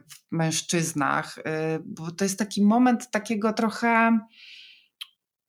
w 0.08 0.32
mężczyznach, 0.32 1.38
y, 1.38 1.42
bo 1.84 2.10
to 2.10 2.24
jest 2.24 2.38
taki 2.38 2.62
moment 2.62 3.10
takiego 3.10 3.52
trochę. 3.52 4.18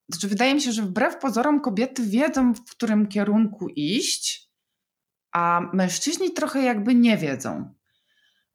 Znaczy, 0.09 0.27
wydaje 0.27 0.55
mi 0.55 0.61
się, 0.61 0.71
że 0.71 0.81
wbrew 0.81 1.17
pozorom 1.17 1.61
kobiety 1.61 2.03
wiedzą, 2.03 2.53
w 2.53 2.71
którym 2.71 3.07
kierunku 3.07 3.67
iść, 3.75 4.49
a 5.31 5.61
mężczyźni 5.73 6.33
trochę 6.33 6.61
jakby 6.61 6.95
nie 6.95 7.17
wiedzą. 7.17 7.73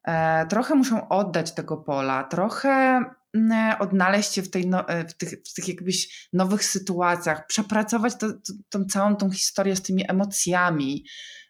E, 0.07 0.45
trochę 0.47 0.75
muszą 0.75 1.09
oddać 1.09 1.55
tego 1.55 1.77
pola, 1.77 2.23
trochę 2.23 3.03
mm, 3.33 3.75
odnaleźć 3.79 4.33
się 4.33 4.41
w, 4.41 4.49
tej 4.49 4.67
no, 4.67 4.85
w, 5.09 5.13
tych, 5.13 5.29
w 5.29 5.53
tych 5.53 5.67
jakbyś 5.67 6.29
nowych 6.33 6.65
sytuacjach, 6.65 7.47
przepracować 7.47 8.17
to, 8.17 8.33
to, 8.33 8.53
tą 8.69 8.85
całą 8.85 9.15
tą 9.15 9.31
historię 9.31 9.75
z 9.75 9.81
tymi 9.81 10.11
emocjami, 10.11 11.05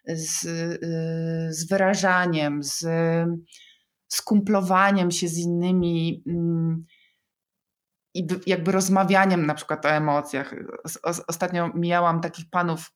z, 0.06 0.40
z 1.56 1.68
wyrażaniem, 1.68 2.62
z 2.62 2.86
skumplowaniem 4.08 5.10
się 5.10 5.28
z 5.28 5.38
innymi 5.38 6.22
mm, 6.26 6.86
i 8.14 8.26
jakby 8.46 8.72
rozmawianiem 8.72 9.46
na 9.46 9.54
przykład 9.54 9.86
o 9.86 9.90
emocjach. 9.90 10.54
Ostatnio 11.28 11.70
mijałam 11.74 12.20
takich 12.20 12.50
panów, 12.50 12.90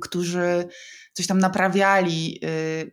którzy 0.00 0.68
coś 1.12 1.26
tam 1.26 1.38
naprawiali 1.38 2.40
y, 2.44 2.48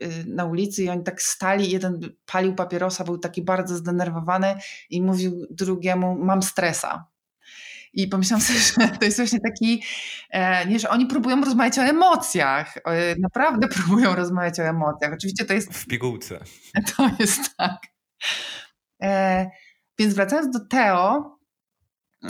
y, 0.06 0.26
na 0.28 0.46
ulicy 0.46 0.84
i 0.84 0.90
oni 0.90 1.04
tak 1.04 1.22
stali, 1.22 1.72
jeden 1.72 2.00
palił 2.26 2.56
papierosa, 2.56 3.04
był 3.04 3.18
taki 3.18 3.42
bardzo 3.42 3.76
zdenerwowany 3.76 4.56
i 4.90 5.02
mówił 5.02 5.48
drugiemu, 5.50 6.16
mam 6.16 6.44
stresa. 6.44 7.06
I 7.94 8.08
pomyślałam 8.08 8.42
sobie, 8.42 8.60
że 8.90 8.98
to 8.98 9.06
jest 9.06 9.18
właśnie 9.18 9.40
taki, 9.40 9.84
e, 10.30 10.66
nie, 10.66 10.80
że 10.80 10.90
oni 10.90 11.06
próbują 11.06 11.42
rozmawiać 11.42 11.80
o 11.80 11.84
emocjach. 11.84 12.76
Naprawdę 13.20 13.68
próbują 13.78 14.16
rozmawiać 14.16 14.60
o 14.60 14.64
emocjach. 14.64 15.14
Oczywiście 15.14 15.46
to 15.46 15.54
jest. 15.54 15.74
W 15.74 15.86
pigułce. 15.86 16.40
To 16.98 17.10
jest 17.20 17.58
tak. 17.58 17.82
E, 19.04 19.50
więc 20.00 20.14
wracając 20.14 20.54
do 20.54 20.66
Teo, 20.66 21.38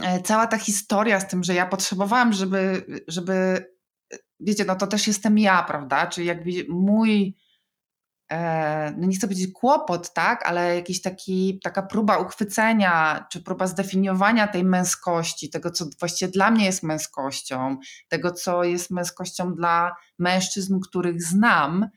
e, 0.03 0.21
cała 0.21 0.47
ta 0.47 0.57
historia 0.57 1.19
z 1.19 1.27
tym, 1.27 1.43
że 1.43 1.53
ja 1.53 1.65
potrzebowałam, 1.65 2.33
żeby, 2.33 2.85
żeby 3.07 3.65
wiecie, 4.39 4.65
no 4.65 4.75
to 4.75 4.87
też 4.87 5.07
jestem 5.07 5.37
ja, 5.37 5.63
prawda? 5.63 6.07
Czyli 6.07 6.27
jakby 6.27 6.51
mój 6.69 7.35
E, 8.31 8.93
no 8.97 9.07
nie 9.07 9.15
chcę 9.15 9.27
powiedzieć 9.27 9.53
kłopot, 9.53 10.13
tak, 10.13 10.45
ale 10.45 10.75
jakiś 10.75 11.01
taki, 11.01 11.59
taka 11.63 11.81
próba 11.81 12.17
uchwycenia, 12.17 13.25
czy 13.31 13.43
próba 13.43 13.67
zdefiniowania 13.67 14.47
tej 14.47 14.63
męskości, 14.63 15.49
tego, 15.49 15.71
co 15.71 15.85
właściwie 15.99 16.31
dla 16.31 16.51
mnie 16.51 16.65
jest 16.65 16.83
męskością, 16.83 17.77
tego, 18.07 18.31
co 18.31 18.63
jest 18.63 18.91
męskością 18.91 19.55
dla 19.55 19.95
mężczyzn, 20.19 20.79
których 20.79 21.23
znam. 21.23 21.89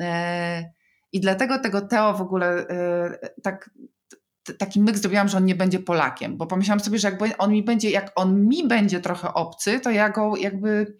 E, 0.00 0.72
I 1.12 1.20
dlatego 1.20 1.58
tego 1.58 1.80
Teo 1.80 2.14
w 2.14 2.20
ogóle 2.20 2.68
e, 2.68 3.18
tak, 3.42 3.70
taki 4.58 4.80
myk 4.80 4.98
zrobiłam, 4.98 5.28
że 5.28 5.36
on 5.36 5.44
nie 5.44 5.54
będzie 5.54 5.78
Polakiem, 5.78 6.36
bo 6.36 6.46
pomyślałam 6.46 6.80
sobie, 6.80 6.98
że 6.98 7.10
jak 7.10 7.34
on 7.38 7.52
mi 7.52 7.62
będzie, 7.62 7.90
jak 7.90 8.12
on 8.16 8.46
mi 8.46 8.68
będzie 8.68 9.00
trochę 9.00 9.34
obcy, 9.34 9.80
to 9.80 9.90
ja 9.90 10.10
go 10.10 10.36
jakby 10.36 10.96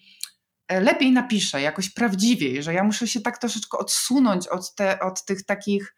lepiej 0.80 1.12
napiszę, 1.12 1.60
jakoś 1.60 1.90
prawdziwiej, 1.90 2.62
że 2.62 2.74
ja 2.74 2.84
muszę 2.84 3.08
się 3.08 3.20
tak 3.20 3.38
troszeczkę 3.38 3.78
odsunąć 3.78 4.48
od, 4.48 4.74
te, 4.74 5.00
od 5.00 5.24
tych 5.24 5.44
takich 5.44 5.94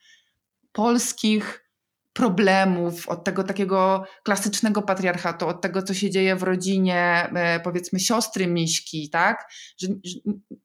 polskich 0.72 1.66
problemów, 2.12 3.08
od 3.08 3.24
tego 3.24 3.44
takiego 3.44 4.04
klasycznego 4.22 4.82
patriarchatu, 4.82 5.48
od 5.48 5.60
tego, 5.60 5.82
co 5.82 5.94
się 5.94 6.10
dzieje 6.10 6.36
w 6.36 6.42
rodzinie, 6.42 7.28
e, 7.34 7.60
powiedzmy, 7.60 8.00
siostry 8.00 8.46
Miśki, 8.46 9.10
tak? 9.10 9.48
Że, 9.78 9.88
że 10.04 10.18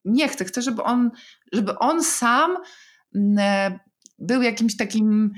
nie 0.06 0.28
chcę, 0.30 0.46
chcę, 0.46 0.62
żeby 0.62 0.84
on, 0.84 1.12
żeby 1.54 1.78
on 1.78 2.04
sam 2.04 2.58
e, 3.38 3.80
był 4.20 4.42
jakimś 4.42 4.78
takim, 4.78 5.32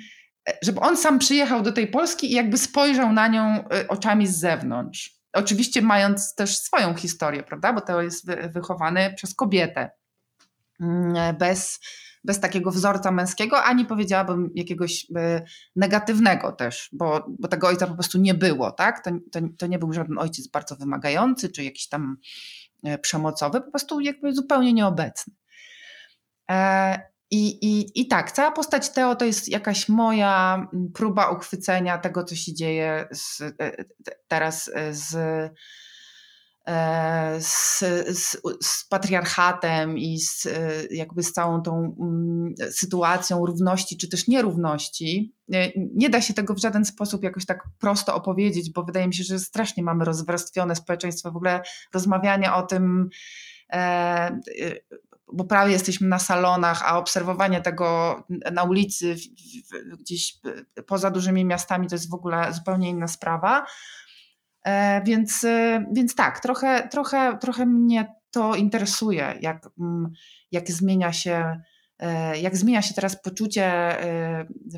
żeby 0.63 0.79
on 0.79 0.97
sam 0.97 1.19
przyjechał 1.19 1.61
do 1.61 1.71
tej 1.71 1.87
Polski 1.87 2.31
i 2.31 2.35
jakby 2.35 2.57
spojrzał 2.57 3.13
na 3.13 3.27
nią 3.27 3.63
oczami 3.87 4.27
z 4.27 4.39
zewnątrz. 4.39 5.22
Oczywiście 5.33 5.81
mając 5.81 6.35
też 6.35 6.57
swoją 6.57 6.95
historię, 6.95 7.43
prawda? 7.43 7.73
Bo 7.73 7.81
to 7.81 8.01
jest 8.01 8.27
wychowany 8.49 9.13
przez 9.15 9.35
kobietę. 9.35 9.91
Mm, 10.79 11.37
bez, 11.37 11.79
bez 12.23 12.39
takiego 12.39 12.71
wzorca 12.71 13.11
męskiego, 13.11 13.63
ani 13.63 13.85
powiedziałabym 13.85 14.51
jakiegoś 14.55 15.07
e, 15.15 15.41
negatywnego 15.75 16.51
też, 16.51 16.89
bo, 16.93 17.25
bo 17.39 17.47
tego 17.47 17.67
ojca 17.67 17.87
po 17.87 17.93
prostu 17.93 18.17
nie 18.17 18.33
było, 18.33 18.71
tak? 18.71 19.03
To, 19.03 19.11
to, 19.31 19.39
to 19.57 19.67
nie 19.67 19.79
był 19.79 19.93
żaden 19.93 20.17
ojciec 20.17 20.47
bardzo 20.47 20.75
wymagający, 20.75 21.49
czy 21.49 21.63
jakiś 21.63 21.87
tam 21.87 22.17
e, 22.83 22.97
przemocowy, 22.97 23.61
po 23.61 23.71
prostu 23.71 23.99
jakby 23.99 24.33
zupełnie 24.33 24.73
nieobecny. 24.73 25.33
E, 27.33 27.35
i, 27.35 27.65
i, 27.65 28.01
I 28.01 28.07
tak, 28.07 28.31
cała 28.31 28.51
postać 28.51 28.89
Teo 28.89 29.15
to 29.15 29.25
jest 29.25 29.49
jakaś 29.49 29.89
moja 29.89 30.55
mm, 30.73 30.91
próba 30.91 31.29
uchwycenia 31.29 31.97
tego, 31.97 32.23
co 32.23 32.35
się 32.35 32.53
dzieje 32.53 33.07
z, 33.11 33.41
e, 33.41 33.85
teraz 34.27 34.71
e, 34.73 34.93
z, 34.93 35.15
e, 36.67 37.41
z, 37.41 37.79
z, 38.17 38.41
z, 38.61 38.87
patriarchatem 38.89 39.97
i 39.97 40.19
z, 40.19 40.47
jakby 40.91 41.23
z 41.23 41.31
całą 41.33 41.61
tą 41.61 41.95
mm, 41.99 42.53
sytuacją 42.71 43.45
równości 43.45 43.97
czy 43.97 44.09
też 44.09 44.27
nierówności. 44.27 45.35
Nie 45.95 46.09
da 46.09 46.21
się 46.21 46.33
tego 46.33 46.53
w 46.53 46.61
żaden 46.61 46.85
sposób 46.85 47.23
jakoś 47.23 47.45
tak 47.45 47.63
prosto 47.79 48.15
opowiedzieć, 48.15 48.71
bo 48.71 48.83
wydaje 48.83 49.07
mi 49.07 49.13
się, 49.13 49.23
że 49.23 49.39
strasznie 49.39 49.83
mamy 49.83 50.05
rozwarstwione 50.05 50.75
społeczeństwo. 50.75 51.31
W 51.31 51.35
ogóle 51.35 51.61
rozmawianie 51.93 52.53
o 52.53 52.61
tym 52.61 53.09
bo 55.33 55.43
prawie 55.43 55.71
jesteśmy 55.73 56.07
na 56.07 56.19
salonach, 56.19 56.81
a 56.85 56.97
obserwowanie 56.97 57.61
tego 57.61 58.15
na 58.51 58.63
ulicy, 58.63 59.15
gdzieś 59.99 60.37
poza 60.87 61.11
dużymi 61.11 61.45
miastami, 61.45 61.87
to 61.87 61.95
jest 61.95 62.09
w 62.09 62.13
ogóle 62.13 62.53
zupełnie 62.53 62.89
inna 62.89 63.07
sprawa. 63.07 63.65
E, 64.65 65.01
więc, 65.03 65.43
e, 65.43 65.85
więc 65.91 66.15
tak, 66.15 66.39
trochę, 66.39 66.87
trochę, 66.87 67.37
trochę 67.37 67.65
mnie 67.65 68.15
to 68.31 68.55
interesuje, 68.55 69.37
jak, 69.41 69.69
mm, 69.79 70.11
jak 70.51 70.71
zmienia 70.71 71.13
się 71.13 71.61
e, 71.99 72.39
jak 72.39 72.57
zmienia 72.57 72.81
się 72.81 72.93
teraz 72.93 73.21
poczucie 73.21 73.97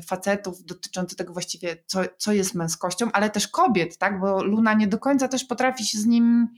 facetów 0.06 0.64
dotyczące 0.64 1.16
tego 1.16 1.32
właściwie, 1.32 1.76
co, 1.86 2.00
co 2.18 2.32
jest 2.32 2.54
męskością, 2.54 3.12
ale 3.12 3.30
też 3.30 3.48
kobiet, 3.48 3.98
tak? 3.98 4.20
bo 4.20 4.44
Luna 4.44 4.74
nie 4.74 4.86
do 4.86 4.98
końca 4.98 5.28
też 5.28 5.44
potrafi 5.44 5.84
się 5.84 5.98
z 5.98 6.06
nim, 6.06 6.48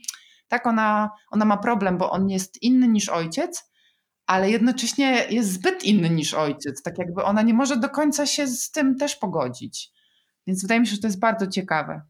tak, 0.47 0.67
ona, 0.67 1.11
ona 1.31 1.45
ma 1.45 1.57
problem, 1.57 1.97
bo 1.97 2.11
on 2.11 2.29
jest 2.29 2.63
inny 2.63 2.87
niż 2.87 3.09
ojciec, 3.09 3.68
ale 4.29 4.51
jednocześnie 4.51 5.25
jest 5.29 5.53
zbyt 5.53 5.83
inny 5.83 6.09
niż 6.09 6.33
ojciec. 6.33 6.81
Tak 6.81 6.97
jakby 6.97 7.23
ona 7.23 7.41
nie 7.41 7.53
może 7.53 7.77
do 7.77 7.89
końca 7.89 8.25
się 8.25 8.47
z 8.47 8.71
tym 8.71 8.97
też 8.97 9.15
pogodzić. 9.15 9.91
Więc 10.47 10.61
wydaje 10.61 10.79
mi 10.79 10.87
się, 10.87 10.95
że 10.95 11.01
to 11.01 11.07
jest 11.07 11.19
bardzo 11.19 11.47
ciekawe. 11.47 12.01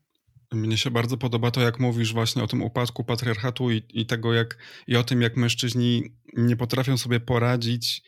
Mnie 0.52 0.78
się 0.78 0.92
bardzo 0.92 1.18
podoba 1.18 1.52
to, 1.52 1.62
jak 1.62 1.80
mówisz 1.80 2.14
właśnie 2.14 2.44
o 2.44 2.48
tym 2.48 2.62
upadku 2.62 3.04
patriarchatu 3.04 3.72
i, 3.72 3.84
i 3.90 4.06
tego, 4.06 4.34
jak 4.34 4.58
i 4.88 4.96
o 4.96 5.04
tym, 5.04 5.22
jak 5.22 5.38
mężczyźni 5.38 6.04
nie 6.38 6.56
potrafią 6.56 6.98
sobie 6.98 7.20
poradzić 7.20 8.02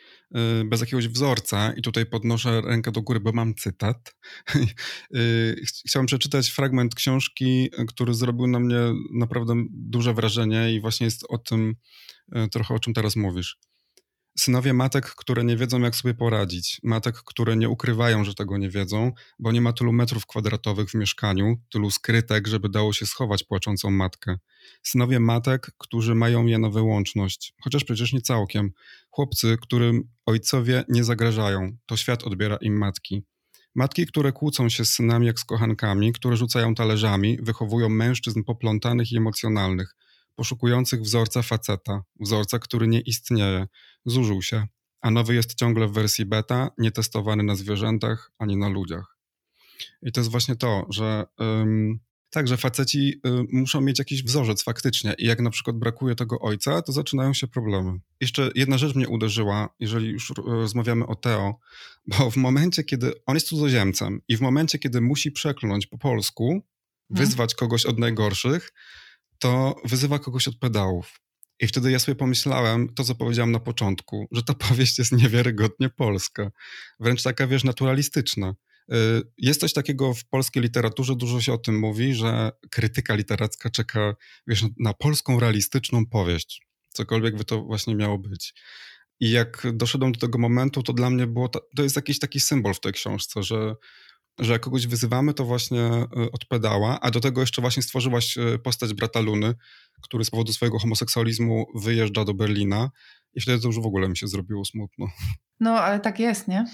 y, 0.62 0.66
bez 0.66 0.82
jakiegoś 0.82 1.08
wzorca. 1.08 1.74
I 1.74 1.82
tutaj 1.82 2.06
podnoszę 2.06 2.62
rękę 2.62 2.92
do 2.92 3.02
góry, 3.02 3.20
bo 3.20 3.32
mam 3.32 3.56
cytat. 3.56 4.16
y, 5.16 5.62
chciałem 5.88 6.06
przeczytać 6.06 6.50
fragment 6.50 6.96
książki, 6.96 7.70
który 7.88 8.14
zrobił 8.14 8.48
na 8.48 8.60
mnie 8.60 8.80
naprawdę 9.14 9.54
duże 9.70 10.14
wrażenie 10.14 10.74
i 10.74 10.82
właśnie 10.82 11.06
jest 11.06 11.26
o 11.30 11.38
tym 11.38 11.76
y, 12.36 12.50
trochę, 12.50 12.74
o 12.74 12.80
czym 12.80 12.94
teraz 12.94 13.16
mówisz. 13.16 13.58
Synowie 14.38 14.74
matek, 14.74 15.06
które 15.06 15.44
nie 15.44 15.58
wiedzą, 15.58 15.80
jak 15.80 15.96
sobie 15.96 16.14
poradzić, 16.14 16.80
matek, 16.84 17.16
które 17.26 17.56
nie 17.56 17.70
ukrywają, 17.70 18.24
że 18.24 18.34
tego 18.34 18.58
nie 18.58 18.70
wiedzą, 18.70 19.12
bo 19.40 19.52
nie 19.52 19.62
ma 19.62 19.74
tylu 19.74 19.94
metrów 19.94 20.26
kwadratowych 20.26 20.90
w 20.90 20.96
mieszkaniu, 20.96 21.56
tylu 21.72 21.92
skrytek, 21.92 22.48
żeby 22.48 22.70
dało 22.70 22.94
się 22.94 23.06
schować 23.06 23.44
płaczącą 23.44 23.92
matkę. 23.92 24.36
Synowie 24.84 25.20
matek, 25.20 25.72
którzy 25.78 26.16
mają 26.16 26.46
je 26.46 26.60
na 26.60 26.70
wyłączność, 26.70 27.54
chociaż 27.62 27.84
przecież 27.84 28.14
nie 28.14 28.22
całkiem. 28.22 28.72
Chłopcy, 29.10 29.58
którym 29.62 30.04
ojcowie 30.26 30.84
nie 30.90 31.04
zagrażają, 31.04 31.78
to 31.86 31.98
świat 31.98 32.24
odbiera 32.24 32.56
im 32.56 32.78
matki. 32.78 33.24
Matki, 33.76 34.06
które 34.06 34.32
kłócą 34.32 34.70
się 34.70 34.86
z 34.86 34.94
synami 34.94 35.28
jak 35.28 35.40
z 35.40 35.46
kochankami, 35.46 36.14
które 36.14 36.38
rzucają 36.38 36.76
talerzami, 36.76 37.38
wychowują 37.42 37.90
mężczyzn 37.90 38.44
poplątanych 38.44 39.12
i 39.12 39.18
emocjonalnych, 39.18 39.96
poszukujących 40.36 41.02
wzorca 41.02 41.42
faceta, 41.42 42.04
wzorca, 42.20 42.60
który 42.60 42.88
nie 42.88 43.00
istnieje, 43.00 43.68
zużył 44.06 44.42
się, 44.42 44.68
a 45.02 45.12
nowy 45.12 45.36
jest 45.36 45.56
ciągle 45.56 45.88
w 45.88 45.94
wersji 45.94 46.26
beta, 46.26 46.70
nietestowany 46.78 47.44
na 47.44 47.56
zwierzętach 47.56 48.32
ani 48.40 48.58
na 48.58 48.70
ludziach. 48.70 49.18
I 50.02 50.12
to 50.12 50.20
jest 50.20 50.32
właśnie 50.32 50.56
to, 50.56 50.86
że 50.90 51.26
ym, 51.42 52.00
tak, 52.32 52.48
że 52.48 52.58
faceci 52.58 53.22
y, 53.28 53.46
muszą 53.52 53.82
mieć 53.82 54.00
jakiś 54.00 54.24
wzorzec 54.24 54.64
faktycznie 54.64 55.16
i 55.18 55.26
jak 55.26 55.40
na 55.40 55.50
przykład 55.50 55.78
brakuje 55.78 56.16
tego 56.16 56.40
ojca, 56.40 56.82
to 56.82 56.92
zaczynają 56.92 57.34
się 57.34 57.48
problemy. 57.48 58.00
Jeszcze 58.22 58.52
jedna 58.56 58.78
rzecz 58.78 58.96
mnie 58.96 59.08
uderzyła, 59.08 59.70
jeżeli 59.80 60.08
już 60.08 60.34
rozmawiamy 60.46 61.08
o 61.08 61.16
Teo, 61.16 61.60
bo 62.08 62.32
w 62.32 62.38
momencie, 62.38 62.84
kiedy 62.84 63.14
on 63.26 63.36
jest 63.36 63.48
cudzoziemcem 63.48 64.22
i 64.28 64.38
w 64.38 64.42
momencie, 64.42 64.80
kiedy 64.80 65.02
musi 65.02 65.32
przekląć 65.32 65.88
po 65.88 65.98
polsku, 65.98 66.52
mhm. 66.52 66.66
wyzwać 67.10 67.56
kogoś 67.56 67.86
od 67.86 68.00
najgorszych, 68.00 68.74
to 69.40 69.76
wyzywa 69.86 70.20
kogoś 70.20 70.48
od 70.48 70.58
pedałów. 70.58 71.22
I 71.62 71.68
wtedy 71.68 71.92
ja 71.92 72.00
sobie 72.00 72.16
pomyślałem, 72.16 72.94
to 72.94 73.04
co 73.04 73.16
powiedziałem 73.16 73.52
na 73.52 73.60
początku, 73.60 74.28
że 74.32 74.44
ta 74.44 74.54
powieść 74.70 75.00
jest 75.00 75.12
niewiarygodnie 75.12 75.90
polska, 75.90 76.52
wręcz 77.00 77.24
taka, 77.24 77.48
wiesz, 77.48 77.64
naturalistyczna. 77.64 78.56
Y, 78.94 78.96
jest 79.38 79.62
coś 79.62 79.74
takiego 79.74 80.14
w 80.14 80.26
polskiej 80.26 80.64
literaturze, 80.64 81.16
dużo 81.16 81.42
się 81.42 81.54
o 81.54 81.58
tym 81.58 81.80
mówi, 81.80 82.14
że 82.14 82.52
krytyka 82.72 83.16
literacka 83.16 83.70
czeka, 83.70 84.16
wiesz, 84.48 84.66
na 84.80 84.94
polską 84.94 85.40
realistyczną 85.40 86.06
powieść, 86.06 86.62
cokolwiek 86.90 87.38
by 87.38 87.46
to 87.46 87.62
właśnie 87.62 87.96
miało 87.96 88.18
być. 88.18 88.54
I 89.20 89.32
jak 89.32 89.68
doszedłem 89.74 90.12
do 90.12 90.20
tego 90.20 90.38
momentu, 90.38 90.84
to 90.84 90.94
dla 90.94 91.10
mnie 91.10 91.28
było, 91.28 91.50
to, 91.50 91.68
to 91.76 91.84
jest 91.84 91.96
jakiś 91.96 92.20
taki 92.20 92.40
symbol 92.40 92.74
w 92.74 92.80
tej 92.80 92.94
książce, 92.94 93.44
że, 93.44 93.76
że 94.40 94.54
jak 94.54 94.62
kogoś 94.62 94.88
wyzywamy, 94.88 95.34
to 95.34 95.46
właśnie 95.46 96.08
y, 96.18 96.32
odpedała, 96.32 97.00
a 97.00 97.12
do 97.12 97.20
tego 97.20 97.42
jeszcze 97.42 97.62
właśnie 97.62 97.84
stworzyłaś 97.84 98.38
y, 98.38 98.60
postać 98.60 98.94
brata 98.94 99.20
Luny, 99.20 99.54
który 100.02 100.26
z 100.26 100.30
powodu 100.30 100.54
swojego 100.54 100.80
homoseksualizmu 100.80 101.66
wyjeżdża 101.76 102.26
do 102.26 102.34
Berlina 102.34 102.90
i 103.34 103.42
wtedy 103.42 103.62
to 103.62 103.68
już 103.68 103.80
w 103.80 103.86
ogóle 103.86 104.10
mi 104.10 104.18
się 104.18 104.28
zrobiło 104.28 104.66
smutno. 104.66 105.08
No, 105.60 105.72
ale 105.72 106.00
tak 106.00 106.20
jest, 106.20 106.48
nie? 106.48 106.66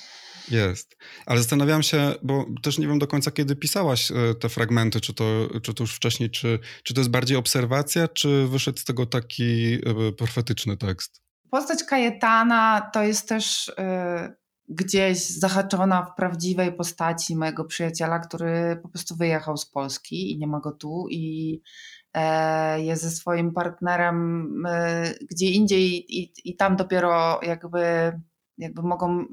Jest. 0.51 0.97
Ale 1.25 1.39
zastanawiam 1.39 1.83
się, 1.83 2.13
bo 2.23 2.45
też 2.63 2.77
nie 2.77 2.87
wiem 2.87 2.99
do 2.99 3.07
końca, 3.07 3.31
kiedy 3.31 3.55
pisałaś 3.55 4.11
e, 4.11 4.35
te 4.35 4.49
fragmenty, 4.49 5.01
czy 5.01 5.13
to, 5.13 5.49
czy 5.63 5.73
to 5.73 5.83
już 5.83 5.95
wcześniej, 5.95 6.29
czy, 6.29 6.59
czy 6.83 6.93
to 6.93 6.99
jest 7.01 7.09
bardziej 7.09 7.37
obserwacja, 7.37 8.07
czy 8.07 8.47
wyszedł 8.47 8.79
z 8.79 8.83
tego 8.83 9.05
taki 9.05 9.73
e, 9.73 10.11
profetyczny 10.11 10.77
tekst? 10.77 11.21
Postać 11.51 11.83
Kajetana 11.83 12.89
to 12.93 13.03
jest 13.03 13.29
też 13.29 13.71
gdzieś 14.67 15.29
zahaczona 15.29 16.03
w 16.03 16.15
prawdziwej 16.15 16.73
postaci 16.73 17.35
mojego 17.35 17.65
przyjaciela, 17.65 18.19
który 18.19 18.79
po 18.83 18.89
prostu 18.89 19.15
wyjechał 19.15 19.57
z 19.57 19.65
Polski 19.65 20.31
i 20.31 20.37
nie 20.37 20.47
ma 20.47 20.59
go 20.59 20.71
tu 20.71 21.05
i 21.11 21.61
y, 22.17 22.81
jest 22.81 23.03
ze 23.03 23.11
swoim 23.11 23.53
partnerem 23.53 24.65
y, 24.65 25.25
gdzie 25.31 25.45
indziej 25.45 26.17
i, 26.19 26.33
i 26.45 26.55
tam 26.55 26.75
dopiero 26.75 27.39
jakby, 27.43 28.13
jakby 28.57 28.81
mogą 28.81 29.25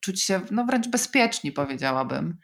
czuć 0.00 0.22
się 0.22 0.40
no, 0.50 0.64
wręcz 0.64 0.88
bezpieczni, 0.88 1.52
powiedziałabym. 1.52 2.38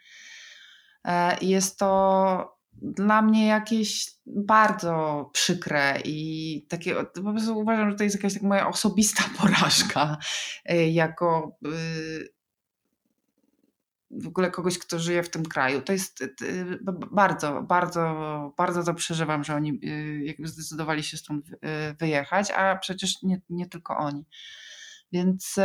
E, 1.05 1.37
I 1.37 1.49
jest 1.49 1.79
to 1.79 2.60
dla 2.81 3.21
mnie 3.21 3.47
jakieś 3.47 4.11
bardzo 4.25 5.29
przykre 5.33 5.99
i 6.05 6.65
takie, 6.69 6.95
po 6.95 7.31
prostu 7.31 7.59
uważam, 7.59 7.91
że 7.91 7.97
to 7.97 8.03
jest 8.03 8.15
jakaś 8.15 8.33
tak 8.33 8.43
moja 8.43 8.67
osobista 8.67 9.23
porażka 9.41 10.17
e, 10.65 10.89
jako 10.89 11.57
y, 11.67 12.33
w 14.11 14.27
ogóle 14.27 14.51
kogoś, 14.51 14.77
kto 14.77 14.99
żyje 14.99 15.23
w 15.23 15.29
tym 15.29 15.45
kraju. 15.45 15.81
To 15.81 15.93
jest 15.93 16.23
bardzo, 17.11 17.61
bardzo, 17.61 18.53
bardzo 18.57 18.83
to 18.83 18.93
przeżywam, 18.93 19.43
że 19.43 19.55
oni 19.55 19.79
jakby 20.23 20.47
zdecydowali 20.47 21.03
się 21.03 21.17
stąd 21.17 21.45
wyjechać, 21.99 22.51
a 22.51 22.75
przecież 22.75 23.23
nie, 23.23 23.41
nie 23.49 23.67
tylko 23.69 23.97
oni. 23.97 24.25
Więc 25.11 25.59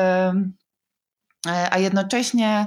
E, 1.47 1.73
a 1.73 1.79
jednocześnie 1.79 2.67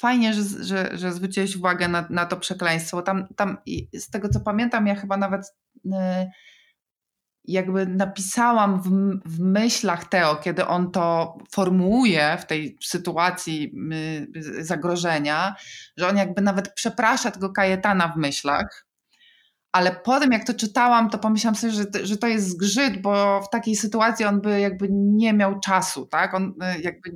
fajnie, 0.00 0.34
że, 0.34 0.42
że, 0.64 0.90
że 0.92 1.12
zwróciłeś 1.12 1.56
uwagę 1.56 1.88
na, 1.88 2.06
na 2.10 2.26
to 2.26 2.36
przekleństwo. 2.36 3.02
Tam, 3.02 3.26
tam 3.36 3.56
z 3.94 4.10
tego 4.10 4.28
co 4.28 4.40
pamiętam, 4.40 4.86
ja 4.86 4.94
chyba 4.94 5.16
nawet 5.16 5.54
e, 5.92 6.30
jakby 7.44 7.86
napisałam 7.86 8.82
w, 8.82 8.88
w 9.24 9.40
myślach 9.40 10.08
Teo, 10.08 10.36
kiedy 10.36 10.66
on 10.66 10.90
to 10.90 11.38
formułuje 11.52 12.38
w 12.40 12.46
tej 12.46 12.78
sytuacji 12.82 13.72
zagrożenia, 14.60 15.54
że 15.96 16.08
on 16.08 16.16
jakby 16.16 16.42
nawet 16.42 16.74
przeprasza 16.74 17.30
tego 17.30 17.52
Kajetana 17.52 18.08
w 18.08 18.16
myślach 18.16 18.90
ale 19.72 19.92
potem 20.04 20.32
jak 20.32 20.44
to 20.44 20.54
czytałam, 20.54 21.10
to 21.10 21.18
pomyślałam 21.18 21.54
sobie, 21.54 21.72
że, 21.72 21.84
że 22.02 22.16
to 22.16 22.26
jest 22.26 22.48
zgrzyt, 22.48 23.02
bo 23.02 23.42
w 23.42 23.50
takiej 23.50 23.76
sytuacji 23.76 24.24
on 24.24 24.40
by 24.40 24.60
jakby 24.60 24.88
nie 24.90 25.32
miał 25.32 25.60
czasu, 25.60 26.06
tak? 26.06 26.34
On 26.34 26.54
y, 26.76 26.80
jakby 26.80 27.10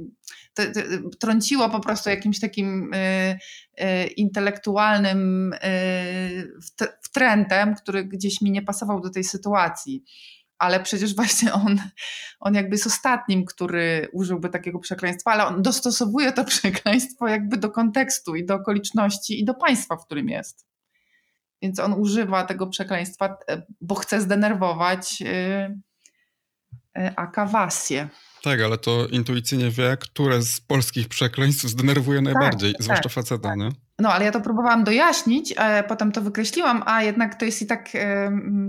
trąciło 1.21 1.71
po 1.71 1.81
prostu 1.81 2.11
jakimś 2.11 2.41
takim 2.41 2.95
y, 2.95 3.39
y, 3.81 4.07
intelektualnym 4.07 5.53
y, 5.53 6.53
który 7.83 8.05
gdzieś 8.05 8.41
mi 8.41 8.51
nie 8.51 8.63
pasował 8.63 9.01
do 9.01 9.11
tej 9.11 9.25
sytuacji. 9.25 10.05
Ale 10.59 10.81
przecież 10.81 11.15
właśnie 11.21 11.53
on, 11.53 11.81
on 12.41 12.55
jakby 12.55 12.75
jest 12.75 12.87
ostatnim, 12.87 13.45
który 13.45 14.09
użyłby 14.13 14.49
takiego 14.49 14.79
przekleństwa, 14.79 15.31
ale 15.31 15.47
on 15.47 15.63
dostosowuje 15.63 16.33
to 16.33 16.45
przekleństwo 16.55 17.29
jakby 17.29 17.57
do 17.57 17.71
kontekstu 17.71 18.35
i 18.35 18.47
do 18.47 18.55
okoliczności 18.55 19.41
i 19.41 19.45
do 19.45 19.55
państwa, 19.55 19.97
w 19.97 20.05
którym 20.05 20.29
jest. 20.29 20.67
Więc 21.63 21.81
on 21.81 21.93
używa 21.93 22.45
tego 22.45 22.67
przekleństwa, 22.67 23.37
e, 23.49 23.63
bo 23.81 23.95
chce 23.95 24.21
zdenerwować 24.21 25.21
yy, 25.21 25.81
Akawasję. 27.17 28.09
Tak, 28.45 28.61
ale 28.61 28.79
to 28.79 29.07
intuicyjnie 29.07 29.71
wie, 29.71 29.97
które 30.01 30.43
z 30.43 30.61
polskich 30.61 31.09
przekleństw 31.09 31.65
zdenerwuje 31.65 32.19
tak, 32.19 32.25
najbardziej, 32.25 32.73
tak, 32.73 32.83
zwłaszcza 32.83 33.09
faceta, 33.09 33.49
tak. 33.49 33.59
nie? 33.59 33.69
No, 33.99 34.13
ale 34.13 34.25
ja 34.25 34.31
to 34.31 34.41
próbowałam 34.41 34.85
dojaśnić, 34.85 35.59
a 35.59 35.83
potem 35.83 36.13
to 36.13 36.23
wykreśliłam, 36.23 36.83
a 36.87 37.03
jednak 37.03 37.35
to 37.35 37.45
jest 37.45 37.63
i 37.63 37.67
tak 37.67 37.89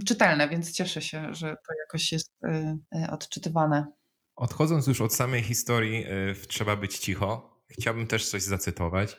czytelne, 0.05 0.49
więc 0.49 0.71
cieszę 0.71 1.01
się, 1.01 1.33
że 1.33 1.47
to 1.67 1.73
jakoś 1.79 2.11
jest 2.11 2.31
y, 2.45 3.11
odczytywane. 3.11 3.85
Odchodząc 4.35 4.87
już 4.87 5.01
od 5.01 5.13
samej 5.13 5.43
historii, 5.43 6.05
y, 6.05 6.47
trzeba 6.47 6.75
być 6.75 6.97
cicho. 6.97 7.59
Chciałbym 7.69 8.07
też 8.07 8.29
coś 8.29 8.41
zacytować. 8.41 9.17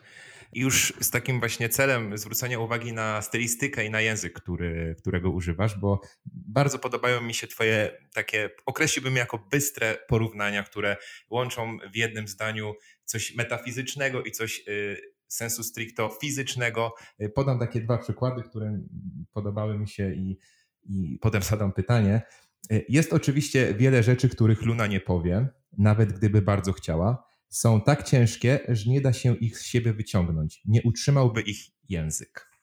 Już 0.57 0.93
z 1.01 1.11
takim 1.11 1.41
właśnie 1.41 1.69
celem 1.69 2.19
zwrócenia 2.19 2.59
uwagi 2.59 2.93
na 2.93 3.23
stylistykę 3.23 3.85
i 3.85 3.91
na 3.91 4.01
język, 4.01 4.33
który, 4.33 4.95
którego 4.99 5.31
używasz, 5.31 5.79
bo 5.79 6.01
bardzo 6.27 6.79
podobają 6.79 7.21
mi 7.21 7.35
się 7.35 7.47
Twoje 7.47 7.99
takie, 8.15 8.51
określiłbym 8.67 9.17
jako 9.17 9.47
bystre 9.51 9.99
porównania, 10.09 10.63
które 10.63 10.97
łączą 11.31 11.79
w 11.93 11.97
jednym 11.97 12.29
zdaniu 12.29 12.75
coś 13.05 13.35
metafizycznego 13.35 14.23
i 14.23 14.33
coś 14.33 14.65
y, 14.69 14.97
sensu 15.29 15.63
stricto 15.63 16.09
fizycznego. 16.21 16.95
Y, 17.23 17.29
podam 17.29 17.59
takie 17.59 17.81
dwa 17.81 17.99
przykłady, 17.99 18.43
które 18.43 18.81
podobały 19.33 19.79
mi 19.79 19.89
się 19.89 20.13
i, 20.13 20.39
i 20.85 21.19
potem 21.21 21.43
zadam 21.43 21.73
pytanie. 21.73 22.23
Y, 22.73 22.85
jest 22.89 23.13
oczywiście 23.13 23.75
wiele 23.75 24.03
rzeczy, 24.03 24.29
których 24.29 24.63
Luna 24.63 24.87
nie 24.87 25.01
powie, 25.01 25.49
nawet 25.79 26.13
gdyby 26.13 26.43
bardzo 26.43 26.73
chciała 26.73 27.27
są 27.49 27.81
tak 27.81 28.03
ciężkie, 28.03 28.61
że 28.69 28.91
nie 28.91 29.01
da 29.01 29.13
się 29.13 29.37
ich 29.37 29.59
z 29.59 29.65
siebie 29.65 29.93
wyciągnąć. 29.93 30.61
Nie 30.65 30.83
utrzymałby 30.83 31.41
ich 31.43 31.59
język. 31.89 32.57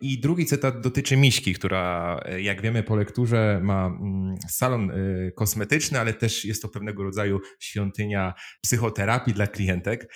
I 0.00 0.20
drugi 0.20 0.46
cytat 0.46 0.80
dotyczy 0.80 1.16
Miśki, 1.16 1.54
która, 1.54 2.20
jak 2.38 2.62
wiemy 2.62 2.82
po 2.82 2.96
lekturze, 2.96 3.60
ma 3.62 3.86
mm, 3.86 4.36
salon 4.48 4.90
y, 4.90 5.32
kosmetyczny, 5.36 6.00
ale 6.00 6.14
też 6.14 6.44
jest 6.44 6.62
to 6.62 6.68
pewnego 6.68 7.02
rodzaju 7.02 7.40
świątynia 7.60 8.34
psychoterapii 8.62 9.34
dla 9.34 9.46
klientek. 9.46 10.14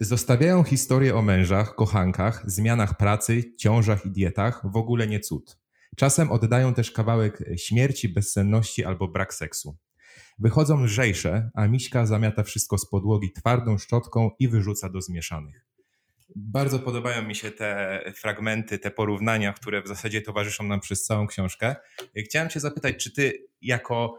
Zostawiają 0.00 0.64
historię 0.64 1.14
o 1.14 1.22
mężach, 1.22 1.74
kochankach, 1.74 2.42
zmianach 2.46 2.96
pracy, 2.96 3.56
ciążach 3.56 4.06
i 4.06 4.10
dietach, 4.10 4.62
w 4.72 4.76
ogóle 4.76 5.06
nie 5.06 5.20
cud. 5.20 5.58
Czasem 5.96 6.30
oddają 6.32 6.74
też 6.74 6.90
kawałek 6.90 7.44
śmierci, 7.56 8.08
bezsenności 8.08 8.84
albo 8.84 9.08
brak 9.08 9.34
seksu. 9.34 9.76
Wychodzą 10.38 10.84
lżejsze, 10.84 11.50
a 11.54 11.66
Miśka 11.66 12.06
zamiata 12.06 12.42
wszystko 12.42 12.78
z 12.78 12.90
podłogi 12.90 13.32
twardą 13.32 13.78
szczotką 13.78 14.30
i 14.38 14.48
wyrzuca 14.48 14.88
do 14.88 15.00
zmieszanych. 15.00 15.64
Bardzo 16.36 16.78
podobają 16.78 17.22
mi 17.22 17.34
się 17.34 17.50
te 17.50 18.00
fragmenty, 18.16 18.78
te 18.78 18.90
porównania, 18.90 19.52
które 19.52 19.82
w 19.82 19.88
zasadzie 19.88 20.22
towarzyszą 20.22 20.64
nam 20.64 20.80
przez 20.80 21.04
całą 21.04 21.26
książkę. 21.26 21.76
Chciałem 22.16 22.48
Cię 22.48 22.60
zapytać, 22.60 22.96
czy 22.96 23.12
Ty 23.12 23.46
jako 23.62 24.18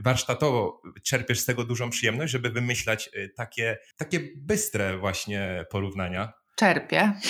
warsztatowo 0.00 0.82
czerpiesz 1.02 1.40
z 1.40 1.44
tego 1.44 1.64
dużą 1.64 1.90
przyjemność, 1.90 2.32
żeby 2.32 2.50
wymyślać 2.50 3.10
y, 3.16 3.32
takie, 3.36 3.78
takie 3.96 4.20
bystre 4.36 4.98
właśnie 4.98 5.64
porównania? 5.70 6.32
Czerpię. 6.56 7.12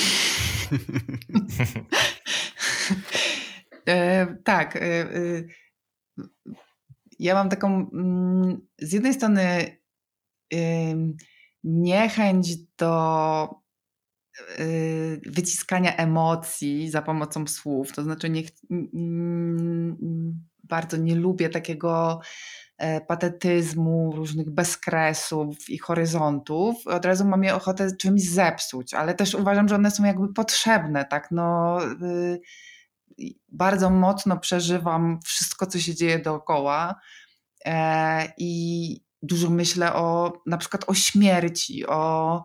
e, 3.88 4.26
tak. 4.44 4.76
E, 4.76 4.80
e, 4.80 5.14
ja 7.18 7.34
mam 7.34 7.48
taką 7.48 7.90
mm, 7.92 8.66
z 8.78 8.92
jednej 8.92 9.14
strony 9.14 9.66
niechęć 11.64 12.56
do 12.78 13.48
y, 14.58 15.20
wyciskania 15.26 15.96
emocji 15.96 16.90
za 16.90 17.02
pomocą 17.02 17.46
słów, 17.46 17.92
to 17.92 18.02
znaczy 18.02 18.30
nie, 18.30 18.42
bardzo 20.64 20.96
nie 20.96 21.14
lubię 21.14 21.48
takiego 21.48 22.20
e, 22.78 23.00
patetyzmu, 23.00 24.12
różnych 24.16 24.50
bezkresów 24.50 25.70
i 25.70 25.78
horyzontów. 25.78 26.86
Od 26.86 27.04
razu 27.04 27.24
mam 27.24 27.44
je 27.44 27.54
ochotę 27.54 27.96
czymś 27.96 28.30
zepsuć, 28.30 28.94
ale 28.94 29.14
też 29.14 29.34
uważam, 29.34 29.68
że 29.68 29.74
one 29.74 29.90
są 29.90 30.04
jakby 30.04 30.32
potrzebne, 30.32 31.04
tak, 31.04 31.28
no 31.30 31.78
y, 32.02 32.40
bardzo 33.48 33.90
mocno 33.90 34.38
przeżywam 34.38 35.20
wszystko, 35.24 35.66
co 35.66 35.78
się 35.78 35.94
dzieje 35.94 36.18
dookoła 36.18 37.00
e, 37.64 38.32
i 38.38 39.00
dużo 39.22 39.50
myślę 39.50 39.94
o 39.94 40.32
na 40.46 40.58
przykład 40.58 40.84
o 40.86 40.94
śmierci, 40.94 41.86
o, 41.86 42.44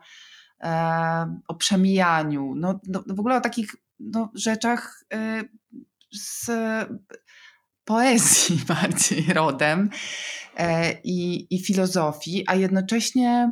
e, 0.64 1.40
o 1.48 1.56
przemijaniu, 1.56 2.54
no, 2.56 2.80
no, 2.88 3.04
w 3.08 3.20
ogóle 3.20 3.36
o 3.36 3.42
takich 3.42 3.76
no, 4.00 4.32
rzeczach 4.36 5.04
e, 5.14 5.44
z 6.12 6.52
poezji 7.84 8.60
bardziej 8.82 9.34
rodem 9.34 9.90
i, 11.04 11.48
i 11.50 11.64
filozofii, 11.64 12.44
a 12.48 12.56
jednocześnie 12.56 13.52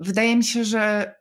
wydaje 0.00 0.36
mi 0.36 0.44
się, 0.44 0.64
że 0.64 1.14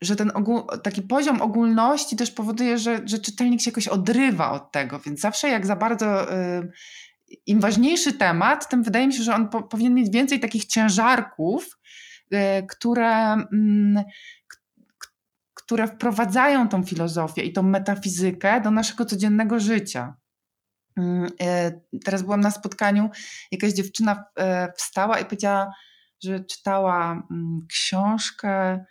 że 0.00 0.16
ten 0.16 0.30
ogół, 0.34 0.62
taki 0.82 1.02
poziom 1.02 1.42
ogólności 1.42 2.16
też 2.16 2.30
powoduje, 2.30 2.78
że, 2.78 3.00
że 3.04 3.18
czytelnik 3.18 3.60
się 3.60 3.70
jakoś 3.70 3.88
odrywa 3.88 4.52
od 4.52 4.72
tego, 4.72 4.98
więc 4.98 5.20
zawsze 5.20 5.48
jak 5.48 5.66
za 5.66 5.76
bardzo 5.76 6.34
y, 6.34 6.70
im 7.46 7.60
ważniejszy 7.60 8.12
temat, 8.12 8.68
tym 8.68 8.82
wydaje 8.82 9.06
mi 9.06 9.14
się, 9.14 9.22
że 9.22 9.34
on 9.34 9.48
po, 9.48 9.62
powinien 9.62 9.94
mieć 9.94 10.10
więcej 10.10 10.40
takich 10.40 10.64
ciężarków, 10.64 11.78
y, 12.34 12.66
które, 12.68 13.32
mm, 13.32 14.04
które 15.54 15.88
wprowadzają 15.88 16.68
tą 16.68 16.84
filozofię 16.84 17.42
i 17.42 17.52
tą 17.52 17.62
metafizykę 17.62 18.60
do 18.60 18.70
naszego 18.70 19.04
codziennego 19.04 19.60
życia. 19.60 20.16
Mm, 20.96 21.24
y, 21.24 22.00
teraz 22.04 22.22
byłam 22.22 22.40
na 22.40 22.50
spotkaniu, 22.50 23.10
jakaś 23.52 23.72
dziewczyna 23.72 24.24
y, 24.40 24.72
wstała 24.76 25.18
i 25.18 25.24
powiedziała, 25.24 25.72
że 26.22 26.44
czytała 26.44 27.12
mm, 27.12 27.66
książkę 27.68 28.84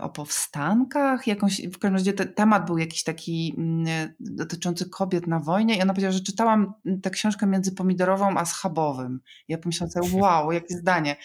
o 0.00 0.08
powstankach, 0.08 1.26
jakąś, 1.26 1.60
w 1.60 1.78
każdym 1.78 1.94
razie 1.94 2.12
te, 2.12 2.26
temat 2.26 2.66
był 2.66 2.78
jakiś 2.78 3.04
taki 3.04 3.54
mm, 3.58 3.86
e, 3.88 4.14
dotyczący 4.20 4.90
kobiet 4.90 5.26
na 5.26 5.40
wojnie 5.40 5.76
i 5.76 5.82
ona 5.82 5.92
powiedziała, 5.92 6.12
że 6.12 6.20
czytałam 6.20 6.72
tę 7.02 7.10
książkę 7.10 7.46
między 7.46 7.72
pomidorową 7.72 8.38
a 8.38 8.44
schabowym. 8.44 9.20
Ja 9.48 9.58
pomyślałam 9.58 9.90
sobie, 9.90 10.08
wow, 10.12 10.52
jakie 10.52 10.74
zdanie. 10.74 11.16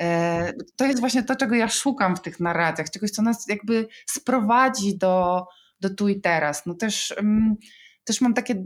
E, 0.00 0.52
to 0.76 0.86
jest 0.86 1.00
właśnie 1.00 1.22
to, 1.22 1.36
czego 1.36 1.54
ja 1.54 1.68
szukam 1.68 2.16
w 2.16 2.20
tych 2.20 2.40
narracjach, 2.40 2.90
czegoś, 2.90 3.10
co 3.10 3.22
nas 3.22 3.48
jakby 3.48 3.88
sprowadzi 4.06 4.98
do, 4.98 5.46
do 5.80 5.90
tu 5.90 6.08
i 6.08 6.20
teraz. 6.20 6.66
No 6.66 6.74
też... 6.74 7.14
Mm, 7.18 7.56
też 8.04 8.20
mam 8.20 8.34
takie, 8.34 8.64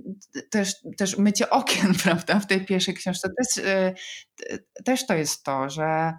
też, 0.50 0.74
też 0.96 1.18
mycie 1.18 1.50
okien, 1.50 1.94
prawda, 2.04 2.40
w 2.40 2.46
tej 2.46 2.64
pierwszej 2.64 2.94
książce. 2.94 3.28
Też, 3.28 3.64
też 4.84 5.06
to 5.06 5.14
jest 5.14 5.42
to, 5.42 5.70
że 5.70 6.12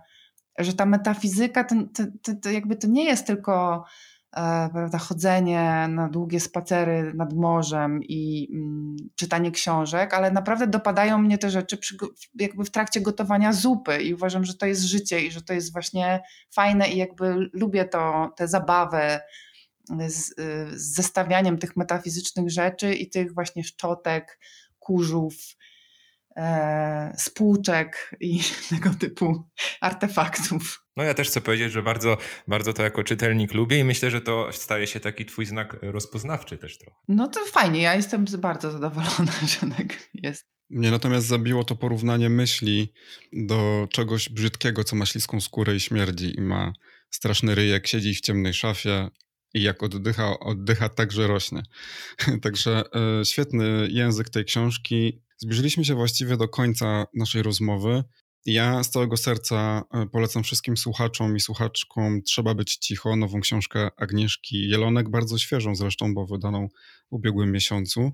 że 0.59 0.73
ta 0.73 0.85
metafizyka 0.85 1.63
to, 1.63 1.75
to, 2.23 2.31
to 2.41 2.49
jakby 2.49 2.75
to 2.75 2.87
nie 2.87 3.03
jest 3.03 3.27
tylko 3.27 3.85
e, 4.35 4.69
prawda, 4.73 4.97
chodzenie 4.97 5.87
na 5.89 6.09
długie 6.09 6.39
spacery 6.39 7.13
nad 7.15 7.33
morzem 7.33 7.99
i 8.03 8.49
mm, 8.53 8.95
czytanie 9.15 9.51
książek, 9.51 10.13
ale 10.13 10.31
naprawdę 10.31 10.67
dopadają 10.67 11.17
mnie 11.17 11.37
te 11.37 11.49
rzeczy 11.49 11.77
przy, 11.77 11.97
jakby 12.35 12.65
w 12.65 12.71
trakcie 12.71 13.01
gotowania 13.01 13.53
zupy 13.53 13.97
i 13.97 14.13
uważam, 14.13 14.45
że 14.45 14.53
to 14.53 14.65
jest 14.65 14.83
życie 14.83 15.21
i 15.21 15.31
że 15.31 15.41
to 15.41 15.53
jest 15.53 15.73
właśnie 15.73 16.21
fajne 16.51 16.89
i 16.89 16.97
jakby 16.97 17.49
lubię 17.53 17.85
to, 17.85 18.33
tę 18.37 18.47
zabawę 18.47 19.21
z, 20.07 20.35
z 20.75 20.95
zestawianiem 20.95 21.57
tych 21.57 21.77
metafizycznych 21.77 22.49
rzeczy 22.49 22.93
i 22.93 23.09
tych 23.09 23.33
właśnie 23.33 23.63
szczotek, 23.63 24.39
kurzów, 24.79 25.35
e, 26.39 27.13
spółczek 27.17 28.15
i 28.19 28.39
tego 28.69 28.89
typu 28.99 29.49
artefaktów. 29.81 30.85
No 30.97 31.03
ja 31.03 31.13
też 31.13 31.27
chcę 31.27 31.41
powiedzieć, 31.41 31.71
że 31.71 31.83
bardzo, 31.83 32.17
bardzo 32.47 32.73
to 32.73 32.83
jako 32.83 33.03
czytelnik 33.03 33.53
lubię 33.53 33.79
i 33.79 33.83
myślę, 33.83 34.11
że 34.11 34.21
to 34.21 34.49
staje 34.51 34.87
się 34.87 34.99
taki 34.99 35.25
twój 35.25 35.45
znak 35.45 35.77
rozpoznawczy 35.81 36.57
też 36.57 36.77
trochę. 36.77 36.97
No 37.07 37.27
to 37.27 37.45
fajnie, 37.45 37.81
ja 37.81 37.95
jestem 37.95 38.25
bardzo 38.37 38.71
zadowolona, 38.71 39.31
że 39.61 39.75
tak 39.77 40.09
jest. 40.13 40.47
Mnie 40.69 40.91
natomiast 40.91 41.27
zabiło 41.27 41.63
to 41.63 41.75
porównanie 41.75 42.29
myśli 42.29 42.93
do 43.33 43.87
czegoś 43.91 44.29
brzydkiego, 44.29 44.83
co 44.83 44.95
ma 44.95 45.05
śliską 45.05 45.41
skórę 45.41 45.75
i 45.75 45.79
śmierdzi 45.79 46.35
i 46.37 46.41
ma 46.41 46.73
straszny 47.09 47.55
ryjek, 47.55 47.87
siedzi 47.87 48.15
w 48.15 48.21
ciemnej 48.21 48.53
szafie 48.53 49.09
i 49.53 49.61
jak 49.61 49.83
oddycha, 49.83 50.39
oddycha 50.39 50.89
także 50.89 51.27
rośnie. 51.27 51.61
Także 52.43 52.83
e, 53.21 53.25
świetny 53.25 53.87
język 53.91 54.29
tej 54.29 54.45
książki. 54.45 55.21
Zbliżyliśmy 55.39 55.85
się 55.85 55.95
właściwie 55.95 56.37
do 56.37 56.47
końca 56.47 57.05
naszej 57.13 57.43
rozmowy. 57.43 58.03
Ja 58.45 58.83
z 58.83 58.89
całego 58.89 59.17
serca 59.17 59.83
e, 59.93 60.05
polecam 60.07 60.43
wszystkim 60.43 60.77
słuchaczom 60.77 61.35
i 61.35 61.39
słuchaczkom 61.39 62.21
Trzeba 62.21 62.53
być 62.53 62.77
cicho, 62.77 63.15
nową 63.15 63.39
książkę 63.39 63.89
Agnieszki 63.97 64.69
Jelonek, 64.69 65.09
bardzo 65.09 65.37
świeżą 65.37 65.75
zresztą, 65.75 66.13
bo 66.13 66.25
wydaną 66.25 66.67
w 67.11 67.13
ubiegłym 67.13 67.51
miesiącu. 67.51 68.11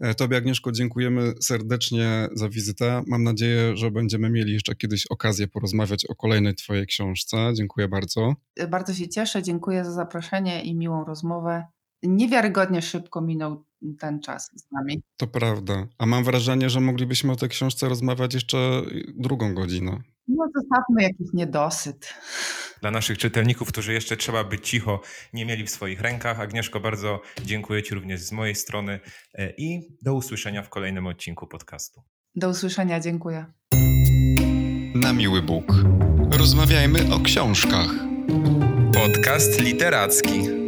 E, 0.00 0.14
tobie 0.14 0.36
Agnieszko 0.36 0.72
dziękujemy 0.72 1.32
serdecznie 1.40 2.28
za 2.32 2.48
wizytę. 2.48 3.02
Mam 3.06 3.22
nadzieję, 3.22 3.76
że 3.76 3.90
będziemy 3.90 4.30
mieli 4.30 4.52
jeszcze 4.52 4.74
kiedyś 4.74 5.06
okazję 5.06 5.48
porozmawiać 5.48 6.06
o 6.06 6.14
kolejnej 6.14 6.54
twojej 6.54 6.86
książce. 6.86 7.52
Dziękuję 7.54 7.88
bardzo. 7.88 8.34
Bardzo 8.68 8.94
się 8.94 9.08
cieszę, 9.08 9.42
dziękuję 9.42 9.84
za 9.84 9.92
zaproszenie 9.92 10.62
i 10.62 10.74
miłą 10.74 11.04
rozmowę. 11.04 11.64
Niewiarygodnie 12.02 12.82
szybko 12.82 13.20
minął 13.20 13.67
ten 14.00 14.20
czas 14.20 14.50
z 14.54 14.70
nami. 14.72 15.02
To 15.16 15.26
prawda. 15.26 15.86
A 15.98 16.06
mam 16.06 16.24
wrażenie, 16.24 16.70
że 16.70 16.80
moglibyśmy 16.80 17.32
o 17.32 17.36
tej 17.36 17.48
książce 17.48 17.88
rozmawiać 17.88 18.34
jeszcze 18.34 18.82
drugą 19.16 19.54
godzinę. 19.54 20.02
No 20.28 20.44
zostawmy 20.54 21.02
jakiś 21.02 21.26
niedosyt. 21.32 22.14
Dla 22.80 22.90
naszych 22.90 23.18
czytelników, 23.18 23.68
którzy 23.68 23.92
jeszcze 23.92 24.16
trzeba 24.16 24.44
być 24.44 24.68
cicho, 24.68 25.00
nie 25.32 25.46
mieli 25.46 25.64
w 25.64 25.70
swoich 25.70 26.00
rękach. 26.00 26.40
Agnieszko, 26.40 26.80
bardzo 26.80 27.20
dziękuję 27.44 27.82
Ci 27.82 27.94
również 27.94 28.20
z 28.20 28.32
mojej 28.32 28.54
strony 28.54 29.00
e, 29.34 29.50
i 29.56 29.80
do 30.02 30.14
usłyszenia 30.14 30.62
w 30.62 30.68
kolejnym 30.68 31.06
odcinku 31.06 31.46
podcastu. 31.46 32.02
Do 32.34 32.48
usłyszenia, 32.48 33.00
dziękuję. 33.00 33.46
Na 34.94 35.12
miły 35.12 35.42
Bóg. 35.42 35.64
Rozmawiajmy 36.38 37.14
o 37.14 37.20
książkach. 37.20 37.90
Podcast 38.94 39.60
literacki. 39.60 40.67